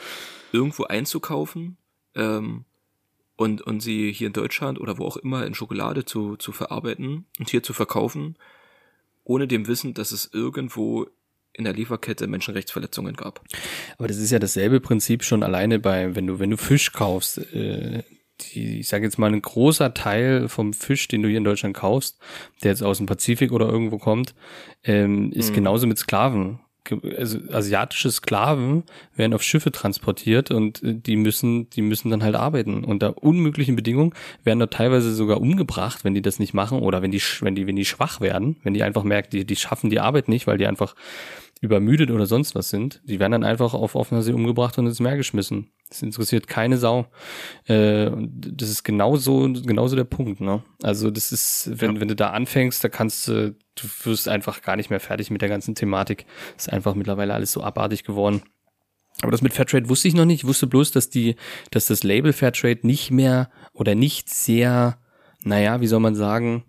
irgendwo 0.53 0.85
einzukaufen 0.85 1.79
ähm, 2.15 2.65
und, 3.37 3.63
und 3.63 3.81
sie 3.81 4.13
hier 4.13 4.29
in 4.29 4.33
Deutschland 4.33 4.81
oder 4.81 4.99
wo 4.99 5.05
auch 5.05 5.17
immer 5.17 5.47
in 5.47 5.55
Schokolade 5.55 6.05
zu, 6.05 6.37
zu 6.37 6.53
verarbeiten 6.53 7.27
und 7.39 7.51
hier 7.51 7.63
zu 7.63 7.73
verkaufen, 7.73 8.37
ohne 9.25 9.47
dem 9.47 9.67
Wissen, 9.67 9.95
dass 9.95 10.13
es 10.13 10.31
irgendwo 10.33 11.07
in 11.53 11.65
der 11.65 11.73
Lieferkette 11.73 12.27
Menschenrechtsverletzungen 12.27 13.15
gab. 13.15 13.43
Aber 13.99 14.09
das 14.09 14.19
ist 14.19 14.31
ja 14.31 14.39
dasselbe 14.39 14.81
Prinzip 14.81 15.25
schon 15.25 15.43
alleine 15.43 15.79
bei, 15.79 16.15
wenn 16.15 16.27
du, 16.27 16.39
wenn 16.39 16.51
du 16.51 16.57
Fisch 16.57 16.93
kaufst, 16.93 17.39
äh, 17.55 18.03
die, 18.41 18.81
ich 18.81 18.89
sage 18.89 19.05
jetzt 19.05 19.19
mal, 19.19 19.33
ein 19.33 19.41
großer 19.41 19.95
Teil 19.95 20.49
vom 20.49 20.75
Fisch, 20.75 21.09
den 21.09 21.23
du 21.23 21.29
hier 21.29 21.39
in 21.39 21.45
Deutschland 21.45 21.75
kaufst, 21.75 22.19
der 22.63 22.73
jetzt 22.73 22.83
aus 22.83 22.99
dem 22.99 23.07
Pazifik 23.07 23.53
oder 23.53 23.67
irgendwo 23.67 23.99
kommt, 23.99 24.35
ähm, 24.85 25.33
ist 25.33 25.55
genauso 25.55 25.87
mit 25.87 25.99
Sklaven. 25.99 26.61
Also 27.17 27.39
asiatische 27.53 28.11
Sklaven 28.11 28.85
werden 29.15 29.35
auf 29.35 29.43
Schiffe 29.43 29.73
transportiert 29.73 30.51
und 30.51 30.83
äh, 30.83 30.95
die 30.95 31.17
müssen, 31.17 31.71
die 31.71 31.83
müssen 31.83 32.11
dann 32.11 32.23
halt 32.23 32.35
arbeiten. 32.35 32.85
Unter 32.85 33.23
unmöglichen 33.23 33.77
Bedingungen 33.77 34.13
werden 34.45 34.59
dort 34.59 34.75
teilweise 34.75 35.15
sogar 35.15 35.41
umgebracht, 35.41 36.05
wenn 36.05 36.15
die 36.15 36.23
das 36.23 36.39
nicht 36.39 36.55
machen 36.55 36.81
oder 36.81 37.03
wenn 37.03 37.11
die, 37.11 37.23
wenn 37.41 37.55
die, 37.55 37.67
wenn 37.67 37.77
die 37.77 37.85
schwach 37.85 38.21
werden, 38.21 38.57
wenn 38.63 38.75
die 38.75 38.83
einfach 38.83 39.05
merken, 39.05 39.31
die, 39.31 39.45
die 39.45 39.57
schaffen 39.57 39.91
die 39.91 40.01
Arbeit 40.01 40.29
nicht, 40.29 40.47
weil 40.47 40.59
die 40.59 40.67
einfach 40.67 40.95
übermüdet 41.61 42.11
oder 42.11 42.27
sonst 42.27 42.55
was 42.55 42.69
sind. 42.69 43.01
Die 43.05 43.19
werden 43.19 43.33
dann 43.33 43.45
einfach 43.45 43.73
auf 43.73 43.95
offener 43.95 44.23
See 44.23 44.33
umgebracht 44.33 44.77
und 44.79 44.87
ins 44.87 45.01
Meer 45.01 45.17
geschmissen. 45.17 45.71
Das 45.89 46.03
interessiert 46.03 46.49
keine 46.49 46.77
Sau. 46.77 47.07
Äh, 47.67 48.09
und 48.09 48.61
das 48.61 48.69
ist 48.69 48.83
genauso, 48.83 49.51
genauso 49.53 49.97
der 49.97 50.05
Punkt, 50.05 50.41
ne? 50.41 50.63
Also 50.83 51.11
das 51.11 51.33
ist, 51.33 51.71
wenn, 51.73 52.01
wenn 52.01 52.09
du 52.09 52.17
da 52.17 52.31
anfängst, 52.31 52.85
da 52.85 52.89
kannst 52.89 53.29
du, 53.29 53.55
du 53.75 53.89
wirst 54.05 54.29
einfach 54.29 54.63
gar 54.63 54.77
nicht 54.77 54.91
mehr 54.91 55.01
fertig 55.01 55.31
mit 55.31 55.41
der 55.41 55.49
ganzen 55.49 55.75
Thematik. 55.75 56.27
Ist 56.57 56.73
einfach 56.73 56.95
mittlerweile 56.95 57.33
alles 57.33 57.53
so 57.53 57.63
abartig 57.63 58.05
geworden. 58.05 58.43
Aber 59.23 59.33
das 59.33 59.41
mit 59.41 59.55
Fairtrade 59.55 59.89
wusste 59.89 60.09
ich 60.09 60.15
noch 60.15 60.27
nicht. 60.27 60.43
Ich 60.43 60.49
wusste 60.49 60.67
bloß, 60.67 60.91
dass 60.91 61.09
die, 61.09 61.37
dass 61.71 61.87
das 61.87 62.03
Label 62.03 62.35
Fairtrade 62.35 62.87
nicht 62.87 63.11
mehr 63.11 63.51
oder 63.73 63.95
nicht 63.95 64.29
sehr, 64.29 64.99
naja, 65.43 65.81
wie 65.81 65.87
soll 65.87 66.01
man 66.01 66.15
sagen, 66.15 66.65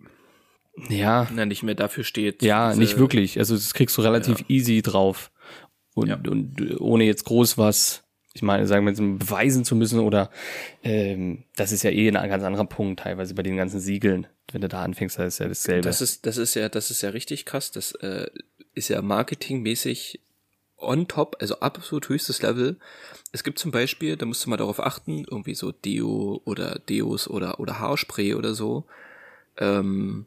ja, 0.88 1.28
Na, 1.34 1.44
nicht 1.46 1.62
mehr 1.62 1.74
dafür 1.74 2.04
steht. 2.04 2.42
ja, 2.42 2.74
nicht 2.74 2.98
wirklich. 2.98 3.38
Also 3.38 3.54
das 3.54 3.74
kriegst 3.74 3.96
du 3.96 4.02
relativ 4.02 4.40
Ja. 4.40 4.44
easy 4.48 4.82
drauf. 4.82 5.30
Und, 5.94 6.08
Ja. 6.08 6.16
und 6.28 6.80
ohne 6.80 7.04
jetzt 7.04 7.24
groß 7.24 7.58
was, 7.58 8.04
ich 8.34 8.42
meine, 8.42 8.66
sagen 8.66 8.84
wir 8.86 8.90
jetzt 8.92 9.00
beweisen 9.00 9.64
zu 9.64 9.74
müssen 9.74 9.98
oder 9.98 10.30
ähm, 10.84 11.44
das 11.56 11.72
ist 11.72 11.82
ja 11.82 11.90
eh 11.90 12.08
ein 12.08 12.28
ganz 12.30 12.44
anderer 12.44 12.66
Punkt 12.66 13.00
teilweise 13.00 13.34
bei 13.34 13.42
den 13.42 13.56
ganzen 13.56 13.80
Siegeln. 13.80 14.26
Wenn 14.52 14.60
du 14.60 14.68
da 14.68 14.82
anfängst, 14.82 15.18
da 15.18 15.24
ist 15.24 15.38
ja 15.40 15.48
dasselbe. 15.48 15.82
Das 15.82 16.00
ist, 16.00 16.24
das 16.24 16.36
ist 16.36 16.54
ja, 16.54 16.68
das 16.68 16.90
ist 16.90 17.02
ja 17.02 17.10
richtig 17.10 17.44
krass. 17.44 17.70
Das 17.72 17.92
äh, 17.96 18.28
ist 18.74 18.88
ja 18.88 19.02
marketingmäßig 19.02 20.20
on 20.76 21.08
top, 21.08 21.36
also 21.40 21.58
absolut 21.60 22.08
höchstes 22.08 22.40
Level. 22.42 22.76
Es 23.32 23.42
gibt 23.42 23.58
zum 23.58 23.72
Beispiel, 23.72 24.16
da 24.16 24.24
musst 24.24 24.44
du 24.46 24.50
mal 24.50 24.56
darauf 24.56 24.78
achten, 24.80 25.24
irgendwie 25.28 25.54
so 25.54 25.72
Deo 25.72 26.40
oder 26.44 26.78
Deos 26.88 27.26
oder, 27.28 27.58
oder 27.58 27.80
Haarspray 27.80 28.34
oder 28.34 28.54
so. 28.54 28.84
Ähm, 29.58 30.26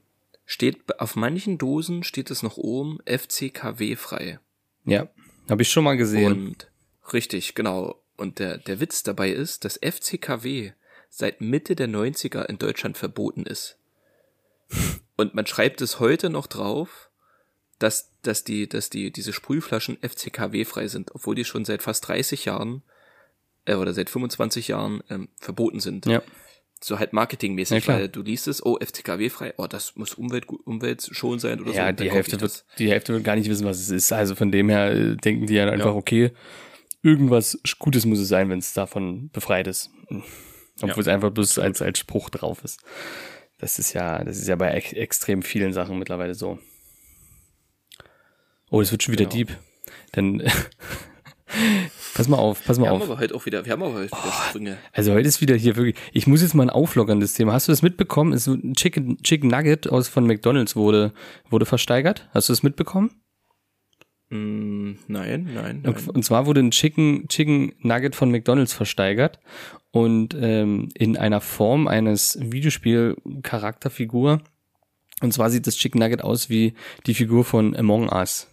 steht 0.51 0.99
auf 0.99 1.15
manchen 1.15 1.57
Dosen 1.57 2.03
steht 2.03 2.29
es 2.29 2.43
noch 2.43 2.57
oben 2.57 2.99
FCKW 3.05 3.95
frei. 3.95 4.39
ja, 4.83 5.07
habe 5.49 5.61
ich 5.61 5.71
schon 5.71 5.85
mal 5.85 5.95
gesehen. 5.95 6.33
Und 6.33 6.71
richtig, 7.13 7.55
genau. 7.55 8.03
Und 8.17 8.39
der, 8.39 8.57
der 8.57 8.81
Witz 8.81 9.01
dabei 9.01 9.29
ist, 9.31 9.63
dass 9.63 9.79
FCKW 9.81 10.73
seit 11.09 11.39
Mitte 11.39 11.77
der 11.77 11.87
90er 11.87 12.45
in 12.47 12.57
Deutschland 12.57 12.97
verboten 12.97 13.45
ist. 13.45 13.77
Und 15.15 15.33
man 15.33 15.45
schreibt 15.45 15.81
es 15.81 16.01
heute 16.01 16.29
noch 16.29 16.47
drauf, 16.47 17.09
dass, 17.79 18.11
dass 18.21 18.43
die, 18.43 18.67
dass 18.67 18.89
die, 18.89 19.11
diese 19.11 19.31
Sprühflaschen 19.31 19.97
FCKW 20.01 20.65
frei 20.65 20.87
sind, 20.89 21.15
obwohl 21.15 21.35
die 21.35 21.45
schon 21.45 21.63
seit 21.63 21.81
fast 21.81 22.07
30 22.09 22.45
Jahren, 22.45 22.83
äh, 23.65 23.75
oder 23.75 23.93
seit 23.93 24.09
25 24.09 24.67
Jahren, 24.67 25.01
ähm, 25.09 25.29
verboten 25.39 25.79
sind. 25.79 26.05
ja, 26.05 26.21
So 26.83 26.97
halt 26.99 27.11
Ja, 27.11 27.15
marketingmäßig, 27.15 27.83
klar. 27.83 27.99
weil 27.99 28.09
du 28.09 28.21
liest 28.23 28.47
es, 28.47 28.65
oh, 28.65 28.77
FCKW 28.79 29.29
frei, 29.29 29.53
oh, 29.57 29.67
das 29.67 29.95
muss 29.95 30.15
Umwelt, 30.15 30.47
umweltschonend 30.49 31.41
sein 31.41 31.61
oder 31.61 31.71
so. 31.71 31.77
ja, 31.77 31.91
die 31.91 32.09
Hälfte 32.11 32.33
wird, 32.33 32.41
das. 32.43 32.65
die 32.79 32.89
Hälfte 32.89 33.13
wird 33.13 33.23
gar 33.23 33.35
nicht 33.35 33.49
wissen, 33.49 33.65
was 33.65 33.79
es 33.79 33.89
ist. 33.91 34.11
Also 34.11 34.33
von 34.35 34.51
dem 34.51 34.69
her 34.69 34.91
äh, 34.91 35.15
denken 35.15 35.45
die 35.45 35.53
ja 35.53 35.69
einfach, 35.69 35.93
okay, 35.93 36.31
irgendwas 37.03 37.59
Gutes 37.79 38.05
muss 38.05 38.19
es 38.19 38.27
sein, 38.27 38.49
wenn 38.49 38.59
es 38.59 38.73
davon 38.73 39.29
befreit 39.31 39.67
ist. 39.67 39.91
Obwohl 40.81 40.89
Ja, 40.89 40.97
es 40.97 41.07
einfach 41.07 41.29
bloß 41.31 41.59
als, 41.59 41.81
als 41.81 41.99
Spruch 41.99 42.29
drauf 42.31 42.63
ist. 42.63 42.79
Das 43.59 43.77
ist 43.77 43.93
ja, 43.93 44.23
das 44.23 44.37
ist 44.39 44.47
ja 44.47 44.55
bei 44.55 44.71
ex 44.71 44.93
extrem 44.93 45.43
vielen 45.43 45.73
Sachen 45.73 45.99
mittlerweile 45.99 46.33
so. 46.33 46.57
Oh, 48.71 48.81
es 48.81 48.91
wird 48.91 49.03
schon 49.03 49.11
wieder 49.13 49.25
Genau. 49.25 49.35
deep. 49.35 49.57
Dann 50.13 50.41
pass 52.13 52.27
mal 52.27 52.37
auf, 52.37 52.63
pass 52.65 52.77
mal 52.79 52.85
Wir 52.85 52.89
haben 52.91 53.01
auf. 53.01 53.09
aber 53.09 53.19
heute 53.19 53.35
auch 53.35 53.45
wieder, 53.45 53.65
wir 53.65 53.71
haben 53.73 53.83
aber 53.83 53.93
heute 53.95 54.09
Oh. 54.13 54.17
wieder 54.23 54.33
Sprünge. 54.49 54.77
Also 54.93 55.13
heute 55.13 55.27
ist 55.27 55.41
wieder 55.41 55.55
hier 55.55 55.75
wirklich. 55.75 55.95
Ich 56.13 56.27
muss 56.27 56.41
jetzt 56.41 56.53
mal 56.55 56.63
ein 56.63 56.69
auflockerndes 56.69 57.33
Thema. 57.33 57.53
Hast 57.53 57.67
du 57.67 57.71
das 57.71 57.81
mitbekommen? 57.81 58.33
Es 58.33 58.47
ein 58.47 58.73
Chicken 58.73 59.17
Chicken 59.23 59.49
Nugget 59.49 59.89
aus 59.89 60.07
von 60.07 60.25
McDonald's 60.27 60.75
wurde 60.75 61.13
wurde 61.49 61.65
versteigert. 61.65 62.29
Hast 62.33 62.49
du 62.49 62.53
das 62.53 62.63
mitbekommen? 62.63 63.11
Mm, 64.29 64.93
nein, 65.07 65.49
nein, 65.53 65.81
nein. 65.83 65.95
Und 66.13 66.23
zwar 66.23 66.45
wurde 66.45 66.61
ein 66.61 66.71
Chicken, 66.71 67.27
Chicken 67.27 67.73
Nugget 67.79 68.15
von 68.15 68.31
McDonalds 68.31 68.71
versteigert 68.73 69.39
und 69.91 70.33
ähm, 70.39 70.87
in 70.93 71.17
einer 71.17 71.41
Form 71.41 71.87
eines 71.89 72.37
Videospiel-Charakterfigur. 72.41 74.39
Und 75.21 75.33
zwar 75.33 75.49
sieht 75.49 75.67
das 75.67 75.75
Chicken 75.75 75.99
Nugget 75.99 76.23
aus 76.23 76.49
wie 76.49 76.73
die 77.05 77.13
Figur 77.13 77.43
von 77.43 77.75
Among 77.75 78.07
Us. 78.09 78.47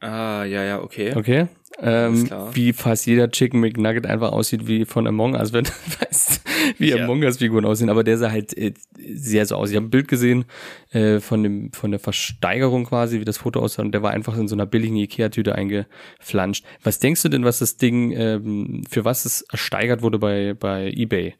Ah, 0.00 0.44
ja, 0.44 0.62
ja, 0.62 0.80
okay. 0.80 1.14
Okay? 1.14 1.48
Ähm, 1.80 2.28
wie 2.54 2.72
fast 2.72 3.06
jeder 3.06 3.30
Chicken 3.30 3.60
McNugget 3.60 4.06
einfach 4.06 4.32
aussieht 4.32 4.66
wie 4.66 4.84
von 4.84 5.06
Among 5.06 5.34
Us, 5.34 5.52
wenn 5.52 5.64
du 5.64 5.70
weißt. 5.70 6.40
wie 6.78 6.90
Ja. 6.90 7.04
Among 7.04 7.22
Us-Figuren 7.22 7.64
aussehen, 7.64 7.88
aber 7.88 8.04
der 8.04 8.18
sah 8.18 8.30
halt 8.30 8.56
äh, 8.56 8.74
sehr 8.96 9.46
so 9.46 9.56
aus. 9.56 9.70
Ich 9.70 9.76
habe 9.76 9.86
ein 9.86 9.90
Bild 9.90 10.08
gesehen 10.08 10.44
äh, 10.90 11.20
von 11.20 11.42
dem 11.42 11.72
von 11.72 11.90
der 11.90 12.00
Versteigerung 12.00 12.84
quasi, 12.84 13.20
wie 13.20 13.24
das 13.24 13.38
Foto 13.38 13.60
aussah, 13.60 13.82
und 13.82 13.92
der 13.92 14.02
war 14.02 14.12
einfach 14.12 14.36
in 14.36 14.48
so 14.48 14.56
einer 14.56 14.66
billigen 14.66 14.96
Ikea-Tüte 14.96 15.54
eingeflanscht. 15.54 16.64
Was 16.82 16.98
denkst 16.98 17.22
du 17.22 17.28
denn, 17.28 17.44
was 17.44 17.58
das 17.58 17.76
Ding, 17.76 18.12
ähm, 18.12 18.82
für 18.88 19.04
was 19.04 19.24
es 19.24 19.42
ersteigert 19.42 20.02
wurde 20.02 20.18
bei, 20.18 20.54
bei 20.54 20.90
eBay? 20.90 21.34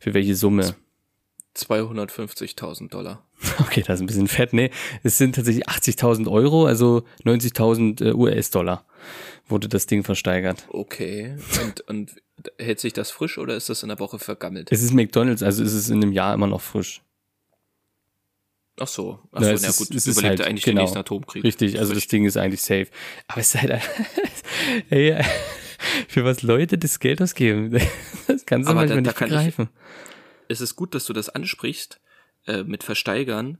Für 0.00 0.14
welche 0.14 0.34
Summe? 0.34 0.74
250.000 1.56 2.88
Dollar. 2.90 3.22
Okay, 3.60 3.82
das 3.86 3.96
ist 3.96 4.00
ein 4.02 4.06
bisschen 4.06 4.28
fett. 4.28 4.52
Nee, 4.52 4.70
es 5.02 5.18
sind 5.18 5.34
tatsächlich 5.34 5.68
80.000 5.68 6.30
Euro, 6.30 6.66
also 6.66 7.04
90.000 7.24 8.02
äh, 8.04 8.12
US-Dollar 8.14 8.84
wurde 9.48 9.68
das 9.68 9.84
Ding 9.86 10.02
versteigert. 10.02 10.64
Okay. 10.70 11.36
Und, 11.62 11.80
und 11.82 12.16
hält 12.58 12.80
sich 12.80 12.94
das 12.94 13.10
frisch 13.10 13.36
oder 13.36 13.54
ist 13.54 13.68
das 13.68 13.82
in 13.82 13.90
der 13.90 13.98
Woche 13.98 14.18
vergammelt? 14.18 14.72
Es 14.72 14.82
ist 14.82 14.94
McDonalds, 14.94 15.42
also 15.42 15.62
ist 15.62 15.74
es 15.74 15.90
in 15.90 16.02
einem 16.02 16.12
Jahr 16.12 16.32
immer 16.32 16.46
noch 16.46 16.62
frisch. 16.62 17.02
Ach 18.80 18.88
so. 18.88 19.20
Ach 19.32 19.42
so, 19.42 19.50
es 19.50 19.62
na 19.62 19.68
ist- 19.68 19.76
gut, 19.78 19.90
es 19.94 20.06
ist 20.06 20.18
überlebt 20.18 20.40
halt- 20.40 20.48
eigentlich 20.48 20.64
genau. 20.64 20.78
den 20.78 20.82
nächsten 20.84 20.98
Atomkrieg. 20.98 21.44
Richtig, 21.44 21.78
also 21.78 21.92
das 21.94 22.06
Ding 22.08 22.24
ist 22.24 22.36
eigentlich 22.38 22.62
safe. 22.62 22.86
Aber 23.28 23.40
es 23.42 23.54
ist 23.54 23.60
halt, 23.62 23.82
ey, 24.90 25.22
für 26.08 26.24
was 26.24 26.42
Leute 26.42 26.78
das 26.78 26.98
Geld 26.98 27.20
ausgeben, 27.20 27.70
das 28.26 28.46
kannst 28.46 28.66
du 28.68 28.72
Aber 28.72 28.80
manchmal 28.80 28.88
da- 28.88 28.94
da 28.94 29.00
nicht 29.10 29.16
kann 29.16 29.28
ich- 29.28 29.34
begreifen. 29.34 29.68
Es 30.48 30.60
ist 30.60 30.76
gut, 30.76 30.94
dass 30.94 31.06
du 31.06 31.12
das 31.12 31.28
ansprichst 31.28 32.00
äh, 32.46 32.62
mit 32.64 32.82
Versteigern, 32.82 33.58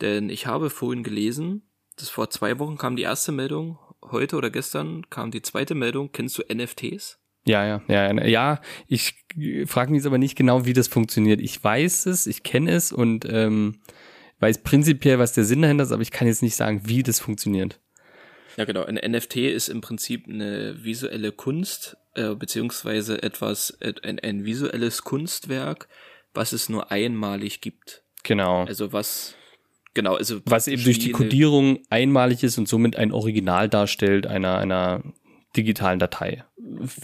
denn 0.00 0.28
ich 0.30 0.46
habe 0.46 0.70
vorhin 0.70 1.02
gelesen, 1.02 1.62
das 1.96 2.08
vor 2.08 2.30
zwei 2.30 2.58
Wochen 2.58 2.76
kam 2.76 2.96
die 2.96 3.02
erste 3.02 3.32
Meldung, 3.32 3.78
heute 4.10 4.36
oder 4.36 4.50
gestern 4.50 5.08
kam 5.10 5.30
die 5.30 5.42
zweite 5.42 5.74
Meldung. 5.74 6.10
Kennst 6.12 6.38
du 6.38 6.42
NFTs? 6.42 7.18
Ja, 7.46 7.66
ja, 7.66 7.82
ja, 7.88 8.12
ja, 8.12 8.24
ja. 8.24 8.60
Ich 8.88 9.14
frage 9.66 9.90
mich 9.90 9.98
jetzt 9.98 10.06
aber 10.06 10.18
nicht 10.18 10.36
genau, 10.36 10.64
wie 10.64 10.72
das 10.72 10.88
funktioniert. 10.88 11.40
Ich 11.40 11.62
weiß 11.62 12.06
es, 12.06 12.26
ich 12.26 12.42
kenne 12.42 12.72
es 12.72 12.92
und 12.92 13.26
ähm, 13.28 13.80
weiß 14.40 14.62
prinzipiell, 14.62 15.18
was 15.18 15.34
der 15.34 15.44
Sinn 15.44 15.62
dahinter 15.62 15.84
ist, 15.84 15.92
aber 15.92 16.02
ich 16.02 16.10
kann 16.10 16.26
jetzt 16.26 16.42
nicht 16.42 16.56
sagen, 16.56 16.82
wie 16.84 17.02
das 17.02 17.20
funktioniert. 17.20 17.80
Ja, 18.56 18.64
genau. 18.64 18.84
Ein 18.84 18.94
NFT 18.94 19.36
ist 19.36 19.68
im 19.68 19.80
Prinzip 19.80 20.26
eine 20.28 20.82
visuelle 20.84 21.32
Kunst, 21.32 21.96
äh, 22.14 22.34
beziehungsweise 22.34 23.22
etwas, 23.22 23.76
äh, 23.80 23.94
ein, 24.02 24.20
ein 24.20 24.44
visuelles 24.44 25.02
Kunstwerk, 25.02 25.88
was 26.34 26.52
es 26.52 26.68
nur 26.68 26.90
einmalig 26.90 27.60
gibt. 27.60 28.02
Genau. 28.22 28.64
Also 28.64 28.92
was, 28.92 29.34
genau, 29.94 30.16
also 30.16 30.40
was 30.44 30.68
eben 30.68 30.82
durch 30.82 30.98
die 30.98 31.12
Codierung 31.12 31.78
einmalig 31.90 32.42
ist 32.42 32.58
und 32.58 32.68
somit 32.68 32.96
ein 32.96 33.12
Original 33.12 33.68
darstellt 33.68 34.26
einer, 34.26 34.58
einer 34.58 35.02
digitalen 35.56 35.98
Datei. 35.98 36.44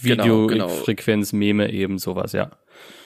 Genau, 0.03 0.47
genau. 0.47 0.67
Videofrequenz, 0.67 1.33
Meme, 1.33 1.71
eben 1.71 1.97
sowas, 1.97 2.33
ja. 2.33 2.51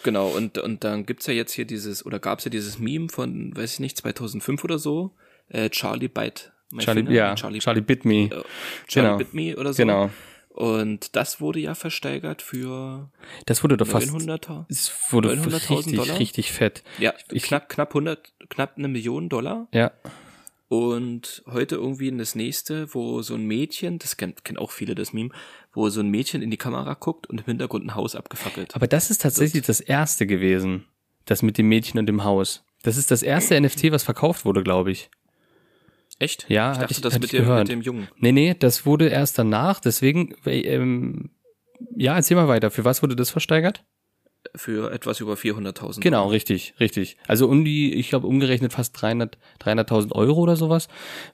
Genau, 0.04 0.28
und, 0.28 0.58
und 0.58 0.84
dann 0.84 1.06
gibt's 1.06 1.28
ja 1.28 1.34
jetzt 1.34 1.52
hier 1.54 1.66
dieses, 1.66 2.06
oder 2.06 2.20
gab's 2.20 2.46
ja 2.46 2.52
dieses 2.52 2.80
Meme 2.80 3.10
von, 3.10 3.56
weiß 3.56 3.74
ich 3.74 3.80
nicht, 3.80 3.98
2005 3.98 4.64
oder 4.64 4.80
so, 4.80 5.16
äh, 5.50 5.70
Charlie 5.70 6.08
Bite. 6.08 6.52
Charlie, 6.80 7.02
Finger, 7.02 7.12
ja, 7.12 7.36
Charlie, 7.36 7.60
Charlie, 7.60 7.82
Bit 7.82 8.06
Me. 8.06 8.24
äh, 8.24 8.30
Charlie 8.88 9.08
genau. 9.10 9.18
Bit 9.18 9.34
Me 9.34 9.56
oder 9.56 9.74
so. 9.74 9.78
Genau. 9.78 10.10
Und 10.56 11.18
das 11.18 11.42
wurde 11.42 11.60
ja 11.60 11.76
versteigert 11.76 12.42
für 12.42 13.10
Das 13.46 13.62
wurde 13.62 13.76
doch 13.76 13.88
fast, 13.88 14.08
900 14.08 14.50
es 14.70 14.90
wurde 15.10 15.34
900.000 15.34 15.70
richtig, 15.78 15.96
Dollar? 15.98 16.18
richtig 16.20 16.52
fett. 16.54 16.84
ja, 16.98 17.14
Ich- 17.30 17.44
knapp, 17.44 17.68
knapp 17.68 17.90
100, 17.94 18.32
knapp 18.50 18.78
eine 18.78 18.88
Million 18.88 19.28
Dollar. 19.28 19.68
Ja. 19.74 19.92
Und 20.70 21.44
heute 21.46 21.76
irgendwie 21.76 22.08
in 22.08 22.18
das 22.18 22.36
nächste, 22.36 22.94
wo 22.96 23.22
so 23.22 23.36
ein 23.36 23.44
Mädchen, 23.46 24.00
das 24.00 24.16
kennt, 24.18 24.46
kennen 24.46 24.58
auch 24.58 24.72
viele 24.72 24.96
das 24.96 25.12
Meme, 25.12 25.30
wo 25.74 25.90
so 25.90 26.00
ein 26.00 26.08
Mädchen 26.10 26.42
in 26.42 26.50
die 26.52 26.58
Kamera 26.58 26.94
guckt 26.96 27.28
und 27.28 27.40
im 27.42 27.46
Hintergrund 27.46 27.86
ein 27.86 27.96
Haus 27.96 28.16
abgefackelt. 28.16 28.76
Aber 28.76 28.88
das 28.88 29.12
ist 29.12 29.22
tatsächlich 29.24 29.66
das 29.66 29.82
erste 29.82 30.26
gewesen. 30.26 30.86
Das 31.26 31.42
mit 31.42 31.58
dem 31.58 31.68
Mädchen 31.68 32.00
und 32.00 32.06
dem 32.06 32.24
Haus. 32.24 32.64
Das 32.84 32.96
ist 32.96 33.12
das 33.12 33.24
erste 33.24 33.56
NFT, 33.62 33.92
was 33.92 34.04
verkauft 34.04 34.46
wurde, 34.46 34.64
glaube 34.64 34.92
ich. 34.92 35.10
Echt? 36.20 36.46
Ja, 36.50 36.72
ich 36.72 36.78
dachte, 36.78 36.92
ich- 36.94 37.02
das 37.02 37.20
mit 37.20 37.32
dem, 37.34 37.40
gehört. 37.44 37.60
mit 37.60 37.70
dem 37.70 37.82
Jungen. 37.82 38.08
Nee, 38.18 38.32
nee, 38.32 38.54
das 38.58 38.86
wurde 38.86 39.08
erst 39.10 39.38
danach, 39.38 39.80
deswegen, 39.80 40.34
ähm, 40.46 41.32
ja, 41.96 42.16
erzähl 42.16 42.38
mal 42.38 42.48
weiter. 42.48 42.72
Für 42.72 42.86
was 42.86 43.04
wurde 43.04 43.16
das 43.16 43.30
versteigert? 43.32 43.84
Für 44.58 44.92
etwas 44.92 45.20
über 45.20 45.34
400.000. 45.34 46.02
Genau, 46.02 46.28
richtig, 46.28 46.74
richtig. 46.80 47.18
Also 47.28 47.48
um 47.48 47.66
die, 47.66 47.94
ich 47.94 48.10
glaube 48.10 48.28
umgerechnet 48.28 48.74
fast 48.74 49.00
300 49.02 49.38
300.000 49.62 50.12
Euro 50.14 50.42
oder 50.42 50.56
sowas 50.56 50.88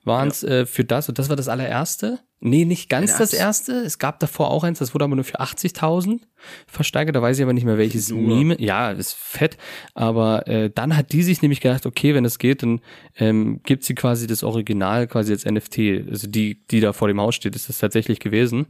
waren 0.03 0.29
es 0.29 0.43
äh, 0.43 0.65
für 0.65 0.83
das. 0.83 1.09
Und 1.09 1.19
das 1.19 1.29
war 1.29 1.35
das 1.35 1.47
allererste. 1.47 2.19
Nee, 2.43 2.65
nicht 2.65 2.89
ganz 2.89 3.11
Ja, 3.11 3.17
das 3.19 3.33
erste. 3.33 3.73
Es 3.73 3.99
gab 3.99 4.19
davor 4.19 4.49
auch 4.49 4.63
eins, 4.63 4.79
das 4.79 4.95
wurde 4.95 5.05
aber 5.05 5.15
nur 5.15 5.23
für 5.23 5.39
80.000 5.39 6.21
versteigert. 6.65 7.15
Da 7.15 7.21
weiß 7.21 7.37
ich 7.37 7.43
aber 7.43 7.53
nicht 7.53 7.65
mehr 7.65 7.77
welches. 7.77 8.11
Meme. 8.11 8.59
Ja, 8.59 8.89
ist 8.89 9.13
fett. 9.13 9.57
Aber 9.93 10.47
äh, 10.47 10.71
dann 10.71 10.97
hat 10.97 11.11
die 11.11 11.21
sich 11.21 11.43
nämlich 11.43 11.61
gedacht, 11.61 11.85
okay, 11.85 12.15
wenn 12.15 12.25
es 12.25 12.39
geht, 12.39 12.63
dann 12.63 12.81
ähm, 13.15 13.61
gibt 13.63 13.83
sie 13.83 13.93
quasi 13.93 14.25
das 14.25 14.43
Original 14.43 15.05
quasi 15.05 15.33
als 15.33 15.45
NFT. 15.45 16.09
Also 16.09 16.27
die, 16.27 16.65
die 16.71 16.79
da 16.79 16.93
vor 16.93 17.07
dem 17.07 17.21
Haus 17.21 17.35
steht, 17.35 17.55
ist 17.55 17.69
das 17.69 17.77
tatsächlich 17.77 18.19
gewesen, 18.19 18.65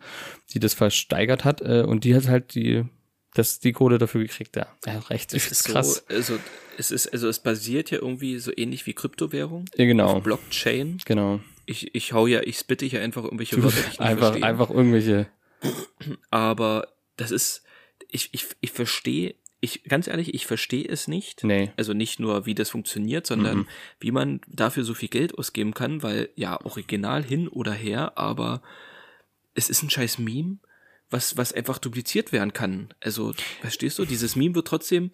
die 0.54 0.60
das 0.60 0.74
versteigert 0.74 1.46
hat. 1.46 1.62
Äh, 1.62 1.84
und 1.88 2.04
die 2.04 2.14
hat 2.14 2.28
halt 2.28 2.56
die 2.56 2.84
das 3.34 3.60
die 3.60 3.72
Kohle 3.72 3.98
dafür 3.98 4.22
gekriegt, 4.22 4.56
ja. 4.56 4.68
Ja, 4.86 5.00
recht. 5.00 5.34
Es 5.34 5.52
ist 5.52 5.64
krass. 5.66 6.04
so, 6.08 6.14
also 6.16 6.40
es 6.78 6.92
ist, 6.92 7.08
also 7.14 7.28
es 7.30 7.40
basiert 7.40 7.92
ja 7.92 8.00
irgendwie 8.00 8.38
so 8.40 8.52
ähnlich 8.56 8.86
wie 8.86 8.94
Kryptowährung. 8.94 9.66
Ja, 9.78 9.86
genau. 9.86 10.18
Auf 10.18 10.24
Blockchain. 10.24 10.98
Genau. 11.06 11.40
Ich, 11.66 11.94
ich 11.96 12.12
hau 12.14 12.28
ja, 12.28 12.42
ich 12.42 12.58
spitte 12.58 12.86
hier 12.86 13.02
einfach 13.02 13.24
irgendwelche 13.24 13.62
Wörter, 13.64 13.78
ich 13.80 13.88
nicht 13.88 14.00
einfach, 14.02 14.28
verstehe. 14.30 14.44
einfach 14.46 14.70
irgendwelche. 14.70 15.28
Aber 16.30 16.88
das 17.18 17.32
ist, 17.32 17.64
ich, 18.10 18.30
ich, 18.34 18.48
ich 18.62 18.72
verstehe, 18.72 19.36
ich, 19.60 19.84
ganz 19.84 20.08
ehrlich, 20.08 20.34
ich 20.34 20.48
verstehe 20.48 20.88
es 20.88 21.08
nicht. 21.08 21.44
Nee. 21.44 21.72
Also 21.78 21.94
nicht 21.94 22.20
nur, 22.20 22.46
wie 22.46 22.56
das 22.56 22.72
funktioniert, 22.72 23.28
sondern 23.28 23.58
Mhm. 23.60 23.68
wie 24.00 24.12
man 24.12 24.42
dafür 24.48 24.84
so 24.84 24.94
viel 24.96 25.10
Geld 25.10 25.38
ausgeben 25.38 25.74
kann, 25.74 26.02
weil 26.04 26.30
ja, 26.36 26.60
original 26.66 27.24
hin 27.24 27.48
oder 27.48 27.72
her, 27.74 28.18
aber 28.18 28.62
es 29.54 29.70
ist 29.70 29.84
ein 29.84 29.90
scheiß 29.90 30.18
Meme, 30.18 30.58
was, 31.12 31.38
was 31.38 31.54
einfach 31.54 31.78
dupliziert 31.78 32.32
werden 32.32 32.54
kann. 32.54 32.94
Also, 33.02 33.34
verstehst 33.62 34.00
du, 34.00 34.06
dieses 34.06 34.36
Meme 34.36 34.56
wird 34.56 34.68
trotzdem 34.68 35.12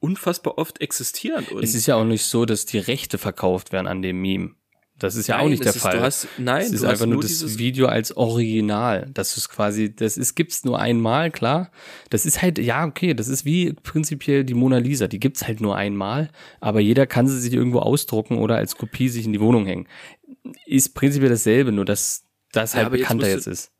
unfassbar 0.00 0.58
oft 0.58 0.80
existieren. 0.80 1.44
Und 1.46 1.62
Es 1.62 1.74
ist 1.74 1.86
ja 1.86 1.96
auch 1.96 2.04
nicht 2.04 2.24
so, 2.24 2.44
dass 2.44 2.66
die 2.66 2.78
Rechte 2.78 3.18
verkauft 3.18 3.72
werden 3.72 3.86
an 3.86 4.02
dem 4.02 4.20
Meme. 4.20 4.50
Das 4.96 5.16
ist 5.16 5.26
ja 5.26 5.36
auch 5.38 5.40
Nein, 5.42 5.50
nicht 5.50 5.64
der 5.64 5.74
ist- 5.74 5.82
Fall. 5.82 6.00
hast- 6.00 6.28
nein, 6.38 6.62
es 6.66 6.70
ist 6.72 6.84
einfach 6.84 7.06
nur 7.06 7.20
das 7.20 7.58
Video 7.58 7.86
als 7.86 8.16
Original. 8.16 9.10
Das 9.12 9.36
ist 9.36 9.48
quasi, 9.48 9.92
das 9.92 10.16
ist, 10.16 10.36
gibt's 10.36 10.64
nur 10.64 10.78
einmal, 10.78 11.32
klar. 11.32 11.72
Das 12.10 12.24
ist 12.26 12.42
halt, 12.42 12.58
ja, 12.60 12.86
okay, 12.86 13.12
das 13.12 13.26
ist 13.26 13.44
wie 13.44 13.72
prinzipiell 13.72 14.44
die 14.44 14.54
Mona 14.54 14.78
Lisa. 14.78 15.08
Die 15.08 15.18
gibt's 15.18 15.48
halt 15.48 15.60
nur 15.60 15.74
einmal, 15.76 16.30
aber 16.60 16.78
jeder 16.78 17.06
kann 17.08 17.26
sie 17.26 17.40
sich 17.40 17.52
irgendwo 17.52 17.80
ausdrucken 17.80 18.38
oder 18.38 18.56
als 18.56 18.76
Kopie 18.76 19.08
sich 19.08 19.24
in 19.26 19.32
die 19.32 19.40
Wohnung 19.40 19.66
hängen. 19.66 19.88
Ist 20.66 20.94
prinzipiell 20.94 21.30
dasselbe, 21.30 21.72
nur 21.72 21.84
dass 21.84 22.22
das 22.52 22.74
Ja, 22.74 22.82
halt 22.84 22.92
jetzt 22.92 23.00
bekannter 23.00 23.28
jetzt 23.28 23.46
du- 23.48 23.50
ist. 23.50 23.72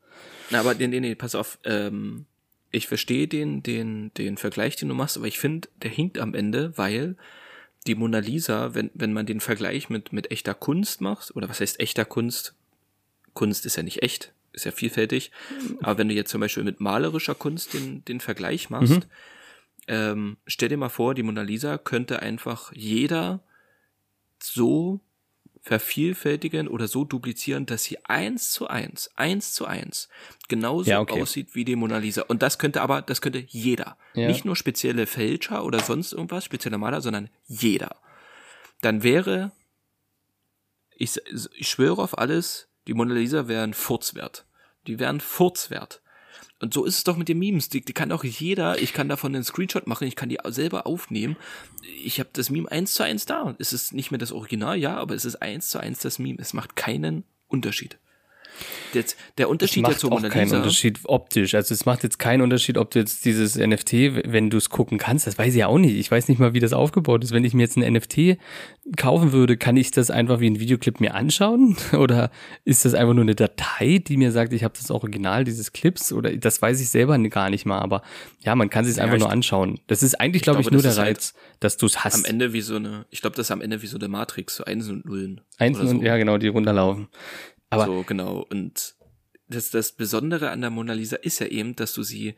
Na, 0.49 0.59
aber 0.59 0.75
nee, 0.75 0.87
nee, 0.87 0.99
nee, 0.99 1.15
pass 1.15 1.35
auf. 1.35 1.59
Ähm, 1.63 2.25
ich 2.71 2.87
verstehe 2.87 3.27
den, 3.27 3.63
den, 3.63 4.11
den 4.15 4.37
Vergleich, 4.37 4.75
den 4.75 4.89
du 4.89 4.95
machst, 4.95 5.17
aber 5.17 5.27
ich 5.27 5.39
finde, 5.39 5.69
der 5.81 5.91
hinkt 5.91 6.19
am 6.19 6.33
Ende, 6.33 6.77
weil 6.77 7.15
die 7.87 7.95
Mona 7.95 8.19
Lisa, 8.19 8.73
wenn, 8.73 8.89
wenn 8.93 9.13
man 9.13 9.25
den 9.25 9.39
Vergleich 9.39 9.89
mit, 9.89 10.11
mit 10.11 10.31
echter 10.31 10.53
Kunst 10.53 11.01
macht, 11.01 11.35
oder 11.35 11.47
was 11.49 11.61
heißt 11.61 11.79
echter 11.79 12.05
Kunst? 12.05 12.55
Kunst 13.33 13.65
ist 13.65 13.77
ja 13.77 13.83
nicht 13.83 14.01
echt, 14.01 14.33
ist 14.53 14.65
ja 14.65 14.71
vielfältig. 14.71 15.31
Aber 15.81 15.97
wenn 15.97 16.09
du 16.09 16.15
jetzt 16.15 16.31
zum 16.31 16.41
Beispiel 16.41 16.63
mit 16.63 16.79
malerischer 16.79 17.35
Kunst 17.35 17.73
den, 17.73 18.03
den 18.05 18.19
Vergleich 18.19 18.69
machst, 18.69 19.07
ähm, 19.87 20.37
stell 20.47 20.69
dir 20.69 20.77
mal 20.77 20.89
vor, 20.89 21.13
die 21.13 21.23
Mona 21.23 21.43
Lisa 21.43 21.77
könnte 21.77 22.21
einfach 22.21 22.73
jeder 22.73 23.41
so 24.41 24.99
vervielfältigen 25.65 26.67
oder 26.67 26.87
so 26.87 27.05
duplizieren, 27.05 27.65
dass 27.65 27.83
sie 27.83 27.97
eins 28.05 28.51
zu 28.51 28.67
eins, 28.67 29.09
eins 29.15 29.51
zu 29.53 29.65
eins 29.65 30.09
genauso 30.47 30.91
Ja, 30.91 30.99
okay. 30.99 31.19
aussieht 31.19 31.55
wie 31.55 31.65
die 31.65 31.75
Mona 31.75 31.97
Lisa. 31.97 32.21
Und 32.21 32.43
das 32.43 32.59
könnte 32.59 32.83
aber, 32.83 33.01
das 33.01 33.19
könnte 33.19 33.39
jeder. 33.39 33.97
Ja. 34.13 34.27
Nicht 34.27 34.45
nur 34.45 34.55
spezielle 34.55 35.07
Fälscher 35.07 35.65
oder 35.65 35.79
sonst 35.79 36.13
irgendwas, 36.13 36.45
spezielle 36.45 36.77
Maler, 36.77 37.01
sondern 37.01 37.29
jeder. 37.47 37.95
Dann 38.81 39.01
wäre, 39.01 39.53
ich, 40.95 41.19
ich 41.55 41.67
schwöre 41.67 41.99
auf 41.99 42.15
alles, 42.19 42.69
die 42.87 42.93
Mona 42.93 43.15
Lisa 43.15 43.47
wären 43.47 43.73
Furzwert. 43.73 44.45
Die 44.85 44.99
wären 44.99 45.19
Furzwert. 45.19 46.01
Und 46.59 46.73
so 46.73 46.85
ist 46.85 46.97
es 46.97 47.03
doch 47.03 47.17
mit 47.17 47.27
den 47.27 47.39
Memes. 47.39 47.69
Die, 47.69 47.81
die 47.81 47.93
kann 47.93 48.11
auch 48.11 48.23
jeder, 48.23 48.81
ich 48.81 48.93
kann 48.93 49.09
davon 49.09 49.35
einen 49.35 49.43
Screenshot 49.43 49.87
machen, 49.87 50.07
ich 50.07 50.15
kann 50.15 50.29
die 50.29 50.39
selber 50.45 50.87
aufnehmen. 50.87 51.35
Ich 52.03 52.19
habe 52.19 52.29
das 52.33 52.49
Meme 52.49 52.71
eins 52.71 52.93
zu 52.93 53.03
eins 53.03 53.25
da. 53.25 53.55
Es 53.59 53.73
ist 53.73 53.93
nicht 53.93 54.11
mehr 54.11 54.17
das 54.17 54.31
Original, 54.31 54.77
ja, 54.77 54.95
aber 54.97 55.15
es 55.15 55.25
ist 55.25 55.41
eins 55.41 55.69
zu 55.69 55.79
eins 55.79 55.99
das 55.99 56.17
Meme. 56.17 56.39
Es 56.39 56.53
macht 56.53 56.75
keinen 56.75 57.23
Unterschied. 57.47 57.99
Jetzt, 58.93 59.17
der 59.37 59.49
Unterschied 59.49 59.83
macht 59.83 59.93
jetzt 59.93 60.01
zur 60.01 60.11
auch 60.11 60.17
Mona 60.17 60.29
keinen 60.29 60.43
Lisa. 60.45 60.57
Unterschied 60.57 60.99
optisch. 61.05 61.55
Also 61.55 61.73
es 61.73 61.85
macht 61.85 62.03
jetzt 62.03 62.19
keinen 62.19 62.41
Unterschied, 62.41 62.77
ob 62.77 62.91
du 62.91 62.99
jetzt 62.99 63.25
dieses 63.25 63.55
NFT, 63.57 63.93
wenn 64.31 64.49
du 64.49 64.57
es 64.57 64.69
gucken 64.69 64.97
kannst, 64.97 65.27
das 65.27 65.37
weiß 65.37 65.53
ich 65.53 65.59
ja 65.59 65.67
auch 65.67 65.77
nicht. 65.77 65.95
Ich 65.95 66.09
weiß 66.11 66.27
nicht 66.27 66.39
mal, 66.39 66.53
wie 66.53 66.59
das 66.59 66.73
aufgebaut 66.73 67.23
ist. 67.23 67.31
Wenn 67.31 67.43
ich 67.45 67.53
mir 67.53 67.61
jetzt 67.63 67.77
ein 67.77 67.93
NFT 67.93 68.37
kaufen 68.97 69.31
würde, 69.31 69.57
kann 69.57 69.77
ich 69.77 69.91
das 69.91 70.11
einfach 70.11 70.39
wie 70.39 70.49
ein 70.49 70.59
Videoclip 70.59 70.99
mir 70.99 71.13
anschauen? 71.15 71.75
Oder 71.93 72.31
ist 72.63 72.85
das 72.85 72.93
einfach 72.93 73.13
nur 73.13 73.23
eine 73.23 73.35
Datei, 73.35 73.99
die 74.05 74.17
mir 74.17 74.31
sagt, 74.31 74.53
ich 74.53 74.63
habe 74.63 74.73
das 74.77 74.91
Original 74.91 75.43
dieses 75.43 75.73
Clips? 75.73 76.13
Oder 76.13 76.35
das 76.37 76.61
weiß 76.61 76.79
ich 76.81 76.89
selber 76.89 77.17
gar 77.29 77.49
nicht 77.49 77.65
mal. 77.65 77.79
Aber 77.79 78.01
ja, 78.41 78.55
man 78.55 78.69
kann 78.69 78.85
sich 78.85 78.97
Ja, 78.97 79.03
einfach 79.03 79.15
ich- 79.17 79.21
nur 79.23 79.31
anschauen. 79.31 79.79
Das 79.87 80.03
ist 80.03 80.19
eigentlich, 80.19 80.43
glaube 80.43 80.61
ich, 80.61 80.67
glaube, 80.67 80.75
nur 80.75 80.83
das 80.83 80.95
der 80.95 81.03
halt 81.05 81.17
Reiz, 81.17 81.33
dass 81.59 81.77
du 81.77 81.85
es 81.87 82.03
hast. 82.03 82.15
Am 82.15 82.25
Ende 82.25 82.53
wie 82.53 82.61
so 82.61 82.75
eine, 82.75 83.05
ich 83.09 83.21
glaube, 83.21 83.35
das 83.35 83.47
ist 83.47 83.51
am 83.51 83.61
Ende 83.61 83.81
wie 83.81 83.87
so 83.87 83.97
eine 83.97 84.07
Matrix, 84.07 84.55
so 84.57 84.63
Einsen 84.65 84.97
und 84.97 85.05
Nullen. 85.05 85.41
Oder 85.59 85.73
so. 85.73 85.87
und 85.87 86.01
ja, 86.03 86.17
genau, 86.17 86.37
die 86.37 86.47
runterlaufen. 86.47 87.07
Aber 87.69 87.85
so, 87.85 88.03
genau. 88.03 88.45
Und 88.49 88.95
das, 89.47 89.69
das 89.69 89.91
Besondere 89.91 90.49
an 90.49 90.61
der 90.61 90.69
Mona 90.69 90.93
Lisa 90.93 91.17
ist 91.17 91.39
ja 91.39 91.47
eben, 91.47 91.75
dass 91.75 91.93
du 91.93 92.03
sie, 92.03 92.35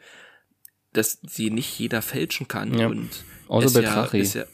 dass 0.94 1.20
sie 1.22 1.50
nicht 1.50 1.78
jeder 1.80 2.02
fälschen 2.02 2.48
kann. 2.48 2.78
Ja. 2.78 2.88
Und 2.88 3.10
Außer 3.48 3.82
Betrachi. 3.82 4.22
Ja, 4.22 4.40
ja, 4.40 4.46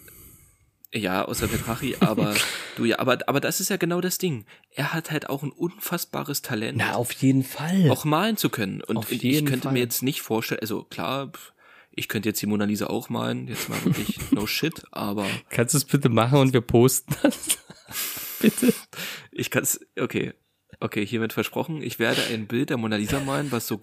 ja, 0.96 1.26
außer 1.26 1.48
Betrachi, 1.48 1.96
aber 2.00 2.36
du 2.76 2.86
ja, 2.86 3.00
aber, 3.00 3.18
aber 3.28 3.40
das 3.40 3.60
ist 3.60 3.70
ja 3.70 3.78
genau 3.78 4.02
das 4.02 4.20
Ding. 4.20 4.46
Er 4.72 4.94
hat 4.94 5.10
halt 5.12 5.30
auch 5.30 5.42
ein 5.44 5.52
unfassbares 5.52 6.42
Talent. 6.42 6.78
na, 6.78 6.96
auf 6.96 7.12
jeden 7.14 7.44
Fall. 7.44 7.90
auch 7.90 8.06
malen 8.06 8.38
zu 8.38 8.50
können. 8.50 8.82
Und 8.82 8.98
Auf 8.98 9.12
ich 9.12 9.22
könnte 9.46 9.64
Fall. 9.64 9.74
mir 9.74 9.80
jetzt 9.80 10.04
nicht 10.04 10.22
vorstellen, 10.22 10.62
also 10.62 10.84
klar, 10.84 11.32
ich 11.92 12.08
könnte 12.08 12.30
jetzt 12.30 12.42
die 12.42 12.46
Mona 12.46 12.66
Lisa 12.66 12.88
auch 12.88 13.10
malen, 13.10 13.48
jetzt 13.48 13.70
mal 13.70 13.84
wirklich 13.86 14.20
no 14.32 14.46
shit, 14.48 14.84
aber 14.92 15.28
Kannst 15.50 15.74
du 15.74 15.80
es 15.80 15.86
bitte 15.86 16.10
machen 16.10 16.40
und 16.40 16.54
wir 16.54 16.62
posten 16.62 17.16
das? 17.22 17.58
bitte. 18.40 18.74
ich 19.32 19.50
kann 19.50 19.64
es, 19.64 19.80
okay, 20.00 20.34
okay, 20.84 21.06
hiermit 21.06 21.34
versprochen, 21.34 21.82
ich 21.82 21.98
werde 21.98 22.22
ein 22.32 22.46
Bild 22.48 22.70
der 22.70 22.78
Mona 22.78 22.98
Lisa 22.98 23.20
malen, 23.22 23.52
was 23.52 23.68
so, 23.68 23.80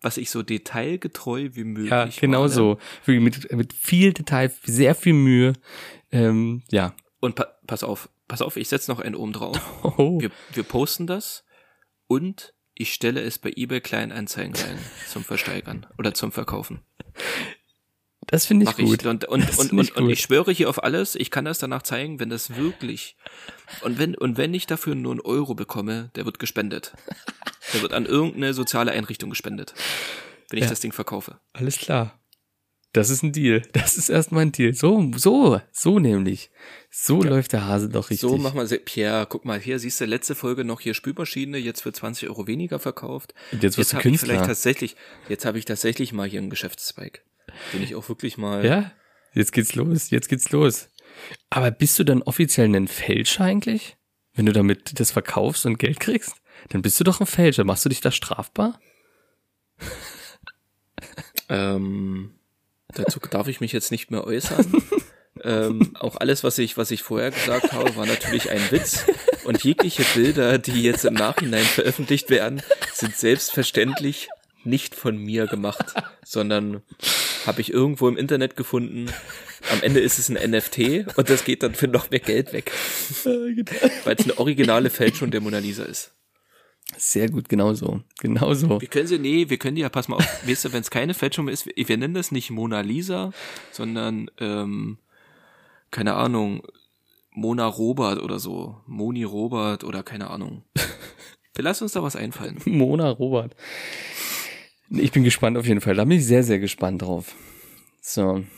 was 0.00 0.16
ich 0.16 0.30
so 0.30 0.42
detailgetreu 0.42 1.50
wie 1.52 1.64
möglich 1.64 1.90
Ja, 1.90 2.06
genau 2.06 2.40
male. 2.40 2.52
so. 2.52 2.78
Mit, 3.06 3.52
mit 3.52 3.72
viel 3.74 4.12
Detail, 4.12 4.50
sehr 4.64 4.94
viel 4.94 5.12
Mühe. 5.12 5.52
Ähm, 6.10 6.62
ja. 6.70 6.94
Und 7.20 7.34
pa 7.36 7.46
pass 7.66 7.84
auf, 7.84 8.08
pass 8.26 8.42
auf, 8.42 8.56
ich 8.56 8.68
setze 8.68 8.90
noch 8.90 9.00
einen 9.00 9.14
oben 9.14 9.32
drauf. 9.32 9.60
Oh, 9.98 10.20
Wir, 10.20 10.30
wir 10.54 10.62
posten 10.64 11.06
das 11.06 11.44
und 12.06 12.54
ich 12.74 12.94
stelle 12.94 13.20
es 13.20 13.38
bei 13.38 13.52
eBay 13.54 13.80
Kleinanzeigen 13.82 14.54
rein 14.54 14.78
zum 15.08 15.22
Versteigern 15.22 15.86
oder 15.98 16.14
zum 16.14 16.32
Verkaufen. 16.32 16.80
Das 18.30 18.46
finde 18.46 18.64
ich 18.64 18.70
Mach 18.70 18.78
gut. 18.78 19.02
ich. 19.02 19.06
Und, 19.08 19.24
und, 19.26 19.48
Das 19.48 19.58
und, 19.58 19.66
ich 19.66 19.72
und, 19.72 19.96
und 19.96 20.02
gut. 20.04 20.12
ich 20.12 20.20
schwöre 20.20 20.52
hier 20.52 20.68
auf 20.68 20.82
alles, 20.82 21.14
ich 21.16 21.30
kann 21.30 21.44
das 21.44 21.58
danach 21.58 21.82
zeigen, 21.82 22.20
wenn 22.20 22.30
das 22.30 22.56
wirklich. 22.56 23.16
Und 23.82 23.98
wenn, 23.98 24.14
und 24.14 24.36
wenn 24.36 24.54
ich 24.54 24.66
dafür 24.66 24.94
nur 24.94 25.12
einen 25.12 25.20
Euro 25.20 25.54
bekomme, 25.54 26.10
der 26.14 26.24
wird 26.24 26.38
gespendet. 26.38 26.92
Der 27.74 27.82
wird 27.82 27.92
an 27.92 28.06
irgendeine 28.06 28.54
soziale 28.54 28.92
Einrichtung 28.92 29.30
gespendet. 29.30 29.74
Wenn 30.48 30.58
ich 30.58 30.64
Ja. 30.64 30.70
das 30.70 30.80
Ding 30.80 30.92
verkaufe. 30.92 31.38
Alles 31.52 31.76
klar. 31.78 32.16
Das 32.92 33.08
ist 33.08 33.22
ein 33.22 33.30
Deal. 33.32 33.62
Das 33.72 33.96
ist 33.96 34.08
erstmal 34.08 34.42
ein 34.42 34.50
Deal. 34.52 34.74
So, 34.74 35.12
so, 35.16 35.60
so 35.70 36.00
nämlich. 36.00 36.50
So 36.90 37.22
läuft 37.22 37.52
der 37.52 37.64
Hase 37.66 37.88
doch 37.88 38.10
richtig. 38.10 38.28
So, 38.28 38.36
mach 38.36 38.52
mal, 38.54 38.66
Pierre, 38.66 39.26
guck 39.28 39.44
mal, 39.44 39.60
hier 39.60 39.78
siehst 39.78 40.00
du 40.00 40.06
letzte 40.06 40.34
Folge 40.34 40.64
noch 40.64 40.80
hier 40.80 40.94
Spülmaschine, 40.94 41.56
jetzt 41.58 41.82
für 41.82 41.92
20 41.92 42.28
Euro 42.28 42.48
weniger 42.48 42.80
verkauft. 42.80 43.32
Und 43.52 43.62
jetzt 43.62 43.78
wirst 43.78 43.92
du 43.92 43.96
habe 43.98 44.00
ich 44.08 44.10
Künstler. 44.10 44.26
vielleicht 44.34 44.46
tatsächlich, 44.46 44.96
jetzt 45.28 45.44
habe 45.44 45.58
ich 45.60 45.66
tatsächlich 45.66 46.12
mal 46.12 46.28
hier 46.28 46.40
einen 46.40 46.50
Geschäftszweig. 46.50 47.22
Den 47.72 47.82
ich 47.82 47.94
auch 47.94 48.08
wirklich 48.08 48.38
mal. 48.38 48.64
Ja, 48.64 48.90
jetzt 49.34 49.52
geht's 49.52 49.74
los. 49.74 50.10
Jetzt 50.10 50.28
geht's 50.28 50.50
los. 50.50 50.88
Aber 51.50 51.70
bist 51.70 51.98
du 51.98 52.04
dann 52.04 52.22
offiziell 52.22 52.74
ein 52.74 52.88
Fälscher 52.88 53.44
eigentlich? 53.44 53.96
Wenn 54.34 54.46
du 54.46 54.52
damit 54.52 54.98
das 54.98 55.10
verkaufst 55.10 55.66
und 55.66 55.78
Geld 55.78 56.00
kriegst? 56.00 56.34
Dann 56.68 56.82
bist 56.82 56.98
du 57.00 57.04
doch 57.04 57.20
ein 57.20 57.26
Fälscher. 57.26 57.64
Machst 57.64 57.84
du 57.84 57.88
dich 57.88 58.00
da 58.00 58.10
strafbar? 58.10 58.80
Ähm, 61.48 62.34
dazu 62.94 63.18
darf 63.18 63.48
ich 63.48 63.60
mich 63.60 63.72
jetzt 63.72 63.90
nicht 63.90 64.10
mehr 64.10 64.24
äußern. 64.24 64.72
ähm, 65.44 65.96
auch 65.98 66.16
alles, 66.16 66.44
was 66.44 66.58
ich, 66.58 66.76
was 66.76 66.90
ich 66.92 67.02
vorher 67.02 67.32
gesagt 67.32 67.72
habe, 67.72 67.96
war 67.96 68.06
natürlich 68.06 68.50
ein 68.50 68.70
Witz. 68.70 69.04
Und 69.44 69.64
jegliche 69.64 70.04
Bilder, 70.14 70.58
die 70.58 70.82
jetzt 70.82 71.04
im 71.04 71.14
Nachhinein 71.14 71.64
veröffentlicht 71.64 72.30
werden, 72.30 72.62
sind 72.92 73.16
selbstverständlich 73.16 74.28
nicht 74.62 74.94
von 74.94 75.16
mir 75.16 75.46
gemacht, 75.46 75.86
sondern 76.24 76.82
habe 77.46 77.60
ich 77.60 77.72
irgendwo 77.72 78.08
im 78.08 78.16
Internet 78.16 78.56
gefunden. 78.56 79.06
Am 79.72 79.82
Ende 79.82 80.00
ist 80.00 80.18
es 80.18 80.28
ein 80.28 80.50
NFT 80.50 81.16
und 81.16 81.28
das 81.28 81.44
geht 81.44 81.62
dann 81.62 81.74
für 81.74 81.88
noch 81.88 82.10
mehr 82.10 82.20
Geld 82.20 82.52
weg, 82.52 82.72
weil 83.24 84.16
es 84.16 84.24
eine 84.24 84.38
originale 84.38 84.90
Fälschung 84.90 85.30
der 85.30 85.40
Mona 85.40 85.58
Lisa 85.58 85.84
ist. 85.84 86.14
Sehr 86.96 87.28
gut, 87.28 87.48
genau 87.48 87.74
so. 87.74 88.00
Genau 88.20 88.52
so. 88.54 88.80
Wir 88.80 88.88
können 88.88 89.06
sie, 89.06 89.18
nee, 89.18 89.48
wir 89.48 89.58
können 89.58 89.76
die 89.76 89.82
ja, 89.82 89.88
pass 89.88 90.08
mal 90.08 90.16
auf, 90.16 90.48
weißt 90.48 90.64
du, 90.64 90.72
wenn 90.72 90.80
es 90.80 90.90
keine 90.90 91.14
Fälschung 91.14 91.48
ist, 91.48 91.66
wir, 91.66 91.74
wir 91.76 91.96
nennen 91.96 92.14
das 92.14 92.32
nicht 92.32 92.50
Mona 92.50 92.80
Lisa, 92.80 93.32
sondern, 93.70 94.30
ähm, 94.38 94.98
keine 95.90 96.14
Ahnung, 96.14 96.62
Mona 97.32 97.66
Robert 97.66 98.20
oder 98.20 98.38
so, 98.38 98.80
Moni 98.86 99.24
Robert 99.24 99.84
oder 99.84 100.02
keine 100.02 100.30
Ahnung. 100.30 100.64
Wir 101.54 101.64
lassen 101.64 101.84
uns 101.84 101.92
da 101.92 102.02
was 102.02 102.16
einfallen. 102.16 102.58
Mona 102.64 103.10
Robert. 103.10 103.54
Ich 104.90 105.12
bin 105.12 105.24
gespannt 105.24 105.56
auf 105.56 105.66
jeden 105.66 105.80
Fall. 105.80 105.94
Da 105.94 106.04
bin 106.04 106.18
ich 106.18 106.26
sehr, 106.26 106.42
sehr 106.42 106.58
gespannt 106.58 107.02
drauf. 107.02 107.34
So. 108.00 108.44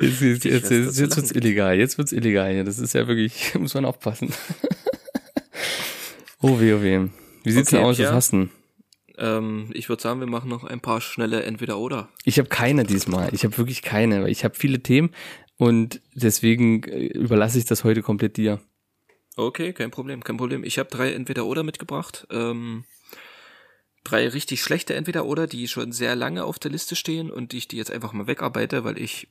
Jetzt, 0.00 0.20
jetzt, 0.20 0.44
jetzt, 0.44 0.70
jetzt, 0.70 0.98
jetzt 1.00 1.16
wird's 1.16 1.32
illegal. 1.32 1.76
Jetzt 1.76 1.98
wird's 1.98 2.12
illegal 2.12 2.52
hier. 2.52 2.62
Das 2.62 2.78
ist 2.78 2.94
ja 2.94 3.08
wirklich, 3.08 3.52
muss 3.58 3.74
man 3.74 3.84
aufpassen. 3.84 4.32
oh 6.40 6.60
weh, 6.60 6.72
oh 6.72 6.82
weh. 6.82 7.08
Wie 7.42 7.50
sieht's 7.50 7.72
Okay, 7.72 7.78
denn 7.78 7.84
aus? 7.84 7.98
Was 7.98 8.12
hast 8.12 8.32
du? 8.32 8.48
Ähm, 9.16 9.70
ich 9.72 9.88
würde 9.88 10.00
sagen, 10.00 10.20
wir 10.20 10.28
machen 10.28 10.48
noch 10.48 10.62
ein 10.62 10.78
paar 10.78 11.00
schnelle 11.00 11.42
Entweder-Oder. 11.42 12.08
Ich 12.22 12.38
habe 12.38 12.48
keine 12.48 12.84
diesmal. 12.84 13.34
Ich 13.34 13.42
habe 13.44 13.58
wirklich 13.58 13.82
keine. 13.82 14.22
weil 14.22 14.30
Ich 14.30 14.44
habe 14.44 14.54
viele 14.54 14.80
Themen 14.80 15.10
und 15.56 16.00
deswegen 16.14 16.84
äh, 16.84 17.06
überlasse 17.06 17.58
ich 17.58 17.64
das 17.64 17.82
heute 17.82 18.02
komplett 18.02 18.36
dir. 18.36 18.60
Okay, 19.38 19.72
kein 19.72 19.92
Problem, 19.92 20.24
kein 20.24 20.36
Problem. 20.36 20.64
Ich 20.64 20.80
habe 20.80 20.90
drei 20.90 21.12
Entweder-Oder 21.12 21.62
mitgebracht. 21.62 22.26
Ähm, 22.28 22.82
drei 24.02 24.26
richtig 24.26 24.60
schlechte 24.60 24.96
Entweder-Oder, 24.96 25.46
die 25.46 25.68
schon 25.68 25.92
sehr 25.92 26.16
lange 26.16 26.42
auf 26.42 26.58
der 26.58 26.72
Liste 26.72 26.96
stehen 26.96 27.30
und 27.30 27.52
die 27.52 27.58
ich 27.58 27.68
die 27.68 27.76
jetzt 27.76 27.92
einfach 27.92 28.12
mal 28.12 28.26
wegarbeite, 28.26 28.82
weil 28.82 28.98
ich 28.98 29.28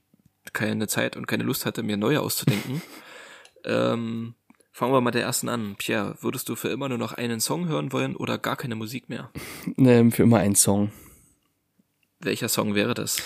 keine 0.54 0.88
Zeit 0.88 1.18
und 1.18 1.28
keine 1.28 1.44
Lust 1.44 1.66
hatte, 1.66 1.84
mir 1.84 1.98
neue 1.98 2.22
auszudenken. 2.22 2.82
ähm, 3.66 4.36
fangen 4.72 4.94
wir 4.94 5.02
mal 5.02 5.12
der 5.12 5.24
ersten 5.24 5.50
an. 5.50 5.76
Pierre, 5.78 6.16
würdest 6.22 6.48
du 6.48 6.56
für 6.56 6.70
immer 6.70 6.88
nur 6.88 6.98
noch 6.98 7.12
einen 7.12 7.42
Song 7.42 7.68
hören 7.68 7.92
wollen 7.92 8.16
oder 8.16 8.38
gar 8.38 8.56
keine 8.56 8.76
Musik 8.76 9.10
mehr? 9.10 9.30
Ähm, 9.78 10.14
für 10.14 10.24
immer 10.24 10.40
ein 10.40 10.56
Song. 10.56 10.94
Welcher 12.22 12.48
Song 12.48 12.76
wäre 12.76 12.94
das? 12.94 13.22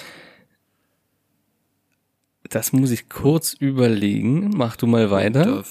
Das 2.52 2.74
muss 2.74 2.92
ich 2.92 3.08
kurz 3.10 3.54
überlegen. 3.54 4.50
Mach 4.56 4.76
du 4.76 4.86
mal 4.86 5.10
weiter. 5.10 5.64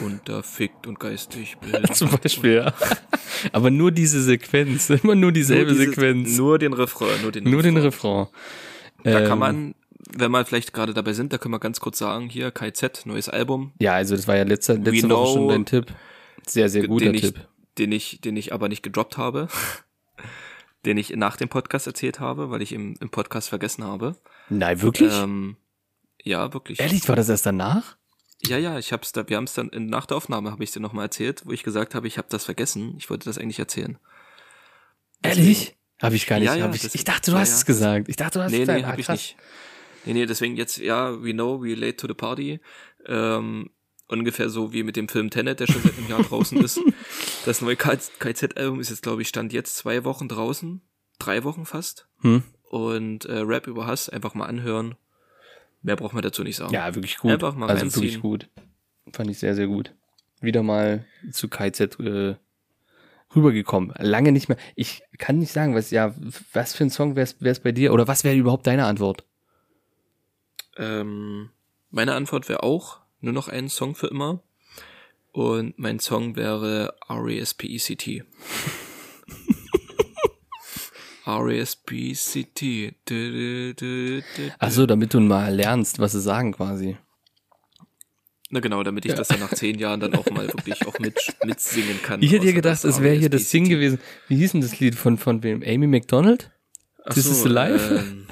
Unter, 0.00 0.32
unterfickt 0.34 0.86
und 0.86 0.98
geistig. 0.98 1.56
Zum 1.92 2.10
Beispiel, 2.10 2.54
ja. 2.54 2.74
Aber 3.52 3.70
nur 3.70 3.92
diese 3.92 4.22
Sequenz, 4.22 4.88
immer 5.02 5.14
nur 5.14 5.30
dieselbe 5.30 5.72
Nur 5.72 5.80
dieses- 5.80 5.94
Sequenz. 5.94 6.36
Nur 6.38 6.58
den 6.58 6.72
Refrain, 6.72 7.20
nur 7.22 7.32
den 7.32 7.44
Nur 7.44 7.62
den 7.62 7.76
Refrain. 7.76 8.24
Refrain. 8.24 8.34
Da 9.04 9.20
Ähm, 9.20 9.28
kann 9.28 9.38
man, 9.38 9.74
wenn 10.16 10.30
wir 10.30 10.44
vielleicht 10.46 10.72
gerade 10.72 10.94
dabei 10.94 11.12
sind, 11.12 11.34
da 11.34 11.38
können 11.38 11.52
wir 11.52 11.58
ganz 11.60 11.80
kurz 11.80 11.98
sagen, 11.98 12.30
hier 12.30 12.50
KZ, 12.50 13.04
neues 13.04 13.28
Album, 13.28 13.72
Ja, 13.78 13.92
also 13.92 14.16
das 14.16 14.26
war 14.26 14.36
ja 14.36 14.44
letzte, 14.44 14.72
letzte 14.74 15.08
We 15.08 15.14
Woche 15.14 15.32
schon 15.34 15.48
dein 15.48 15.66
Tipp. 15.66 15.92
Sehr, 16.46 16.70
sehr 16.70 16.86
guter 16.88 17.04
den 17.06 17.14
ich, 17.14 17.20
Tipp. 17.20 17.46
den 17.76 17.92
ich, 17.92 18.20
den 18.22 18.36
ich 18.38 18.54
aber 18.54 18.68
nicht 18.70 18.82
gedroppt 18.82 19.18
habe, 19.18 19.48
den 20.86 20.96
ich 20.96 21.10
nach 21.14 21.36
dem 21.36 21.50
Podcast 21.50 21.86
erzählt 21.86 22.20
habe, 22.20 22.50
weil 22.50 22.62
ich 22.62 22.72
im, 22.72 22.94
im 23.00 23.10
Podcast 23.10 23.50
vergessen 23.50 23.84
habe. 23.84 24.16
Nein, 24.48 24.80
wirklich? 24.80 25.12
Ähm, 25.12 25.56
ja, 26.26 26.52
wirklich. 26.52 26.80
Ehrlich, 26.80 27.08
war 27.08 27.16
das 27.16 27.28
erst 27.28 27.46
danach? 27.46 27.96
Ja, 28.44 28.58
ja, 28.58 28.78
ich 28.78 28.92
hab's 28.92 29.12
da, 29.12 29.28
wir 29.28 29.36
haben 29.36 29.44
es 29.44 29.54
dann 29.54 29.68
in, 29.70 29.86
nach 29.86 30.06
der 30.06 30.16
Aufnahme 30.16 30.50
habe 30.50 30.62
ich 30.62 30.70
dir 30.72 30.80
nochmal 30.80 31.06
erzählt, 31.06 31.42
wo 31.46 31.52
ich 31.52 31.62
gesagt 31.62 31.94
habe, 31.94 32.06
ich 32.06 32.18
habe 32.18 32.28
das 32.28 32.44
vergessen. 32.44 32.94
Ich 32.98 33.08
wollte 33.08 33.24
das 33.24 33.38
eigentlich 33.38 33.58
erzählen. 33.58 33.98
Ehrlich? 35.22 35.76
Habe 36.02 36.16
ich 36.16 36.26
gar 36.26 36.38
nicht. 36.38 36.46
Ja, 36.46 36.54
ja, 36.54 36.64
hab 36.64 36.74
ich, 36.74 36.94
ich 36.94 37.04
dachte, 37.04 37.30
du 37.30 37.36
ja, 37.36 37.40
hast 37.40 37.52
es 37.54 37.64
gesagt. 37.64 38.08
Ich 38.08 38.16
dachte, 38.16 38.38
du 38.38 38.44
hast 38.44 38.52
Nee, 38.52 38.62
es 38.62 38.68
nee, 38.68 38.74
gesagt. 38.74 38.84
Ah, 38.84 38.92
hab 38.92 38.98
ich 38.98 39.06
krass. 39.06 39.18
nicht. 39.18 39.36
Nee, 40.04 40.12
nee, 40.12 40.26
deswegen 40.26 40.56
jetzt, 40.56 40.78
ja, 40.78 41.22
we 41.22 41.32
know, 41.32 41.62
we 41.62 41.74
late 41.74 41.96
to 41.96 42.06
the 42.06 42.14
party. 42.14 42.60
Ähm, 43.06 43.70
ungefähr 44.08 44.50
so 44.50 44.72
wie 44.72 44.82
mit 44.82 44.96
dem 44.96 45.08
Film 45.08 45.30
Tenet, 45.30 45.60
der 45.60 45.66
schon 45.66 45.82
seit 45.82 45.96
einem 45.96 46.08
Jahr 46.08 46.22
draußen 46.28 46.58
ist. 46.62 46.80
Das 47.44 47.62
neue 47.62 47.76
KZ-Album 47.76 48.80
ist 48.80 48.90
jetzt, 48.90 49.02
glaube 49.02 49.22
ich, 49.22 49.28
stand 49.28 49.52
jetzt 49.52 49.76
zwei 49.76 50.04
Wochen 50.04 50.28
draußen. 50.28 50.82
Drei 51.18 51.44
Wochen 51.44 51.64
fast. 51.64 52.08
Hm? 52.20 52.42
Und 52.68 53.24
äh, 53.24 53.38
Rap 53.38 53.66
über 53.66 53.86
Hass 53.86 54.08
einfach 54.08 54.34
mal 54.34 54.46
anhören. 54.46 54.96
Mehr 55.86 55.94
braucht 55.94 56.14
man 56.14 56.22
dazu 56.24 56.42
nicht 56.42 56.56
sagen. 56.56 56.74
Ja, 56.74 56.92
wirklich 56.96 57.16
gut. 57.16 57.30
Einfach 57.30 57.54
mal 57.54 57.70
also 57.70 57.82
reinziehen. 57.82 58.02
wirklich 58.02 58.20
gut. 58.20 58.48
Fand 59.12 59.30
ich 59.30 59.38
sehr, 59.38 59.54
sehr 59.54 59.68
gut. 59.68 59.94
Wieder 60.40 60.64
mal 60.64 61.04
zu 61.30 61.48
KZ 61.48 62.00
äh, 62.00 62.34
rübergekommen. 63.36 63.94
Lange 63.96 64.32
nicht 64.32 64.48
mehr. 64.48 64.58
Ich 64.74 65.04
kann 65.16 65.38
nicht 65.38 65.52
sagen, 65.52 65.76
was 65.76 65.92
ja, 65.92 66.12
was 66.52 66.74
für 66.74 66.82
ein 66.82 66.90
Song 66.90 67.14
wär's, 67.14 67.36
wär's 67.38 67.60
bei 67.60 67.70
dir? 67.70 67.92
Oder 67.92 68.08
was 68.08 68.24
wäre 68.24 68.34
überhaupt 68.34 68.66
deine 68.66 68.86
Antwort? 68.86 69.24
Ähm, 70.76 71.50
meine 71.90 72.14
Antwort 72.14 72.48
wäre 72.48 72.64
auch 72.64 72.98
nur 73.20 73.32
noch 73.32 73.46
ein 73.46 73.68
Song 73.68 73.94
für 73.94 74.08
immer. 74.08 74.42
Und 75.30 75.78
mein 75.78 76.00
Song 76.00 76.34
wäre 76.34 76.96
R-E-S-P-E-C-T. 77.08 78.24
Du, 83.04 84.22
Achso, 84.58 84.86
damit 84.86 85.12
du 85.12 85.20
mal 85.20 85.54
lernst, 85.54 85.98
was 85.98 86.12
sie 86.12 86.20
sagen 86.20 86.52
quasi. 86.52 86.96
Na 88.48 88.60
genau, 88.60 88.84
damit 88.84 89.04
ich 89.06 89.12
das 89.12 89.26
dann 89.28 89.40
nach 89.40 89.52
zehn 89.52 89.76
Jahren 89.76 89.98
dann 89.98 90.14
auch 90.14 90.30
mal 90.30 90.46
wirklich 90.46 90.86
auch 90.86 90.98
mit, 91.00 91.18
mitsingen 91.44 92.00
kann. 92.00 92.22
Ich 92.22 92.30
hätte 92.30 92.46
dir 92.46 92.52
gedacht, 92.52 92.84
es 92.84 93.02
wäre 93.02 93.16
hier 93.16 93.28
das 93.28 93.50
Ding 93.50 93.68
gewesen. 93.68 93.98
Wie 94.28 94.36
hieß 94.36 94.52
denn 94.52 94.60
das 94.60 94.78
Lied 94.78 94.94
von, 94.94 95.18
von 95.18 95.42
wem? 95.42 95.64
Amy 95.66 95.88
McDonald? 95.88 96.52
This 97.14 97.26
is 97.26 97.44
alive? 97.44 97.80
ähm, 98.00 98.26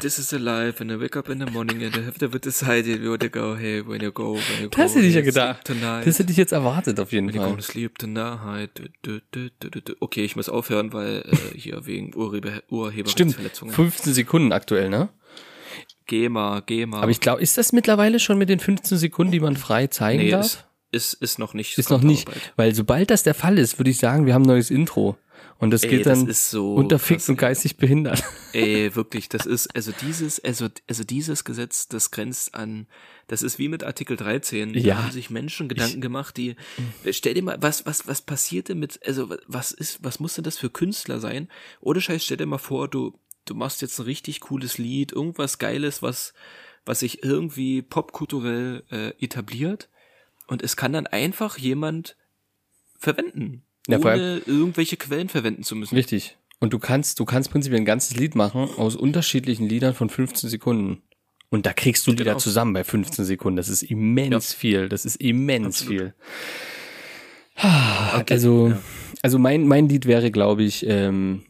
this 0.00 0.18
is 0.18 0.34
alive 0.34 0.74
and 0.80 0.92
I 0.92 1.00
wake 1.00 1.16
up 1.16 1.30
in 1.30 1.38
the 1.38 1.50
morning 1.50 1.82
and 1.82 1.96
I 1.96 2.04
have 2.04 2.18
to 2.18 2.28
decide 2.38 2.86
where 2.86 3.18
to 3.18 3.28
go, 3.30 3.56
hey, 3.56 3.80
when 3.86 4.02
you 4.02 4.12
go, 4.12 4.34
when 4.34 4.62
you 4.62 4.68
go. 4.68 4.76
Das 4.76 4.94
hätte 4.94 5.06
ich 5.06 5.14
ja 5.14 5.22
gedacht. 5.22 5.64
Tonight. 5.64 6.06
Das 6.06 6.18
hätte 6.18 6.30
ich 6.30 6.36
jetzt 6.36 6.52
erwartet, 6.52 7.00
auf 7.00 7.12
jeden 7.12 7.28
When 7.28 7.34
you 7.34 7.40
Fall. 7.40 7.50
gonna 7.50 7.62
sleep 7.62 7.98
tonight. 7.98 8.70
Du, 9.02 9.20
du, 9.30 9.50
du. 9.60 9.94
Okay, 10.00 10.24
ich 10.24 10.36
muss 10.36 10.48
aufhören, 10.48 10.92
weil 10.92 11.24
äh, 11.26 11.58
hier 11.58 11.86
wegen 11.86 12.14
Urheber 12.14 12.50
Stimmt, 12.50 12.70
Urheberrechtsverletzungen. 12.70 13.74
15 13.74 14.12
Sekunden 14.12 14.52
aktuell, 14.52 14.90
ne? 14.90 15.08
GEMA, 16.06 16.60
GEMA. 16.60 17.00
Aber 17.00 17.10
ich 17.10 17.20
glaube, 17.20 17.40
ist 17.40 17.56
das 17.56 17.72
mittlerweile 17.72 18.20
schon 18.20 18.36
mit 18.38 18.48
den 18.48 18.60
15 18.60 18.98
Sekunden, 18.98 19.32
die 19.32 19.40
man 19.40 19.56
frei 19.56 19.86
zeigen 19.86 20.22
nee, 20.22 20.30
darf? 20.30 20.44
ist, 20.44 20.64
ist, 20.90 21.12
ist 21.14 21.38
noch 21.38 21.54
nicht. 21.54 21.78
Ist 21.78 21.90
noch 21.90 22.02
nicht, 22.02 22.28
weil 22.56 22.74
sobald 22.74 23.10
das 23.10 23.22
der 23.22 23.34
Fall 23.34 23.58
ist, 23.58 23.78
würde 23.78 23.90
ich 23.90 23.98
sagen, 23.98 24.26
wir 24.26 24.34
haben 24.34 24.42
ein 24.42 24.48
neues 24.48 24.70
Intro. 24.70 25.16
Und 25.58 25.70
das 25.72 25.82
Ey, 25.82 25.90
geht 25.90 26.06
das 26.06 26.20
dann 26.20 26.28
ist 26.28 26.50
so 26.50 26.74
unter 26.74 27.00
fix 27.00 27.28
und 27.28 27.36
geistig 27.36 27.76
behindert. 27.76 28.22
Ey, 28.52 28.94
wirklich, 28.94 29.28
das 29.28 29.44
ist, 29.44 29.74
also 29.74 29.90
dieses, 30.00 30.38
also, 30.42 30.68
also 30.88 31.04
dieses 31.04 31.44
Gesetz, 31.44 31.88
das 31.88 32.12
grenzt 32.12 32.54
an, 32.54 32.86
das 33.26 33.42
ist 33.42 33.58
wie 33.58 33.68
mit 33.68 33.82
Artikel 33.82 34.16
13. 34.16 34.72
Da 34.72 34.78
Ja. 34.78 35.02
haben 35.02 35.10
sich 35.10 35.30
Menschen 35.30 35.68
Gedanken 35.68 36.00
gemacht, 36.00 36.36
die, 36.36 36.54
stell 37.10 37.34
dir 37.34 37.42
mal, 37.42 37.58
was, 37.60 37.86
was, 37.86 38.06
was 38.06 38.22
passierte 38.22 38.76
mit, 38.76 39.00
also, 39.04 39.34
was 39.46 39.72
ist, 39.72 40.02
was 40.02 40.20
muss 40.20 40.34
denn 40.34 40.44
das 40.44 40.56
für 40.58 40.70
Künstler 40.70 41.18
sein? 41.18 41.48
Ohne 41.80 42.00
Scheiß, 42.00 42.24
stell 42.24 42.36
dir 42.36 42.46
mal 42.46 42.58
vor, 42.58 42.86
du, 42.88 43.18
du 43.44 43.54
machst 43.54 43.82
jetzt 43.82 43.98
ein 43.98 44.04
richtig 44.04 44.40
cooles 44.40 44.78
Lied, 44.78 45.10
irgendwas 45.12 45.58
Geiles, 45.58 46.02
was, 46.02 46.34
was 46.84 47.00
sich 47.00 47.24
irgendwie 47.24 47.82
popkulturell 47.82 48.84
äh, 48.90 49.08
etabliert. 49.22 49.88
Und 50.46 50.62
es 50.62 50.76
kann 50.76 50.92
dann 50.92 51.06
einfach 51.08 51.58
jemand 51.58 52.16
verwenden. 52.98 53.62
Ja, 53.88 53.98
ohne 53.98 54.42
irgendwelche 54.46 54.96
Quellen 54.96 55.28
verwenden 55.28 55.62
zu 55.62 55.74
müssen. 55.76 55.94
Richtig. 55.96 56.36
Und 56.60 56.72
du 56.72 56.78
kannst, 56.78 57.20
du 57.20 57.24
kannst 57.24 57.50
prinzipiell 57.50 57.80
ein 57.80 57.84
ganzes 57.84 58.16
Lied 58.16 58.34
machen 58.34 58.68
aus 58.76 58.96
unterschiedlichen 58.96 59.68
Liedern 59.68 59.94
von 59.94 60.10
15 60.10 60.50
Sekunden. 60.50 61.02
Und 61.50 61.64
da 61.66 61.72
kriegst 61.72 62.06
du 62.06 62.10
Lieder 62.10 62.24
Genau. 62.24 62.38
zusammen 62.38 62.72
bei 62.74 62.84
15 62.84 63.24
Sekunden. 63.24 63.56
Das 63.56 63.68
ist 63.68 63.82
immens 63.82 64.52
viel. 64.52 64.88
Das 64.88 65.04
ist 65.04 65.16
immens 65.16 65.82
Absolut. 65.82 66.00
viel. 66.00 66.14
also, 68.28 68.72
also 69.22 69.38
mein, 69.38 69.66
mein 69.66 69.88
Lied 69.88 70.06
wäre, 70.06 70.30
glaube 70.30 70.62
ich, 70.62 70.84
ähm, 70.86 71.42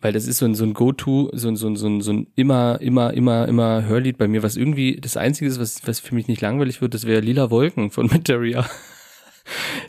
weil 0.00 0.12
das 0.12 0.26
ist 0.26 0.38
so 0.38 0.46
ein, 0.46 0.54
so 0.54 0.64
ein 0.64 0.72
Go-To, 0.74 1.30
so 1.34 1.48
ein, 1.48 1.56
so 1.56 1.66
ein, 1.68 1.76
so 1.76 1.86
ein, 1.88 2.00
so 2.00 2.12
ein 2.12 2.26
immer, 2.36 2.80
immer, 2.80 3.12
immer, 3.12 3.46
immer 3.48 3.84
Hörlied 3.84 4.16
bei 4.16 4.28
mir, 4.28 4.42
was 4.42 4.56
irgendwie 4.56 4.96
das 4.96 5.16
Einzige 5.16 5.50
ist, 5.50 5.60
was, 5.60 5.86
was 5.86 6.00
für 6.00 6.14
mich 6.14 6.26
nicht 6.28 6.40
langweilig 6.40 6.80
wird, 6.80 6.94
das 6.94 7.06
wäre 7.06 7.20
Lila 7.20 7.50
Wolken 7.50 7.90
von 7.90 8.06
Materia. 8.10 8.68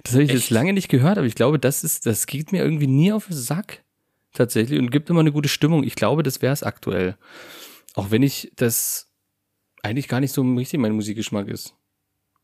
Das 0.04 0.14
habe 0.14 0.24
ich 0.24 0.32
jetzt 0.32 0.43
Echt? 0.43 0.49
lange 0.52 0.74
nicht 0.74 0.89
gehört, 0.89 1.18
aber 1.18 1.28
ich 1.28 1.36
glaube, 1.36 1.60
das 1.60 1.84
ist, 1.84 2.06
das 2.06 2.26
geht 2.28 2.52
mir 2.52 2.64
irgendwie 2.64 2.88
nie 2.88 3.12
auf 3.12 3.28
den 3.28 3.36
Sack. 3.36 3.84
Tatsächlich. 4.34 4.80
Und 4.80 4.91
gibt 4.91 5.10
immer 5.10 5.20
eine 5.20 5.32
gute 5.32 5.49
Stimmung. 5.49 5.84
Ich 5.84 5.95
glaube, 5.95 6.24
das 6.24 6.41
wäre 6.41 6.54
es 6.54 6.64
aktuell. 6.64 7.18
Auch 7.95 8.12
wenn 8.12 8.24
ich 8.24 8.52
das 8.56 9.12
eigentlich 9.84 10.08
gar 10.08 10.20
nicht 10.22 10.32
so 10.32 10.41
richtig 10.41 10.80
mein 10.80 10.93
Musikgeschmack 10.93 11.47
ist. 11.49 11.76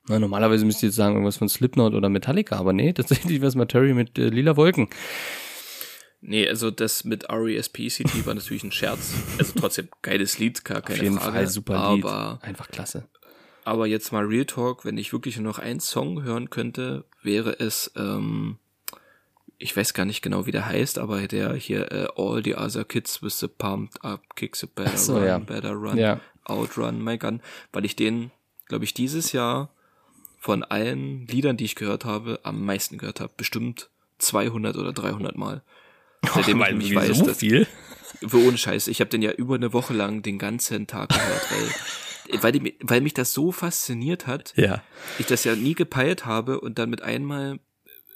Na, 0.10 0.20
normalerweise 0.20 0.66
müsst 0.66 0.84
ihr 0.84 0.88
jetzt 0.90 0.96
sagen, 0.96 1.16
irgendwas 1.16 1.38
von 1.38 1.50
Slipknot 1.50 1.94
oder 1.94 2.10
Metallica, 2.10 2.58
aber 2.58 2.74
nee, 2.74 2.94
tatsächlich 2.94 3.42
was 3.42 3.56
Materia 3.56 3.94
mit 3.94 4.18
äh, 4.18 4.30
lila 4.30 4.58
Wolken. 4.58 4.90
Nee, 6.20 6.48
also 6.50 6.72
das 6.72 7.04
mit 7.04 7.24
E 7.24 7.28
R.E.S.P.E.C.T. 7.30 8.26
war 8.26 8.34
natürlich 8.34 8.64
ein 8.64 8.72
Scherz. 8.72 9.14
Also 9.38 9.54
trotzdem 9.60 9.88
geiles 10.02 10.40
Lied, 10.40 10.66
gar 10.66 10.82
keine 10.82 10.98
Auf 10.98 11.04
jeden 11.04 11.18
Frage. 11.20 11.32
Fall 11.34 11.48
super 11.48 11.94
Lied. 11.96 12.04
aber, 12.06 12.40
Einfach 12.42 12.70
klasse. 12.70 13.08
Aber 13.68 13.86
jetzt 13.86 14.14
mal 14.14 14.24
Real 14.24 14.46
Talk, 14.46 14.86
wenn 14.86 14.98
ich 14.98 15.12
wirklich 15.12 15.36
nur 15.38 15.52
noch 15.52 15.60
einen 15.60 15.82
Song 15.82 16.24
hören 16.24 16.50
könnte, 16.50 17.04
wäre 17.22 17.60
es, 17.60 17.92
ähm, 17.98 18.60
ich 19.58 19.76
weiß 19.76 19.94
gar 19.94 20.06
nicht 20.06 20.22
genau, 20.22 20.46
wie 20.46 20.52
der 20.52 20.68
heißt, 20.68 20.98
aber 21.00 21.28
der 21.28 21.54
hier, 21.56 21.92
äh, 21.92 22.08
All 22.16 22.42
the 22.42 22.56
Other 22.56 22.86
Kids 22.86 23.22
with 23.22 23.38
the 23.40 23.50
Pumped 23.50 24.04
Up 24.06 24.38
Kicks 24.38 24.64
a 24.64 24.68
Better 24.74 24.92
Ach 24.94 24.98
so, 24.98 25.18
Run, 25.18 25.26
ja. 25.26 25.38
Better 25.40 25.74
Run, 25.74 25.98
Ja. 25.98 26.22
Outrun 26.46 27.04
My 27.04 27.18
Gun, 27.18 27.42
weil 27.74 27.84
ich 27.84 27.98
den, 27.98 28.32
glaube 28.68 28.86
ich, 28.86 28.94
dieses 28.94 29.34
Jahr 29.34 29.70
von 30.40 30.64
allen 30.64 31.28
Liedern, 31.28 31.58
die 31.58 31.66
ich 31.66 31.76
gehört 31.76 32.06
habe, 32.06 32.40
am 32.44 32.64
meisten 32.64 32.98
gehört 32.98 33.20
habe. 33.20 33.34
Bestimmt 33.36 33.90
200 34.20 34.78
oder 34.78 34.94
300 34.94 35.36
Mal. 35.36 35.62
Seitdem 36.34 36.62
ich 36.62 36.68
nämlich 36.70 36.96
weiß, 36.96 37.22
dass, 37.22 37.40
viel? 37.40 37.68
ohne 38.32 38.58
Scheiß. 38.58 38.88
Ich 38.88 39.02
habe 39.02 39.10
den 39.10 39.22
ja 39.22 39.32
über 39.32 39.56
eine 39.56 39.74
Woche 39.74 39.94
lang 39.94 40.22
den 40.22 40.40
ganzen 40.40 40.88
Tag 40.88 41.10
gehört, 41.10 41.52
weil, 41.52 41.70
weil, 42.42 42.52
die, 42.52 42.78
weil 42.82 43.02
mich 43.02 43.14
das 43.14 43.34
so 43.34 43.52
fasziniert 43.52 44.28
hat, 44.28 44.54
Ja. 44.58 44.84
ich 45.20 45.26
das 45.26 45.44
ja 45.44 45.56
nie 45.56 45.76
gepeilt 45.76 46.26
habe 46.26 46.60
und 46.60 46.78
dann 46.80 46.90
mit 46.90 47.02
einmal 47.02 47.60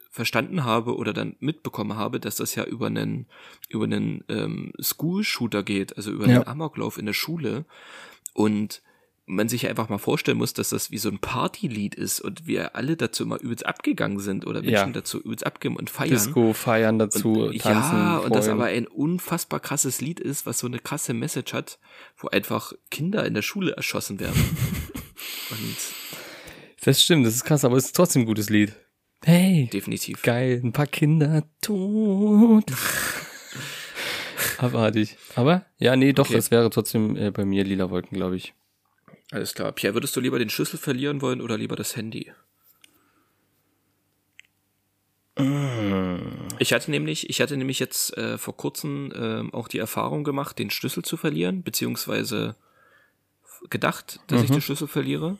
verstanden 0.10 0.66
habe 0.66 0.96
oder 0.98 1.14
dann 1.14 1.38
mitbekommen 1.40 1.96
habe, 1.96 2.20
dass 2.20 2.36
das 2.36 2.56
ja 2.56 2.66
über 2.66 2.88
einen 2.88 3.28
über 3.70 3.86
einen 3.86 4.24
ähm, 4.28 4.74
School-Shooter 4.82 5.64
geht, 5.64 5.96
also 5.96 6.12
über 6.12 6.28
Ja. 6.28 6.40
einen 6.42 6.48
Amoklauf 6.48 6.98
in 6.98 7.06
der 7.06 7.14
Schule 7.14 7.66
und 8.34 8.82
man 9.26 9.48
sich 9.48 9.68
einfach 9.68 9.88
mal 9.88 9.98
vorstellen 10.00 10.38
muss, 10.40 10.54
dass 10.54 10.70
das 10.70 10.92
wie 10.92 10.98
so 10.98 11.08
ein 11.10 11.20
Partylied 11.20 11.96
ist 11.96 12.20
und 12.20 12.48
wir 12.48 12.76
alle 12.76 12.98
dazu 12.98 13.24
immer 13.24 13.40
übelst 13.40 13.66
abgegangen 13.66 14.20
sind 14.20 14.46
oder 14.46 14.60
Menschen 14.62 14.74
Ja. 14.74 14.88
dazu 14.88 15.20
übelst 15.22 15.46
abgeben 15.46 15.76
und 15.78 15.90
feiern. 15.90 16.10
Disco 16.10 16.54
feiern 16.54 17.00
dazu, 17.00 17.32
Und, 17.34 17.60
tanzen. 17.62 17.98
ja, 17.98 18.18
und 18.18 18.36
das 18.36 18.46
freuen. 18.46 18.58
aber 18.60 18.70
ein 18.70 18.88
unfassbar 18.88 19.60
krasses 19.60 20.02
Lied 20.02 20.20
ist, 20.20 20.46
was 20.46 20.60
so 20.60 20.68
eine 20.68 20.80
krasse 20.80 21.14
Message 21.14 21.54
hat, 21.54 21.80
wo 22.18 22.28
einfach 22.30 22.74
Kinder 22.90 23.26
in 23.26 23.34
der 23.34 23.42
Schule 23.42 23.72
erschossen 23.74 24.20
werden. 24.20 24.34
und 25.52 25.78
Das 26.84 27.02
stimmt, 27.02 27.26
das 27.26 27.36
ist 27.36 27.46
krass, 27.46 27.64
aber 27.64 27.78
es 27.78 27.86
ist 27.86 27.96
trotzdem 27.96 28.24
ein 28.24 28.26
gutes 28.26 28.50
Lied. 28.50 28.74
Hey, 29.24 29.70
definitiv. 29.72 30.24
geil, 30.24 30.60
ein 30.64 30.74
paar 30.74 30.88
Kinder 30.88 31.44
tot. 31.62 32.66
Abartig. 34.58 35.18
Aber, 35.36 35.66
ja, 35.78 35.96
nee, 35.96 36.14
doch, 36.14 36.28
Okay. 36.30 36.38
es 36.38 36.52
wäre 36.52 36.70
trotzdem 36.70 37.16
äh, 37.16 37.32
bei 37.32 37.46
mir 37.46 37.64
lila 37.64 37.90
Wolken, 37.90 38.18
glaube 38.18 38.36
ich. 38.36 38.54
Alles 39.32 39.54
klar. 39.54 39.72
Pierre, 39.72 39.96
würdest 39.96 40.16
du 40.16 40.20
lieber 40.20 40.40
den 40.40 40.50
Schlüssel 40.50 40.78
verlieren 40.78 41.22
wollen 41.22 41.42
oder 41.42 41.58
lieber 41.58 41.76
das 41.76 41.96
Handy? 41.96 42.32
Ich 46.60 46.74
hatte 46.74 46.92
nämlich, 46.92 47.30
ich 47.30 47.42
hatte 47.42 47.58
nämlich 47.58 47.80
jetzt 47.80 48.16
äh, 48.18 48.38
vor 48.38 48.56
kurzem 48.56 49.12
ähm, 49.16 49.54
auch 49.54 49.68
die 49.68 49.80
Erfahrung 49.80 50.24
gemacht, 50.24 50.60
den 50.60 50.70
Schlüssel 50.70 51.04
zu 51.04 51.18
verlieren, 51.18 51.64
beziehungsweise 51.64 52.56
gedacht, 53.70 54.20
dass 54.28 54.44
ich 54.44 54.52
den 54.52 54.62
Schlüssel 54.62 54.88
verliere. 54.88 55.38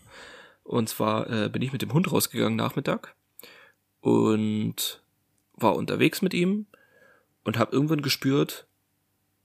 Und 0.64 0.90
zwar 0.90 1.30
äh, 1.30 1.50
bin 1.50 1.62
ich 1.62 1.74
mit 1.74 1.82
dem 1.82 1.94
Hund 1.94 2.12
rausgegangen 2.12 2.56
Nachmittag 2.56 3.16
und 4.00 5.02
war 5.54 5.76
unterwegs 5.76 6.22
mit 6.22 6.34
ihm 6.34 6.66
und 7.44 7.58
habe 7.58 7.76
irgendwann 7.76 8.02
gespürt, 8.02 8.66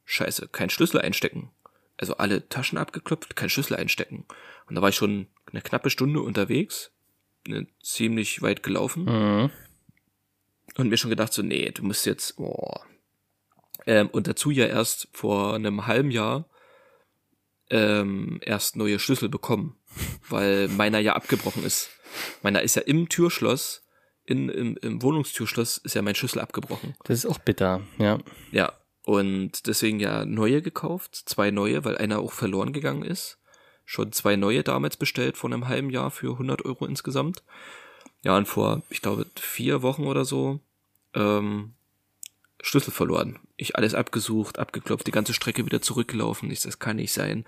scheiße, 0.05 0.49
kein 0.49 0.71
Schlüssel 0.71 1.01
einstecken. 1.01 1.51
Also 1.99 2.17
alle 2.19 2.49
Taschen 2.49 2.79
abgeklopft, 2.79 3.37
kein 3.37 3.49
Schlüssel 3.51 3.77
einstecken. 3.77 4.27
Und 4.69 4.75
da 4.75 4.83
war 4.83 4.91
ich 4.91 4.97
schon 4.97 5.29
eine 5.51 5.63
knappe 5.63 5.91
Stunde 5.91 6.21
unterwegs, 6.21 6.91
ne, 7.47 7.67
ziemlich 7.83 8.43
weit 8.43 8.63
gelaufen 8.63 9.05
Mhm. 9.05 9.51
und 10.77 10.89
mir 10.89 10.97
schon 10.97 11.11
gedacht 11.11 11.33
so, 11.33 11.43
nee, 11.43 11.71
du 11.71 11.83
musst 11.85 12.05
jetzt, 12.07 12.37
boah. 12.37 12.85
Ähm, 13.87 14.09
und 14.09 14.27
dazu 14.27 14.51
ja 14.51 14.67
erst 14.67 15.09
vor 15.13 15.55
einem 15.55 15.87
halben 15.87 16.11
Jahr 16.11 16.49
ähm, 17.71 18.39
erst 18.43 18.77
neue 18.77 18.99
Schlüssel 18.99 19.29
bekommen, 19.29 19.79
weil 20.29 20.69
meiner 20.69 20.99
ja 20.99 21.15
abgebrochen 21.15 21.65
ist. 21.65 21.91
Meiner 22.43 22.63
ist 22.63 22.77
ja 22.77 22.83
im 22.83 23.09
Türschloss, 23.09 23.85
in, 24.25 24.49
im, 24.49 24.77
im 24.83 25.03
Wohnungstürschloss 25.03 25.79
ist 25.79 25.95
ja 25.95 26.03
mein 26.03 26.15
Schlüssel 26.15 26.41
abgebrochen. 26.41 26.95
Das 27.05 27.19
ist 27.19 27.27
auch 27.27 27.39
bitter, 27.39 27.83
ja. 27.99 28.19
Ja, 28.51 28.73
und 29.07 29.69
deswegen 29.69 30.01
ja 30.01 30.27
neue 30.27 30.63
gekauft, 30.63 31.15
zwei 31.15 31.53
neue, 31.53 31.85
weil 31.85 31.97
einer 31.97 32.19
auch 32.19 32.33
verloren 32.33 32.73
gegangen 32.73 33.05
ist. 33.05 33.39
Schon 33.85 34.11
zwei 34.11 34.35
neue 34.35 34.65
damals 34.65 34.97
bestellt 34.97 35.37
vor 35.37 35.49
einem 35.49 35.69
halben 35.69 35.91
Jahr 35.91 36.11
für 36.11 36.33
100 36.33 36.65
Euro 36.65 36.87
insgesamt. 36.87 37.45
Ja, 38.25 38.37
und 38.37 38.49
vor, 38.49 38.83
ich 38.91 39.03
glaube, 39.03 39.25
vier 39.37 39.83
Wochen 39.83 40.09
oder 40.09 40.25
so, 40.25 40.59
ähm, 41.15 41.75
Schlüssel 42.61 42.91
verloren. 42.91 43.39
Ich 43.57 43.77
alles 43.77 43.95
abgesucht, 43.95 44.59
abgeklopft, 44.59 45.07
die 45.07 45.13
ganze 45.13 45.35
Strecke 45.35 45.65
wieder 45.65 45.81
zurückgelaufen. 45.81 46.51
Ich, 46.51 46.63
das 46.63 46.81
kann 46.81 46.97
nicht 46.97 47.13
sein. 47.13 47.45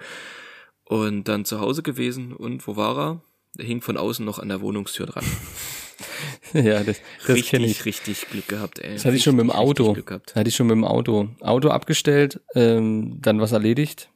Und 0.85 1.25
dann 1.25 1.45
zu 1.45 1.59
Hause 1.59 1.83
gewesen 1.83 2.35
und 2.35 2.69
wo 2.69 2.77
war 2.77 2.97
er? 2.97 3.23
Der 3.57 3.67
hing 3.67 3.83
von 3.83 3.97
außen 3.97 4.25
noch 4.25 4.39
an 4.39 4.49
der 4.49 4.61
Wohnungstür 4.61 5.07
dran. 5.07 5.25
ja, 6.53 6.83
das, 6.83 7.01
das 7.27 7.43
kenne 7.43 7.65
richtig, 7.65 7.81
ich. 7.81 7.87
richtig 7.87 8.31
Glück 8.31 8.49
gehabt, 8.49 8.79
ey. 8.79 8.95
Das 8.95 9.05
hatte 9.05 9.17
ich 9.17 9.23
schon 9.23 9.37
mit 9.37 9.45
dem 9.45 9.51
Auto. 9.51 9.93
Glück 9.93 10.07
gehabt. 10.07 10.31
Das 10.31 10.37
hatte 10.37 10.49
ich 10.49 10.57
schon 10.57 10.67
mit 10.67 10.77
dem 10.77 10.85
Auto. 10.85 11.29
Auto 11.41 11.69
abgestellt, 11.69 12.41
ähm, 12.55 13.19
dann 13.21 13.41
was 13.41 13.53
erledigt 13.53 14.11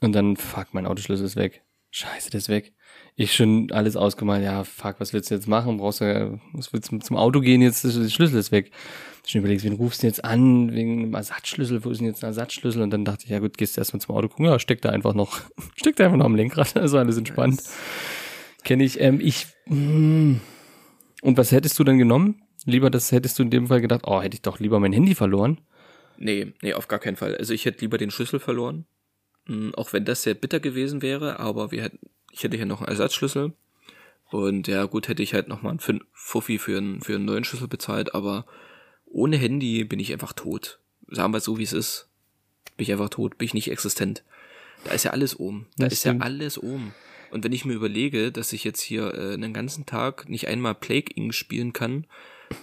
und 0.00 0.12
dann, 0.12 0.36
fuck, 0.36 0.68
mein 0.72 0.86
Autoschlüssel 0.86 1.26
ist 1.26 1.36
weg. 1.36 1.62
Scheiße, 1.90 2.30
der 2.30 2.38
ist 2.38 2.48
weg. 2.48 2.72
ich 3.16 3.34
schon 3.34 3.70
alles 3.70 3.96
ausgemalt, 3.96 4.42
ja, 4.42 4.64
fuck, 4.64 4.96
was 4.98 5.12
willst 5.12 5.30
du 5.30 5.34
jetzt 5.34 5.46
machen? 5.46 5.76
Brauchst 5.76 6.00
du, 6.00 6.40
was 6.54 6.72
willst 6.72 6.90
du 6.90 6.98
zum 6.98 7.16
Auto 7.16 7.40
gehen, 7.40 7.60
jetzt 7.60 7.84
der 7.84 8.08
Schlüssel 8.08 8.38
ist 8.38 8.50
weg. 8.50 8.70
Ich 9.24 9.30
schon 9.30 9.40
überlegt, 9.40 9.62
wen 9.62 9.74
rufst 9.74 10.02
du 10.02 10.06
jetzt 10.06 10.24
an, 10.24 10.72
wegen 10.72 11.02
einem 11.02 11.14
Ersatzschlüssel, 11.14 11.84
wo 11.84 11.90
ist 11.90 11.98
denn 11.98 12.08
jetzt 12.08 12.24
ein 12.24 12.28
Ersatzschlüssel? 12.28 12.82
Und 12.82 12.90
dann 12.90 13.04
dachte 13.04 13.24
ich, 13.24 13.30
ja 13.30 13.38
gut, 13.38 13.56
gehst 13.56 13.76
du 13.76 13.80
erstmal 13.80 14.00
zum 14.00 14.16
Auto 14.16 14.28
gucken, 14.28 14.46
ja, 14.46 14.58
steckt 14.58 14.84
da 14.84 14.88
einfach 14.88 15.14
noch, 15.14 15.40
steckt 15.76 16.00
da 16.00 16.04
einfach 16.04 16.16
noch 16.16 16.24
am 16.24 16.34
Lenkrad, 16.34 16.76
also 16.78 16.98
alles 16.98 17.18
entspannt. 17.18 17.56
Nice. 17.56 17.72
Kenne 18.64 18.84
ich, 18.84 19.00
ähm, 19.00 19.20
ich, 19.20 19.46
mm. 19.66 20.36
Und 21.22 21.38
was 21.38 21.50
hättest 21.52 21.78
du 21.78 21.84
denn 21.84 21.96
genommen? 21.98 22.42
Lieber, 22.66 22.90
das 22.90 23.10
hättest 23.10 23.38
du 23.38 23.42
in 23.44 23.50
dem 23.50 23.68
Fall 23.68 23.80
gedacht, 23.80 24.02
oh, 24.04 24.20
hätte 24.20 24.34
ich 24.34 24.42
doch 24.42 24.60
lieber 24.60 24.78
mein 24.78 24.92
Handy 24.92 25.14
verloren. 25.14 25.58
Nee, 26.18 26.52
nee, 26.62 26.74
auf 26.74 26.86
gar 26.88 26.98
keinen 26.98 27.16
Fall. 27.16 27.34
Also 27.36 27.54
ich 27.54 27.64
hätte 27.64 27.80
lieber 27.80 27.96
den 27.98 28.10
Schlüssel 28.10 28.38
verloren. 28.38 28.84
Mm, 29.46 29.70
Auch 29.74 29.92
wenn 29.94 30.04
das 30.04 30.22
sehr 30.22 30.34
bitter 30.34 30.60
gewesen 30.60 31.00
wäre, 31.02 31.40
aber 31.40 31.72
wir 31.72 31.82
hätten, 31.82 31.98
ich 32.30 32.44
hätte 32.44 32.56
ja 32.58 32.66
noch 32.66 32.80
einen 32.82 32.88
Ersatzschlüssel. 32.90 33.52
Und 34.30 34.68
ja, 34.68 34.84
gut, 34.84 35.08
hätte 35.08 35.22
ich 35.22 35.34
halt 35.34 35.48
nochmal 35.48 35.76
einen 35.88 36.00
Fuffi 36.12 36.58
für 36.58 36.78
einen, 36.78 37.00
für 37.00 37.14
einen 37.16 37.24
neuen 37.24 37.44
Schlüssel 37.44 37.68
bezahlt, 37.68 38.14
aber 38.14 38.46
ohne 39.06 39.36
Handy 39.36 39.84
bin 39.84 39.98
ich 40.00 40.12
einfach 40.12 40.32
tot. 40.32 40.78
Sagen 41.08 41.32
wir 41.32 41.40
so, 41.40 41.58
wie 41.58 41.64
es 41.64 41.72
ist. 41.72 42.08
Bin 42.76 42.84
ich 42.84 42.92
einfach 42.92 43.10
tot, 43.10 43.36
bin 43.38 43.46
ich 43.46 43.54
nicht 43.54 43.70
existent. 43.70 44.22
Da 44.84 44.92
ist 44.92 45.04
ja 45.04 45.10
alles 45.10 45.38
oben. 45.38 45.66
Da 45.76 45.84
Das 45.84 45.94
ist 45.94 46.00
stimmt. 46.00 46.20
ja 46.20 46.26
alles 46.26 46.56
oben. 46.58 46.94
Und 47.32 47.44
wenn 47.44 47.52
ich 47.52 47.64
mir 47.64 47.72
überlege, 47.72 48.30
dass 48.30 48.52
ich 48.52 48.62
jetzt 48.62 48.82
hier 48.82 49.14
äh, 49.14 49.34
einen 49.34 49.54
ganzen 49.54 49.86
Tag 49.86 50.28
nicht 50.28 50.48
einmal 50.48 50.74
Plague 50.74 51.14
Inc. 51.14 51.34
spielen 51.34 51.72
kann 51.72 52.06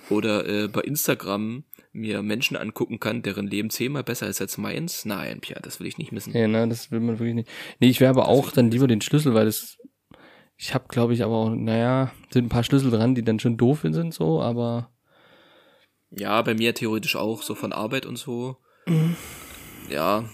oder 0.09 0.47
äh, 0.47 0.67
bei 0.67 0.81
Instagram 0.81 1.63
mir 1.91 2.21
Menschen 2.21 2.55
angucken 2.55 2.99
kann, 2.99 3.23
deren 3.23 3.47
Leben 3.47 3.71
zehnmal 3.71 4.03
besser 4.03 4.27
ist 4.27 4.41
als 4.41 4.59
meins, 4.59 5.05
nein, 5.05 5.41
Pia, 5.41 5.59
das 5.59 5.79
will 5.79 5.87
ich 5.87 5.97
nicht 5.97 6.11
missen. 6.11 6.35
Ja, 6.35 6.47
ne, 6.47 6.67
das 6.67 6.91
will 6.91 6.99
man 6.99 7.17
wirklich 7.17 7.33
nicht. 7.33 7.49
Nee, 7.79 7.89
ich 7.89 7.99
wäre 7.99 8.11
aber 8.11 8.27
auch 8.27 8.51
dann 8.51 8.69
lieber 8.69 8.87
den 8.87 9.01
Schlüssel, 9.01 9.33
weil 9.33 9.45
das, 9.45 9.77
ich 10.55 10.75
habe 10.75 10.85
glaube 10.87 11.13
ich 11.15 11.23
aber 11.23 11.35
auch, 11.35 11.49
naja, 11.49 12.11
sind 12.29 12.45
ein 12.45 12.49
paar 12.49 12.63
Schlüssel 12.63 12.91
dran, 12.91 13.15
die 13.15 13.23
dann 13.23 13.39
schon 13.39 13.57
doof 13.57 13.79
sind 13.81 14.13
so, 14.13 14.39
aber 14.39 14.91
Ja, 16.11 16.39
bei 16.43 16.53
mir 16.53 16.75
theoretisch 16.75 17.15
auch, 17.15 17.41
so 17.41 17.55
von 17.55 17.73
Arbeit 17.73 18.05
und 18.05 18.17
so. 18.17 18.57
Ja, 19.89 20.29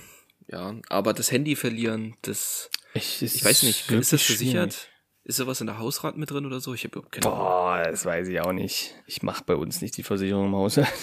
ja, 0.47 0.75
aber 0.89 1.13
das 1.13 1.31
Handy 1.31 1.55
verlieren, 1.55 2.15
das, 2.21 2.69
ich, 2.93 3.21
ich 3.21 3.43
weiß 3.43 3.63
nicht, 3.63 3.89
ist 3.91 4.13
das 4.13 4.21
versichert? 4.21 4.89
Ist 5.27 5.37
sowas 5.37 5.59
in 5.59 5.65
der 5.65 5.79
Hausrat 5.79 6.17
mit 6.17 6.29
drin 6.29 6.45
oder 6.45 6.59
so? 6.59 6.75
Ich 6.75 6.83
habe 6.83 6.99
überhaupt 6.99 7.11
keine 7.11 7.25
Ahnung. 7.25 7.39
Boah, 7.39 7.83
das 7.83 8.05
weiß 8.05 8.27
ich 8.27 8.39
auch 8.41 8.51
nicht. 8.51 8.93
Ich 9.07 9.23
mache 9.23 9.43
bei 9.43 9.55
uns 9.55 9.81
nicht 9.81 9.97
die 9.97 10.03
Versicherung 10.03 10.47
im 10.47 10.55
Hause. 10.55 10.87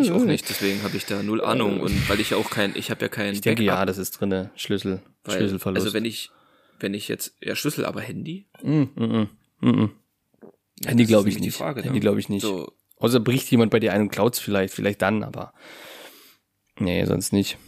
Ich 0.00 0.10
auch 0.10 0.24
nicht, 0.24 0.48
deswegen 0.48 0.82
habe 0.82 0.96
ich 0.96 1.06
da 1.06 1.22
null 1.22 1.40
Ahnung 1.40 1.80
und 1.80 2.08
weil 2.08 2.18
ich 2.18 2.30
ja 2.30 2.38
auch 2.38 2.50
kein, 2.50 2.74
ich 2.74 2.90
habe 2.90 3.02
ja 3.02 3.08
kein 3.08 3.34
Ich 3.34 3.42
denke, 3.42 3.62
ja, 3.62 3.86
das 3.86 3.98
ist 3.98 4.12
drinne. 4.12 4.50
Schlüssel, 4.56 5.00
weil, 5.22 5.36
Schlüsselverlust. 5.36 5.84
Also 5.86 5.94
wenn 5.94 6.04
ich, 6.04 6.30
wenn 6.80 6.92
ich 6.92 7.06
jetzt, 7.06 7.36
ja 7.40 7.54
Schlüssel, 7.54 7.84
aber 7.84 8.00
Handy? 8.00 8.46
mm, 8.62 8.82
mm, 8.96 9.28
mm, 9.60 9.68
mm. 9.68 9.90
Ja, 10.80 10.88
Handy 10.88 11.04
glaube 11.04 11.28
ich 11.28 11.38
nicht. 11.38 11.56
Frage, 11.56 11.80
ne? 11.80 11.86
Handy 11.86 12.00
glaube 12.00 12.18
ich 12.18 12.28
nicht. 12.28 12.42
So, 12.42 12.72
Außer 12.98 13.20
bricht 13.20 13.50
jemand 13.50 13.70
bei 13.70 13.80
dir 13.80 13.92
ein 13.92 14.00
und 14.00 14.08
klaut's 14.08 14.38
vielleicht, 14.38 14.72
vielleicht 14.72 15.02
dann, 15.02 15.22
aber 15.22 15.52
nee, 16.78 17.04
sonst 17.04 17.32
nicht. 17.32 17.58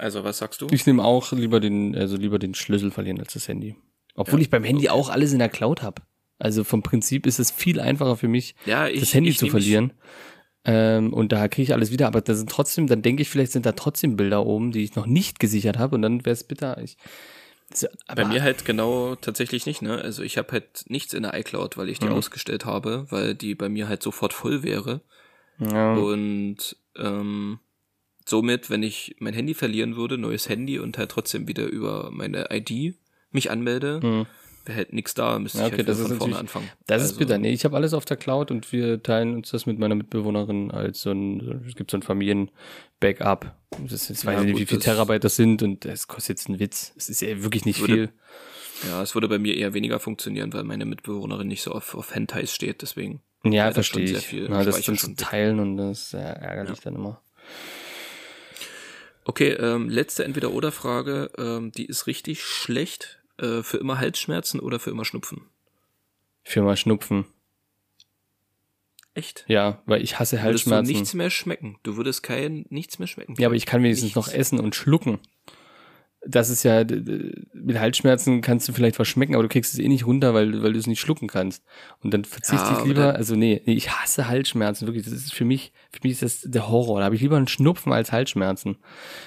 Also 0.00 0.24
was 0.24 0.38
sagst 0.38 0.60
du? 0.60 0.66
Ich 0.70 0.86
nehme 0.86 1.04
auch 1.04 1.30
lieber 1.32 1.60
den, 1.60 1.94
also 1.96 2.16
lieber 2.16 2.38
den 2.38 2.54
Schlüssel 2.54 2.90
verlieren 2.90 3.18
als 3.20 3.34
das 3.34 3.46
Handy. 3.48 3.76
Obwohl 4.14 4.38
Ja, 4.40 4.42
ich 4.42 4.50
beim 4.50 4.64
Handy 4.64 4.88
okay. 4.88 4.98
auch 4.98 5.08
alles 5.08 5.32
in 5.32 5.38
der 5.38 5.48
Cloud 5.48 5.82
habe. 5.82 6.02
Also 6.38 6.64
vom 6.64 6.82
Prinzip 6.82 7.26
ist 7.26 7.38
es 7.38 7.50
viel 7.50 7.80
einfacher 7.80 8.16
für 8.16 8.28
mich, 8.28 8.54
Ja, 8.66 8.88
ich, 8.88 9.00
das 9.00 9.14
Handy 9.14 9.30
ich 9.30 9.38
zu 9.38 9.44
nehm 9.46 9.54
mich- 9.54 9.62
verlieren. 9.64 9.92
Ähm, 10.64 11.12
und 11.14 11.32
da 11.32 11.48
kriege 11.48 11.62
ich 11.62 11.72
alles 11.72 11.90
wieder, 11.90 12.06
aber 12.06 12.20
da 12.20 12.34
sind 12.34 12.50
trotzdem, 12.50 12.86
dann 12.86 13.00
denke 13.00 13.22
ich, 13.22 13.30
vielleicht 13.30 13.52
sind 13.52 13.64
da 13.64 13.72
trotzdem 13.72 14.16
Bilder 14.16 14.44
oben, 14.44 14.72
die 14.72 14.82
ich 14.84 14.94
noch 14.94 15.06
nicht 15.06 15.40
gesichert 15.40 15.78
habe 15.78 15.94
und 15.94 16.02
dann 16.02 16.24
wäre 16.26 16.34
es 16.34 16.44
bitter. 16.44 16.76
Ich, 16.82 16.98
so, 17.72 17.86
aber, 18.06 18.22
Bei 18.24 18.28
mir 18.28 18.42
halt 18.42 18.64
genau 18.66 19.14
tatsächlich 19.16 19.64
nicht, 19.64 19.80
ne? 19.80 19.96
Also 19.98 20.22
ich 20.22 20.36
habe 20.36 20.52
halt 20.52 20.84
nichts 20.88 21.14
in 21.14 21.22
der 21.22 21.32
iCloud, 21.38 21.76
weil 21.78 21.88
ich 21.88 21.98
die 21.98 22.06
Mhm. 22.08 22.12
ausgestellt 22.14 22.66
habe, 22.66 23.06
weil 23.10 23.34
die 23.34 23.54
bei 23.54 23.68
mir 23.70 23.88
halt 23.88 24.02
sofort 24.02 24.32
voll 24.34 24.62
wäre. 24.62 25.00
ja, 25.58 25.94
Und 25.94 26.76
ähm, 26.96 27.58
somit, 28.26 28.70
wenn 28.70 28.82
ich 28.82 29.16
mein 29.18 29.34
Handy 29.34 29.54
verlieren 29.54 29.96
würde, 29.96 30.18
neues 30.18 30.48
Handy 30.48 30.78
und 30.78 30.98
halt 30.98 31.10
trotzdem 31.10 31.48
wieder 31.48 31.66
über 31.66 32.10
meine 32.12 32.48
ID 32.50 32.94
mich 33.32 33.50
anmelde, 33.50 34.00
hm. 34.02 34.26
wäre 34.64 34.76
halt 34.76 34.92
nichts 34.92 35.14
da, 35.14 35.38
müsste 35.38 35.58
Ja, 35.58 35.66
ich 35.66 35.72
okay, 35.72 35.78
halt 35.78 35.88
das 35.88 35.98
ist 36.00 36.08
von 36.08 36.16
vorne 36.18 36.36
anfangen. 36.38 36.68
Das 36.86 37.02
ist 37.02 37.08
Also, 37.10 37.18
bitter. 37.20 37.38
Nee, 37.38 37.52
ich 37.52 37.64
habe 37.64 37.76
alles 37.76 37.94
auf 37.94 38.04
der 38.04 38.16
Cloud 38.16 38.50
und 38.50 38.70
wir 38.72 39.02
teilen 39.02 39.34
uns 39.34 39.50
das 39.50 39.66
mit 39.66 39.78
meiner 39.78 39.94
Mitbewohnerin 39.94 40.70
als 40.70 41.00
so 41.02 41.10
ein, 41.12 41.62
es 41.66 41.74
gibt 41.76 41.90
so 41.90 41.96
ein 41.96 42.02
Familien-Backup. 42.02 43.54
Das 43.82 43.92
ist 43.92 44.08
jetzt 44.08 44.26
weiß 44.26 44.34
Ja, 44.34 44.40
ich 44.40 44.44
nicht, 44.46 44.52
gut, 44.54 44.60
wie 44.62 44.66
viel 44.66 44.78
das- 44.78 44.84
Terabyte 44.84 45.24
das 45.24 45.36
sind 45.36 45.62
und 45.62 45.84
das 45.84 46.08
kostet 46.08 46.38
jetzt 46.38 46.48
einen 46.48 46.58
Witz. 46.60 46.92
Es 46.96 47.08
ist 47.08 47.20
ja 47.22 47.42
wirklich 47.42 47.64
nicht 47.64 47.80
Würde- 47.80 47.92
viel. 47.94 48.08
Ja, 48.88 49.02
es 49.02 49.14
würde 49.14 49.28
bei 49.28 49.38
mir 49.38 49.56
eher 49.56 49.74
weniger 49.74 50.00
funktionieren, 50.00 50.52
weil 50.54 50.64
meine 50.64 50.86
Mitbewohnerin 50.86 51.48
nicht 51.48 51.62
so 51.62 51.72
auf, 51.72 51.94
auf 51.94 52.14
Hentais 52.14 52.54
steht, 52.54 52.80
deswegen. 52.82 53.20
Ja, 53.44 53.50
Ja, 53.66 53.72
verstehe 53.72 54.04
ich. 54.04 54.18
viel 54.18 54.46
Na, 54.50 54.64
das 54.64 54.80
dann 54.82 54.96
zu 54.96 55.14
teilen 55.16 55.60
und 55.60 55.76
das 55.76 55.98
ist 56.02 56.10
sehr 56.10 56.20
ärgerlich 56.36 56.80
dann 56.80 56.94
immer. 56.94 57.20
Okay, 59.24 59.50
ähm, 59.52 59.88
letzte 59.88 60.24
Entweder-Oder-Frage, 60.24 61.30
ähm, 61.38 61.72
die 61.72 61.86
ist 61.86 62.06
richtig 62.06 62.42
schlecht. 62.42 63.18
Äh, 63.38 63.62
für 63.62 63.78
immer 63.78 63.98
Halsschmerzen 63.98 64.60
oder 64.60 64.78
für 64.78 64.90
immer 64.90 65.04
Schnupfen? 65.04 65.42
Für 66.44 66.62
mal 66.62 66.76
Schnupfen. 66.76 67.24
Echt? 69.14 69.44
Ja, 69.48 69.82
weil 69.86 70.02
ich 70.02 70.18
hasse 70.18 70.36
Würdest 70.36 70.66
du 70.66 70.70
Halsschmerzen. 70.70 70.92
nichts 70.92 71.14
mehr 71.14 71.30
schmecken? 71.30 71.78
Du 71.82 71.96
würdest 71.96 72.22
kein 72.22 72.64
nichts 72.70 72.98
mehr 72.98 73.08
schmecken. 73.08 73.34
Ja, 73.38 73.48
aber 73.48 73.56
ich 73.56 73.66
kann 73.66 73.82
wenigstens 73.82 74.14
noch 74.14 74.26
Nichts. 74.26 74.38
essen 74.38 74.60
und 74.60 74.74
schlucken. 74.74 75.18
Das 76.26 76.50
ist 76.50 76.64
ja, 76.64 76.84
mit 76.84 77.78
Halsschmerzen 77.80 78.42
kannst 78.42 78.68
du 78.68 78.72
vielleicht 78.74 78.98
was 78.98 79.08
schmecken, 79.08 79.34
aber 79.34 79.42
du 79.42 79.48
kriegst 79.48 79.72
es 79.72 79.80
eh 79.80 79.88
nicht 79.88 80.06
runter, 80.06 80.34
weil, 80.34 80.62
weil 80.62 80.74
du 80.74 80.78
es 80.78 80.86
nicht 80.86 81.00
schlucken 81.00 81.28
kannst. 81.28 81.64
Und 82.02 82.12
dann 82.12 82.24
verzichte 82.26 82.64
Ja, 82.66 82.78
ich 82.78 82.84
lieber, 82.84 83.06
dann- 83.06 83.16
also 83.16 83.36
nee, 83.36 83.62
nee, 83.64 83.72
ich 83.72 83.90
hasse 83.90 84.28
Halsschmerzen, 84.28 84.86
wirklich. 84.86 85.04
Das 85.04 85.14
ist 85.14 85.32
für 85.32 85.46
mich, 85.46 85.72
für 85.90 86.00
mich 86.02 86.12
ist 86.12 86.22
das 86.22 86.40
der 86.50 86.68
Horror. 86.68 86.98
Da 87.00 87.06
habe 87.06 87.14
ich 87.14 87.22
lieber 87.22 87.38
einen 87.38 87.48
Schnupfen 87.48 87.92
als 87.92 88.12
Halsschmerzen. 88.12 88.76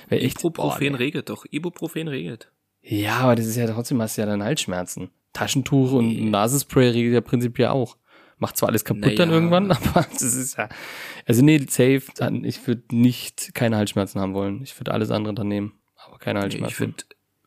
Weil 0.10 0.24
echt, 0.24 0.40
Ibuprofen 0.42 0.92
nee. 0.92 0.98
regelt 0.98 1.30
doch. 1.30 1.46
Ibuprofen 1.50 2.08
regelt. 2.08 2.52
Ja, 2.82 3.20
aber 3.22 3.36
das 3.36 3.48
ist 3.48 3.56
ja 3.56 3.66
trotzdem 3.66 4.00
hast 4.02 4.18
du 4.18 4.22
ja 4.22 4.28
dann 4.28 4.44
Halsschmerzen. 4.44 5.10
Taschentuch 5.34 5.94
und 5.94 6.10
Nee. 6.10 6.30
Nasenspray 6.30 6.90
regelt 6.90 7.14
ja 7.16 7.22
prinzipiell 7.22 7.70
auch. 7.70 7.98
Macht 8.38 8.58
zwar 8.58 8.70
alles 8.70 8.84
kaputt 8.86 9.18
dann 9.18 9.30
Naja. 9.30 9.32
irgendwann, 9.40 9.72
aber 9.72 10.06
das 10.12 10.22
ist 10.22 10.58
ja. 10.58 10.70
Also 11.26 11.44
nee, 11.44 11.58
safe, 11.68 12.04
dann, 12.18 12.44
ich 12.44 12.68
würde 12.68 12.84
nicht 12.92 13.56
keine 13.56 13.78
Halsschmerzen 13.78 14.20
haben 14.22 14.34
wollen. 14.36 14.62
Ich 14.62 14.80
würde 14.80 14.92
alles 14.92 15.10
andere 15.12 15.34
dann 15.34 15.48
nehmen, 15.48 15.72
keine 16.24 16.40
Halsschmerzen. 16.42 16.70
ich 16.72 16.76
finde 16.76 17.04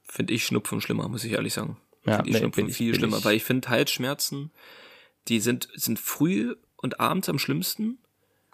find 0.09 0.31
ich 0.31 0.45
Schnupfen 0.45 0.81
schlimmer, 0.81 1.09
muss 1.09 1.25
ich 1.25 1.33
ehrlich 1.33 1.53
sagen. 1.55 1.77
Ja, 2.05 2.17
Find 2.17 2.29
ich 2.29 2.33
nee, 2.35 2.39
Schnupfen 2.41 2.69
ich- 2.69 2.77
viel 2.77 2.95
schlimmer, 2.95 3.19
ich- 3.19 3.25
weil 3.25 3.37
ich 3.37 3.45
finde 3.45 3.69
Halsschmerzen, 3.69 4.51
die 5.29 5.41
sind, 5.41 5.69
sind 5.75 5.99
früh 5.99 6.55
und 6.77 7.01
abends 7.01 7.29
am 7.29 7.39
schlimmsten 7.39 7.99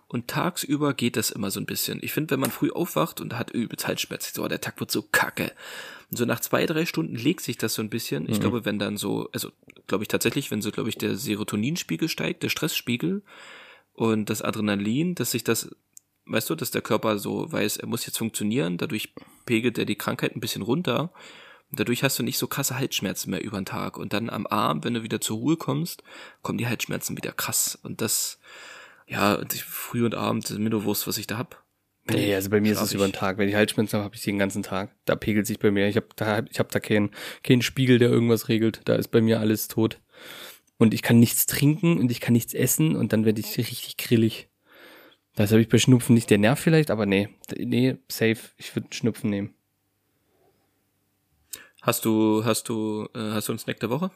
und 0.09 0.29
tagsüber 0.29 0.95
geht 0.95 1.17
das 1.17 1.31
immer 1.31 1.51
so 1.51 1.61
ein 1.61 1.67
bisschen. 1.67 1.99
Ich 2.03 2.13
finde, 2.13 2.31
wenn 2.33 2.41
man 2.41 2.51
früh 2.51 2.71
aufwacht 2.71 3.21
und 3.21 3.37
hat 3.39 3.51
übelst 3.51 3.87
Halsschmerzen, 3.87 4.33
so, 4.35 4.47
der 4.49 4.61
Tag 4.61 4.81
wird 4.81 4.91
so 4.91 5.03
kacke. 5.03 5.53
Und 6.11 6.17
so 6.19 6.25
nach 6.25 6.41
zwei, 6.41 6.65
drei 6.67 6.85
Stunden 6.87 7.15
legt 7.17 7.41
sich 7.43 7.57
das 7.59 7.75
so 7.75 7.83
ein 7.83 7.91
bisschen. 7.91 8.25
Mhm. 8.25 8.31
Ich 8.31 8.41
glaube, 8.41 8.65
wenn 8.65 8.79
dann 8.79 8.97
so, 8.97 9.29
also 9.33 9.51
glaube 9.87 10.05
ich 10.05 10.09
tatsächlich, 10.09 10.51
wenn 10.51 10.63
so, 10.63 10.71
glaube 10.71 10.89
ich, 10.89 10.97
der 10.97 11.17
Serotoninspiegel 11.17 12.09
steigt, 12.09 12.43
der 12.43 12.49
Stressspiegel 12.51 13.23
und 13.95 14.31
das 14.31 14.41
Adrenalin, 14.43 15.15
dass 15.15 15.31
sich 15.33 15.45
das, 15.45 15.71
weißt 16.27 16.51
du, 16.51 16.55
dass 16.55 16.71
der 16.71 16.83
Körper 16.83 17.19
so 17.19 17.51
weiß, 17.51 17.79
er 17.79 17.89
muss 17.89 18.07
jetzt 18.07 18.19
funktionieren, 18.19 18.79
dadurch 18.79 19.15
pegelt 19.47 19.79
er 19.79 19.85
die 19.85 19.97
Krankheit 19.97 20.37
ein 20.37 20.41
bisschen 20.41 20.63
runter. 20.63 21.13
Und 21.71 21.81
dadurch 21.81 22.03
hast 22.05 22.19
du 22.19 22.23
nicht 22.23 22.37
so 22.37 22.47
krasse 22.47 22.79
Halsschmerzen 22.79 23.31
mehr 23.31 23.43
über 23.43 23.59
den 23.59 23.65
Tag. 23.65 23.97
Und 23.97 24.13
dann 24.13 24.29
am 24.29 24.47
Abend, 24.47 24.85
wenn 24.85 24.95
du 24.95 25.03
wieder 25.03 25.23
zur 25.23 25.39
Ruhe 25.39 25.57
kommst, 25.57 26.03
kommen 26.43 26.59
die 26.59 26.67
Halsschmerzen 26.67 27.17
wieder 27.17 27.33
krass. 27.33 27.79
Und 27.83 28.03
das, 28.03 28.39
ja, 29.07 29.41
früh 29.67 30.05
und 30.05 30.15
abend 30.15 30.51
ist 30.51 30.59
mir 30.59 30.69
nur 30.69 30.85
Wurst, 30.85 31.07
was 31.07 31.17
ich 31.17 31.27
da 31.27 31.39
hab. 31.39 31.65
Nee, 32.11 32.35
also 32.35 32.51
bei 32.51 32.61
mir 32.61 32.73
ist 32.73 32.81
es 32.81 32.93
über 32.93 33.07
den. 33.07 33.13
Tag. 33.13 33.39
Wenn 33.39 33.49
ich 33.49 33.55
Halsschmerzen 33.55 33.97
habe, 33.97 34.05
habe 34.05 34.17
ich 34.17 34.23
die 34.23 34.31
den 34.31 34.39
ganzen 34.39 34.63
Tag. 34.63 34.95
Da 35.05 35.15
pegelt 35.15 35.47
sich 35.47 35.59
bei 35.59 35.71
mir. 35.71 35.89
Ich 35.89 35.97
habe 35.97 36.09
da, 36.17 36.41
ich 36.51 36.59
hab 36.59 36.71
da 36.71 36.81
keinen 36.81 37.11
keinen 37.43 37.63
Spiegel, 37.63 37.99
der 37.99 38.11
irgendwas 38.11 38.49
regelt. 38.49 38.83
Da 38.85 38.97
ist 38.97 39.09
bei 39.09 39.21
mir 39.21 39.41
alles 39.41 39.69
tot. 39.69 40.01
Und 40.79 40.95
ich 40.95 41.03
kann 41.03 41.21
nichts 41.21 41.47
trinken 41.47 41.99
und 41.99 42.11
ich 42.11 42.21
kann 42.21 42.33
nichts 42.33 42.55
essen 42.55 42.97
und 42.97 43.13
dann 43.13 43.25
werde 43.25 43.41
ich 43.41 43.57
richtig 43.57 43.97
grillig. 43.97 44.49
Das 45.35 45.51
habe 45.51 45.63
ich 45.63 45.69
bei 45.69 45.79
Schnupfen 45.79 46.15
nicht. 46.15 46.31
Der 46.31 46.39
Nerv 46.39 46.59
vielleicht, 46.59 46.91
aber 46.91 47.07
nee. 47.07 47.29
Nee, 47.57 47.97
safe. 48.09 48.39
Ich 48.57 48.75
würde 48.75 48.89
Schnupfen 48.91 49.31
nehmen. 49.31 49.55
Hast 51.81 52.05
du, 52.05 52.45
hast 52.45 52.69
du, 52.69 53.09
äh, 53.15 53.33
hast 53.33 53.49
du 53.49 53.53
einen 53.53 53.59
Snack 53.59 53.81
der 53.81 53.91
Woche? 53.91 54.11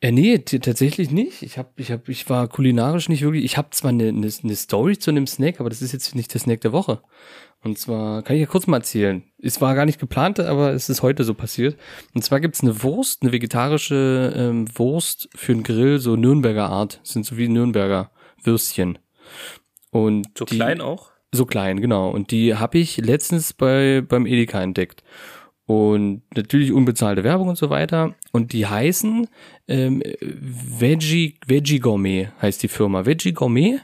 Äh, 0.00 0.12
nee, 0.12 0.38
tatsächlich 0.38 1.10
nicht. 1.10 1.42
Ich 1.42 1.58
hab, 1.58 1.78
ich 1.80 1.90
hab, 1.90 2.08
ich 2.08 2.30
war 2.30 2.46
kulinarisch 2.46 3.08
nicht 3.08 3.22
wirklich. 3.22 3.44
Ich 3.44 3.56
habe 3.56 3.70
zwar 3.70 3.88
eine, 3.88 4.08
eine, 4.08 4.30
eine 4.44 4.56
Story 4.56 4.96
zu 4.96 5.10
einem 5.10 5.26
Snack, 5.26 5.58
aber 5.58 5.70
das 5.70 5.82
ist 5.82 5.92
jetzt 5.92 6.14
nicht 6.14 6.32
der 6.32 6.40
Snack 6.40 6.60
der 6.60 6.72
Woche. 6.72 7.02
Und 7.64 7.78
zwar 7.78 8.22
kann 8.22 8.36
ich 8.36 8.40
ja 8.40 8.46
kurz 8.46 8.68
mal 8.68 8.76
erzählen. 8.76 9.24
Es 9.38 9.60
war 9.60 9.74
gar 9.74 9.86
nicht 9.86 9.98
geplant, 9.98 10.38
aber 10.38 10.72
es 10.72 10.88
ist 10.88 11.02
heute 11.02 11.24
so 11.24 11.34
passiert. 11.34 11.76
Und 12.14 12.22
zwar 12.22 12.38
gibt's 12.38 12.62
eine 12.62 12.84
Wurst, 12.84 13.22
eine 13.22 13.32
vegetarische 13.32 14.32
ähm, 14.36 14.68
Wurst 14.78 15.28
für 15.34 15.52
den 15.52 15.64
Grill, 15.64 15.98
so 15.98 16.14
Nürnberger 16.14 16.68
Art. 16.68 17.00
Das 17.02 17.14
sind 17.14 17.26
so 17.26 17.36
wie 17.36 17.48
Nürnberger 17.48 18.12
Würstchen. 18.44 19.00
Und 19.90 20.28
die, 20.50 20.80
auch? 20.80 21.10
so 21.32 21.46
klein, 21.46 21.80
genau. 21.80 22.10
Und 22.10 22.30
die 22.30 22.54
habe 22.54 22.78
ich 22.78 22.98
letztens 22.98 23.52
bei 23.52 24.02
beim 24.06 24.26
Edeka 24.26 24.62
entdeckt. 24.62 25.02
Und 25.66 26.22
natürlich 26.34 26.72
unbezahlte 26.72 27.24
Werbung 27.24 27.48
und 27.48 27.58
so 27.58 27.68
weiter. 27.68 28.14
Und 28.32 28.54
die 28.54 28.66
heißen 28.66 29.28
ähm, 29.68 30.02
Veggie, 30.20 31.34
Veggie 31.46 31.78
Gourmet 31.78 32.28
heißt 32.40 32.62
die 32.62 32.68
Firma. 32.68 33.04
Veggie 33.04 33.32
Gourmet 33.32 33.80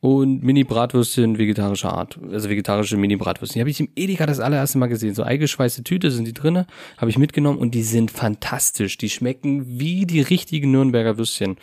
und 0.00 0.42
Mini-Bratwürstchen 0.42 1.36
vegetarischer 1.36 1.92
Art, 1.92 2.18
also 2.32 2.48
vegetarische 2.48 2.96
Mini-Bratwürstchen. 2.96 3.58
Die 3.58 3.60
habe 3.60 3.70
ich 3.70 3.80
im 3.80 3.90
Edeka 3.94 4.24
das 4.24 4.40
allererste 4.40 4.78
Mal 4.78 4.86
gesehen. 4.86 5.14
So 5.14 5.22
eingeschweißte 5.22 5.84
Tüte 5.84 6.10
sind 6.10 6.26
die 6.26 6.32
drinne, 6.32 6.66
habe 6.96 7.10
ich 7.10 7.18
mitgenommen 7.18 7.58
und 7.58 7.74
die 7.74 7.82
sind 7.82 8.10
fantastisch. 8.10 8.96
Die 8.96 9.10
schmecken 9.10 9.78
wie 9.78 10.06
die 10.06 10.22
richtigen 10.22 10.70
Nürnberger 10.70 11.18
Würstchen. 11.18 11.58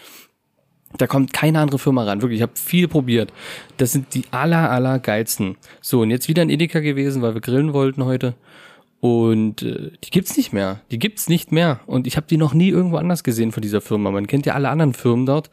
Da 0.97 1.05
kommt 1.05 1.33
keine 1.33 1.59
andere 1.59 1.79
Firma 1.79 2.03
ran. 2.03 2.21
Wirklich, 2.21 2.39
ich 2.39 2.43
habe 2.43 2.53
viel 2.55 2.87
probiert. 2.87 3.33
Das 3.77 3.91
sind 3.91 4.13
die 4.13 4.23
aller, 4.31 4.71
aller 4.71 4.99
geilsten. 4.99 5.57
So, 5.81 6.01
und 6.01 6.11
jetzt 6.11 6.29
wieder 6.29 6.43
in 6.43 6.49
Edeka 6.49 6.79
gewesen, 6.79 7.21
weil 7.21 7.33
wir 7.33 7.41
grillen 7.41 7.73
wollten 7.73 8.05
heute. 8.05 8.35
Und 8.99 9.61
äh, 9.61 9.91
die 10.03 10.09
gibt's 10.09 10.37
nicht 10.37 10.53
mehr. 10.53 10.81
Die 10.89 10.97
gibt's 10.97 11.29
nicht 11.29 11.51
mehr. 11.51 11.81
Und 11.85 12.07
ich 12.07 12.17
habe 12.17 12.27
die 12.27 12.37
noch 12.37 12.53
nie 12.53 12.69
irgendwo 12.69 12.97
anders 12.97 13.23
gesehen 13.23 13.51
von 13.51 13.61
dieser 13.61 13.81
Firma. 13.81 14.11
Man 14.11 14.27
kennt 14.27 14.45
ja 14.45 14.53
alle 14.53 14.69
anderen 14.69 14.93
Firmen 14.93 15.25
dort 15.25 15.51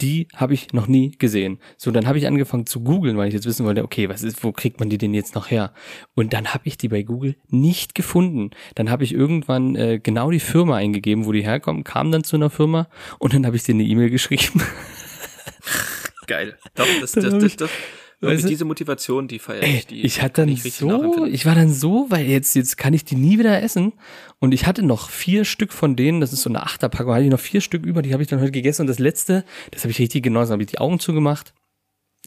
die 0.00 0.28
habe 0.34 0.54
ich 0.54 0.72
noch 0.72 0.86
nie 0.86 1.12
gesehen. 1.18 1.58
So, 1.76 1.90
dann 1.90 2.06
habe 2.06 2.18
ich 2.18 2.26
angefangen 2.26 2.66
zu 2.66 2.80
googeln, 2.80 3.16
weil 3.16 3.28
ich 3.28 3.34
jetzt 3.34 3.46
wissen 3.46 3.66
wollte, 3.66 3.82
okay, 3.82 4.08
was 4.08 4.22
ist, 4.22 4.44
wo 4.44 4.52
kriegt 4.52 4.78
man 4.80 4.90
die 4.90 4.98
denn 4.98 5.14
jetzt 5.14 5.34
noch 5.34 5.50
her? 5.50 5.72
Und 6.14 6.32
dann 6.32 6.54
habe 6.54 6.66
ich 6.66 6.76
die 6.76 6.88
bei 6.88 7.02
Google 7.02 7.36
nicht 7.48 7.94
gefunden. 7.94 8.50
Dann 8.74 8.90
habe 8.90 9.04
ich 9.04 9.12
irgendwann 9.12 9.74
äh, 9.74 9.98
genau 10.00 10.30
die 10.30 10.40
Firma 10.40 10.76
eingegeben, 10.76 11.26
wo 11.26 11.32
die 11.32 11.42
herkommen, 11.42 11.84
kam 11.84 12.12
dann 12.12 12.24
zu 12.24 12.36
einer 12.36 12.50
Firma 12.50 12.88
und 13.18 13.34
dann 13.34 13.44
habe 13.44 13.56
ich 13.56 13.64
dir 13.64 13.74
eine 13.74 13.84
E-Mail 13.84 14.10
geschrieben. 14.10 14.62
Geil. 16.26 16.58
Doch, 16.74 16.86
das, 17.00 17.12
das, 17.12 17.38
das, 17.38 17.56
das, 17.56 17.70
Weißt 18.20 18.44
du? 18.44 18.48
diese 18.48 18.64
Motivation, 18.64 19.28
die 19.28 19.38
feiere 19.38 19.62
ich. 19.62 19.86
Die 19.86 20.04
ich 20.04 20.22
hatte 20.22 20.44
dann 20.44 20.56
so, 20.56 21.24
ich 21.24 21.46
war 21.46 21.54
dann 21.54 21.72
so, 21.72 22.06
weil 22.08 22.26
jetzt, 22.26 22.56
jetzt 22.56 22.76
kann 22.76 22.92
ich 22.92 23.04
die 23.04 23.14
nie 23.14 23.38
wieder 23.38 23.62
essen. 23.62 23.92
Und 24.40 24.52
ich 24.52 24.66
hatte 24.66 24.82
noch 24.82 25.10
vier 25.10 25.44
Stück 25.44 25.72
von 25.72 25.94
denen, 25.94 26.20
das 26.20 26.32
ist 26.32 26.42
so 26.42 26.50
eine 26.50 26.62
Achterpackung, 26.62 27.14
hatte 27.14 27.24
ich 27.24 27.30
noch 27.30 27.38
vier 27.38 27.60
Stück 27.60 27.86
über, 27.86 28.02
die 28.02 28.12
habe 28.12 28.22
ich 28.22 28.28
dann 28.28 28.40
heute 28.40 28.50
gegessen. 28.50 28.82
Und 28.82 28.86
das 28.88 28.98
letzte, 28.98 29.44
das 29.70 29.82
habe 29.82 29.92
ich 29.92 30.00
richtig 30.00 30.24
genossen, 30.24 30.52
habe 30.52 30.62
ich 30.62 30.68
die 30.68 30.78
Augen 30.78 30.98
zugemacht, 30.98 31.54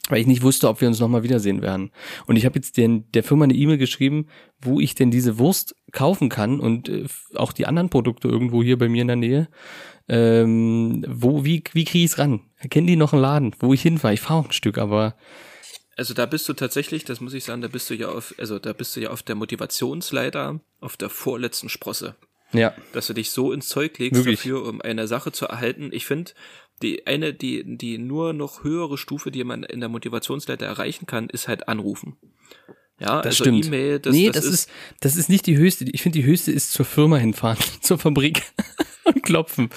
weil 0.07 0.21
ich 0.21 0.27
nicht 0.27 0.43
wusste, 0.43 0.69
ob 0.69 0.79
wir 0.79 0.87
uns 0.87 1.01
nochmal 1.01 1.23
wiedersehen 1.23 1.61
werden. 1.61 1.91
Und 2.25 2.37
ich 2.37 2.45
habe 2.45 2.55
jetzt 2.55 2.77
den, 2.77 3.11
der 3.11 3.23
Firma 3.23 3.43
eine 3.43 3.53
E-Mail 3.53 3.77
geschrieben, 3.77 4.27
wo 4.61 4.79
ich 4.79 4.95
denn 4.95 5.11
diese 5.11 5.39
Wurst 5.39 5.75
kaufen 5.91 6.29
kann 6.29 6.61
und 6.61 6.87
äh, 6.87 7.05
auch 7.35 7.51
die 7.51 7.65
anderen 7.65 7.89
Produkte 7.89 8.29
irgendwo 8.29 8.63
hier 8.63 8.77
bei 8.77 8.87
mir 8.87 9.01
in 9.01 9.07
der 9.07 9.17
Nähe. 9.17 9.49
Ähm, 10.07 11.03
wo, 11.07 11.43
wie, 11.43 11.63
wie 11.73 11.83
kriege 11.83 12.05
ich 12.05 12.11
es 12.11 12.17
ran? 12.17 12.39
Kennen 12.69 12.87
die 12.87 12.95
noch 12.95 13.11
einen 13.11 13.21
Laden, 13.21 13.55
wo 13.59 13.73
ich 13.73 13.81
hinfahre? 13.81 14.13
Ich 14.13 14.21
fahre 14.21 14.39
auch 14.39 14.45
ein 14.45 14.53
Stück, 14.53 14.77
aber 14.77 15.15
also 15.97 16.13
da 16.13 16.25
bist 16.25 16.47
du 16.47 16.53
tatsächlich, 16.53 17.03
das 17.03 17.21
muss 17.21 17.33
ich 17.33 17.43
sagen, 17.43 17.61
da 17.61 17.67
bist 17.67 17.89
du 17.89 17.95
ja 17.95 18.09
auf, 18.09 18.33
also 18.37 18.59
da 18.59 18.73
bist 18.73 18.95
du 18.95 19.01
ja 19.01 19.09
auf 19.09 19.23
der 19.23 19.35
Motivationsleiter, 19.35 20.59
auf 20.79 20.97
der 20.97 21.09
vorletzten 21.09 21.69
Sprosse. 21.69 22.15
Ja. 22.53 22.73
Dass 22.93 23.07
du 23.07 23.13
dich 23.13 23.31
so 23.31 23.51
ins 23.53 23.67
Zeug 23.67 23.97
legst 23.97 24.17
Wirklich? 24.19 24.39
dafür, 24.39 24.65
um 24.65 24.81
eine 24.81 25.07
Sache 25.07 25.31
zu 25.31 25.45
erhalten. 25.45 25.89
Ich 25.93 26.05
finde, 26.05 26.31
die 26.81 27.07
eine, 27.07 27.33
die, 27.33 27.77
die 27.77 27.97
nur 27.97 28.33
noch 28.33 28.63
höhere 28.63 28.97
Stufe, 28.97 29.31
die 29.31 29.43
man 29.43 29.63
in 29.63 29.79
der 29.79 29.89
Motivationsleiter 29.89 30.65
erreichen 30.65 31.05
kann, 31.05 31.29
ist 31.29 31.47
halt 31.47 31.67
anrufen. 31.67 32.17
Ja, 32.99 33.21
das 33.21 33.39
also 33.39 33.45
stimmt. 33.45 33.65
E-Mail, 33.65 33.99
das, 33.99 34.13
nee, 34.13 34.27
das, 34.27 34.35
das 34.35 34.45
ist, 34.45 34.53
ist, 34.53 34.69
das 34.99 35.15
ist 35.15 35.29
nicht 35.29 35.47
die 35.47 35.57
höchste. 35.57 35.85
Ich 35.85 36.01
finde, 36.01 36.19
die 36.19 36.25
höchste 36.25 36.51
ist 36.51 36.71
zur 36.71 36.85
Firma 36.85 37.17
hinfahren, 37.17 37.57
zur 37.81 37.97
Fabrik 37.97 38.43
und 39.05 39.23
klopfen. 39.23 39.69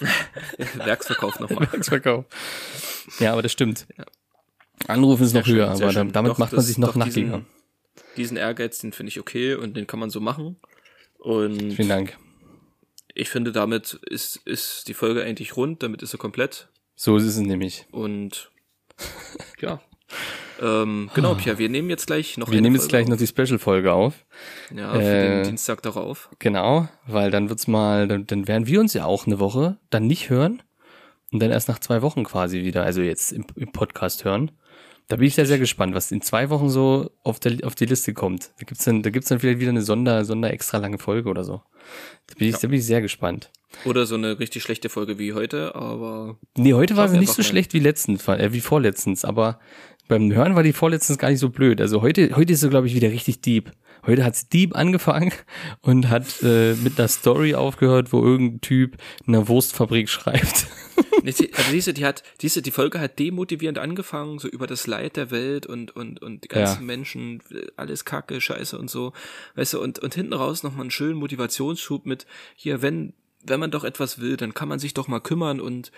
Werksverkauf 0.74 1.40
nochmal. 1.40 1.70
Werksverkauf. 1.72 2.26
Ja, 3.20 3.32
aber 3.32 3.42
das 3.42 3.52
stimmt. 3.52 3.86
Ja. 3.96 4.04
Anrufen 4.86 5.24
ist 5.24 5.34
noch 5.34 5.44
schön, 5.44 5.56
höher, 5.56 5.70
aber 5.70 5.92
schön. 5.92 6.12
damit 6.12 6.32
doch, 6.32 6.38
macht 6.38 6.52
man 6.52 6.62
sich 6.62 6.78
noch 6.78 6.94
nackiger. 6.94 7.20
Diesen, 7.20 7.46
diesen 8.16 8.36
Ehrgeiz, 8.36 8.78
den 8.78 8.92
finde 8.92 9.08
ich 9.08 9.20
okay 9.20 9.54
und 9.54 9.76
den 9.76 9.86
kann 9.86 10.00
man 10.00 10.10
so 10.10 10.20
machen. 10.20 10.56
Und 11.18 11.72
Vielen 11.72 11.88
Dank. 11.88 12.16
Ich 13.14 13.28
finde, 13.28 13.50
damit 13.52 13.94
ist, 14.08 14.36
ist 14.44 14.86
die 14.88 14.94
Folge 14.94 15.24
eigentlich 15.24 15.56
rund, 15.56 15.82
damit 15.82 16.02
ist 16.02 16.12
sie 16.12 16.18
komplett. 16.18 16.68
So 16.94 17.16
ist 17.16 17.24
es 17.24 17.36
nämlich. 17.36 17.86
Und 17.90 18.50
ja. 19.60 19.80
ähm, 20.60 21.10
genau, 21.14 21.34
Pia, 21.34 21.58
wir 21.58 21.68
nehmen 21.68 21.90
jetzt 21.90 22.06
gleich 22.06 22.38
noch 22.38 22.50
Wir 22.50 22.60
nehmen 22.60 22.76
jetzt 22.76 22.88
gleich 22.88 23.04
auf. 23.04 23.10
noch 23.10 23.16
die 23.16 23.26
Special-Folge 23.26 23.92
auf. 23.92 24.14
Ja, 24.74 24.92
für 24.94 25.00
äh, 25.00 25.34
den 25.36 25.44
Dienstag 25.44 25.82
darauf. 25.82 26.28
Genau, 26.38 26.88
weil 27.06 27.30
dann 27.30 27.48
wird's 27.48 27.66
mal, 27.66 28.08
dann, 28.08 28.26
dann 28.26 28.48
werden 28.48 28.66
wir 28.66 28.80
uns 28.80 28.94
ja 28.94 29.04
auch 29.04 29.26
eine 29.26 29.38
Woche 29.38 29.78
dann 29.90 30.06
nicht 30.06 30.30
hören 30.30 30.62
und 31.32 31.40
dann 31.40 31.50
erst 31.50 31.68
nach 31.68 31.78
zwei 31.78 32.02
Wochen 32.02 32.24
quasi 32.24 32.64
wieder, 32.64 32.84
also 32.84 33.02
jetzt 33.02 33.32
im, 33.32 33.44
im 33.56 33.72
Podcast 33.72 34.24
hören. 34.24 34.52
Da 35.08 35.16
bin 35.16 35.26
ich 35.26 35.34
sehr, 35.34 35.46
sehr 35.46 35.58
gespannt, 35.58 35.94
was 35.94 36.12
in 36.12 36.20
zwei 36.20 36.50
Wochen 36.50 36.68
so 36.68 37.10
auf, 37.24 37.40
der, 37.40 37.56
auf 37.64 37.74
die 37.74 37.86
Liste 37.86 38.12
kommt. 38.12 38.50
Da 38.58 38.64
gibt's 38.66 38.84
dann, 38.84 39.02
da 39.02 39.08
gibt's 39.08 39.28
dann 39.28 39.40
vielleicht 39.40 39.58
wieder 39.58 39.70
eine 39.70 39.80
Sonder, 39.80 40.22
Sonder 40.26 40.52
extra 40.52 40.76
lange 40.76 40.98
Folge 40.98 41.30
oder 41.30 41.44
so. 41.44 41.62
Da 42.26 42.34
bin 42.36 42.48
ich, 42.48 42.54
ja. 42.54 42.58
da 42.60 42.68
bin 42.68 42.78
ich 42.78 42.84
sehr 42.84 43.00
gespannt. 43.00 43.50
Oder 43.86 44.04
so 44.04 44.16
eine 44.16 44.38
richtig 44.38 44.62
schlechte 44.62 44.90
Folge 44.90 45.18
wie 45.18 45.32
heute, 45.32 45.74
aber. 45.74 46.38
Nee, 46.56 46.74
heute 46.74 46.96
war 46.96 47.08
sie 47.08 47.18
nicht 47.18 47.32
so 47.32 47.42
schlecht 47.42 47.72
wie 47.72 47.78
letztens, 47.78 48.28
äh, 48.28 48.52
wie 48.52 48.60
vorletztens, 48.60 49.24
aber 49.24 49.60
beim 50.08 50.32
Hören 50.32 50.56
war 50.56 50.62
die 50.62 50.72
vorletztens 50.74 51.18
gar 51.18 51.30
nicht 51.30 51.40
so 51.40 51.48
blöd. 51.48 51.80
Also 51.80 52.02
heute, 52.02 52.36
heute 52.36 52.52
ist 52.52 52.60
sie, 52.60 52.68
glaube 52.68 52.86
ich, 52.86 52.94
wieder 52.94 53.10
richtig 53.10 53.40
deep. 53.40 53.72
Heute 54.06 54.24
hat's 54.24 54.48
deep 54.48 54.76
angefangen 54.76 55.32
und 55.80 56.08
hat 56.08 56.42
äh, 56.42 56.74
mit 56.74 56.98
einer 56.98 57.08
Story 57.08 57.54
aufgehört, 57.54 58.12
wo 58.12 58.22
irgendein 58.22 58.60
Typ 58.60 58.96
in 59.26 59.34
einer 59.34 59.48
Wurstfabrik 59.48 60.08
schreibt. 60.08 60.66
also 61.24 61.44
diese, 61.72 61.92
die 61.92 62.04
hat, 62.04 62.22
diese, 62.40 62.62
die 62.62 62.70
Folge 62.70 63.00
hat 63.00 63.18
demotivierend 63.18 63.78
angefangen, 63.78 64.38
so 64.38 64.48
über 64.48 64.66
das 64.66 64.86
Leid 64.86 65.16
der 65.16 65.30
Welt 65.30 65.66
und, 65.66 65.94
und, 65.94 66.22
und 66.22 66.44
die 66.44 66.48
ganzen 66.48 66.80
ja. 66.80 66.86
Menschen, 66.86 67.42
alles 67.76 68.04
Kacke, 68.04 68.40
Scheiße 68.40 68.78
und 68.78 68.90
so. 68.90 69.12
Weißt 69.54 69.74
du, 69.74 69.80
und, 69.80 69.98
und 69.98 70.14
hinten 70.14 70.32
raus 70.32 70.62
nochmal 70.62 70.82
einen 70.82 70.90
schönen 70.90 71.18
Motivationsschub 71.18 72.06
mit, 72.06 72.26
hier, 72.54 72.82
wenn, 72.82 73.14
wenn 73.44 73.60
man 73.60 73.70
doch 73.70 73.84
etwas 73.84 74.20
will, 74.20 74.36
dann 74.36 74.54
kann 74.54 74.68
man 74.68 74.78
sich 74.78 74.94
doch 74.94 75.08
mal 75.08 75.20
kümmern 75.20 75.60
und 75.60 75.92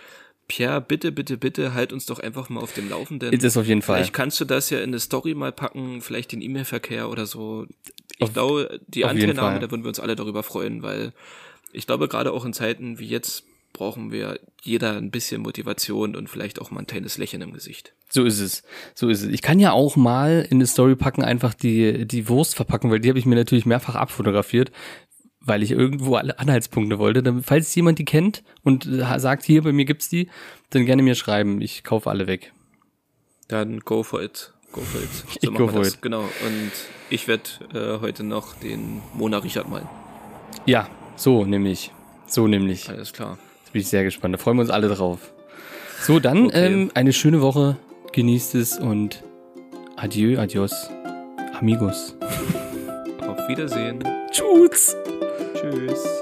Pierre, 0.51 0.81
bitte, 0.81 1.13
bitte, 1.13 1.37
bitte, 1.37 1.73
halt 1.73 1.93
uns 1.93 2.05
doch 2.05 2.19
einfach 2.19 2.49
mal 2.49 2.59
auf 2.59 2.73
dem 2.73 2.89
Laufenden. 2.89 3.39
Das 3.39 3.55
auf 3.55 3.67
jeden 3.67 3.81
Fall. 3.81 3.95
Vielleicht 3.95 4.13
kannst 4.13 4.37
du 4.41 4.43
das 4.43 4.69
ja 4.69 4.79
in 4.79 4.89
eine 4.89 4.99
Story 4.99 5.33
mal 5.33 5.53
packen, 5.53 6.01
vielleicht 6.01 6.33
den 6.33 6.41
E-Mail-Verkehr 6.41 7.09
oder 7.09 7.25
so. 7.25 7.67
Ich 8.17 8.23
auf, 8.23 8.33
glaube, 8.33 8.81
die 8.85 9.05
Anteilnahme, 9.05 9.61
da 9.61 9.71
würden 9.71 9.85
wir 9.85 9.87
uns 9.87 10.01
alle 10.01 10.17
darüber 10.17 10.43
freuen, 10.43 10.83
weil 10.83 11.13
ich 11.71 11.87
glaube, 11.87 12.09
gerade 12.09 12.33
auch 12.33 12.43
in 12.43 12.51
Zeiten 12.51 12.99
wie 12.99 13.07
jetzt 13.07 13.45
brauchen 13.71 14.11
wir 14.11 14.41
jeder 14.61 14.97
ein 14.97 15.09
bisschen 15.09 15.41
Motivation 15.41 16.17
und 16.17 16.27
vielleicht 16.27 16.59
auch 16.59 16.69
mal 16.69 16.81
ein 16.81 16.87
kleines 16.87 17.17
Lächeln 17.17 17.41
im 17.41 17.53
Gesicht. 17.53 17.93
So 18.09 18.25
ist 18.25 18.41
es. 18.41 18.63
So 18.93 19.07
ist 19.07 19.23
es. 19.23 19.29
Ich 19.29 19.41
kann 19.41 19.57
ja 19.57 19.71
auch 19.71 19.95
mal 19.95 20.45
in 20.49 20.57
eine 20.57 20.67
Story 20.67 20.97
packen, 20.97 21.23
einfach 21.23 21.53
die, 21.53 22.05
die 22.05 22.27
Wurst 22.27 22.55
verpacken, 22.55 22.91
weil 22.91 22.99
die 22.99 23.07
habe 23.07 23.19
ich 23.19 23.25
mir 23.25 23.35
natürlich 23.35 23.65
mehrfach 23.65 23.95
abfotografiert, 23.95 24.73
weil 25.41 25.63
ich 25.63 25.71
irgendwo 25.71 26.15
alle 26.15 26.39
Anhaltspunkte 26.39 26.99
wollte. 26.99 27.23
Dann, 27.23 27.43
falls 27.43 27.73
jemand 27.75 27.99
die 27.99 28.05
kennt 28.05 28.43
und 28.63 28.87
sagt, 29.17 29.43
hier, 29.43 29.63
bei 29.63 29.71
mir 29.71 29.85
gibt's 29.85 30.09
die, 30.09 30.29
dann 30.69 30.85
gerne 30.85 31.03
mir 31.03 31.15
schreiben. 31.15 31.61
Ich 31.61 31.83
kaufe 31.83 32.09
alle 32.09 32.27
weg. 32.27 32.53
Dann 33.47 33.79
go 33.79 34.03
for 34.03 34.21
it. 34.21 34.53
Go 34.71 34.81
for 34.81 35.01
it. 35.01 35.09
So 35.41 35.51
ich 35.51 35.57
go 35.57 35.67
for 35.67 35.85
it. 35.85 36.01
Genau. 36.01 36.21
Und 36.21 36.71
ich 37.09 37.27
werde 37.27 37.43
äh, 37.73 37.99
heute 37.99 38.23
noch 38.23 38.55
den 38.55 39.01
Mona 39.13 39.39
Richard 39.39 39.69
malen. 39.69 39.89
Ja, 40.65 40.87
so 41.15 41.43
nämlich. 41.45 41.91
So 42.27 42.47
nämlich. 42.47 42.87
Alles 42.89 43.11
klar 43.11 43.37
bin 43.71 43.81
ich 43.81 43.87
sehr 43.87 44.03
gespannt. 44.03 44.33
Da 44.33 44.37
freuen 44.37 44.57
wir 44.57 44.61
uns 44.61 44.69
alle 44.69 44.89
drauf. 44.89 45.31
So, 46.01 46.19
dann 46.19 46.47
okay. 46.47 46.65
ähm, 46.65 46.91
eine 46.93 47.13
schöne 47.13 47.41
Woche. 47.41 47.77
Genießt 48.13 48.55
es 48.55 48.77
und 48.77 49.23
adieu, 49.95 50.37
adios, 50.39 50.89
amigos. 51.53 52.15
Auf 53.27 53.47
Wiedersehen. 53.47 54.03
Tschüss. 54.31 54.95
Tschüss. 55.61 56.20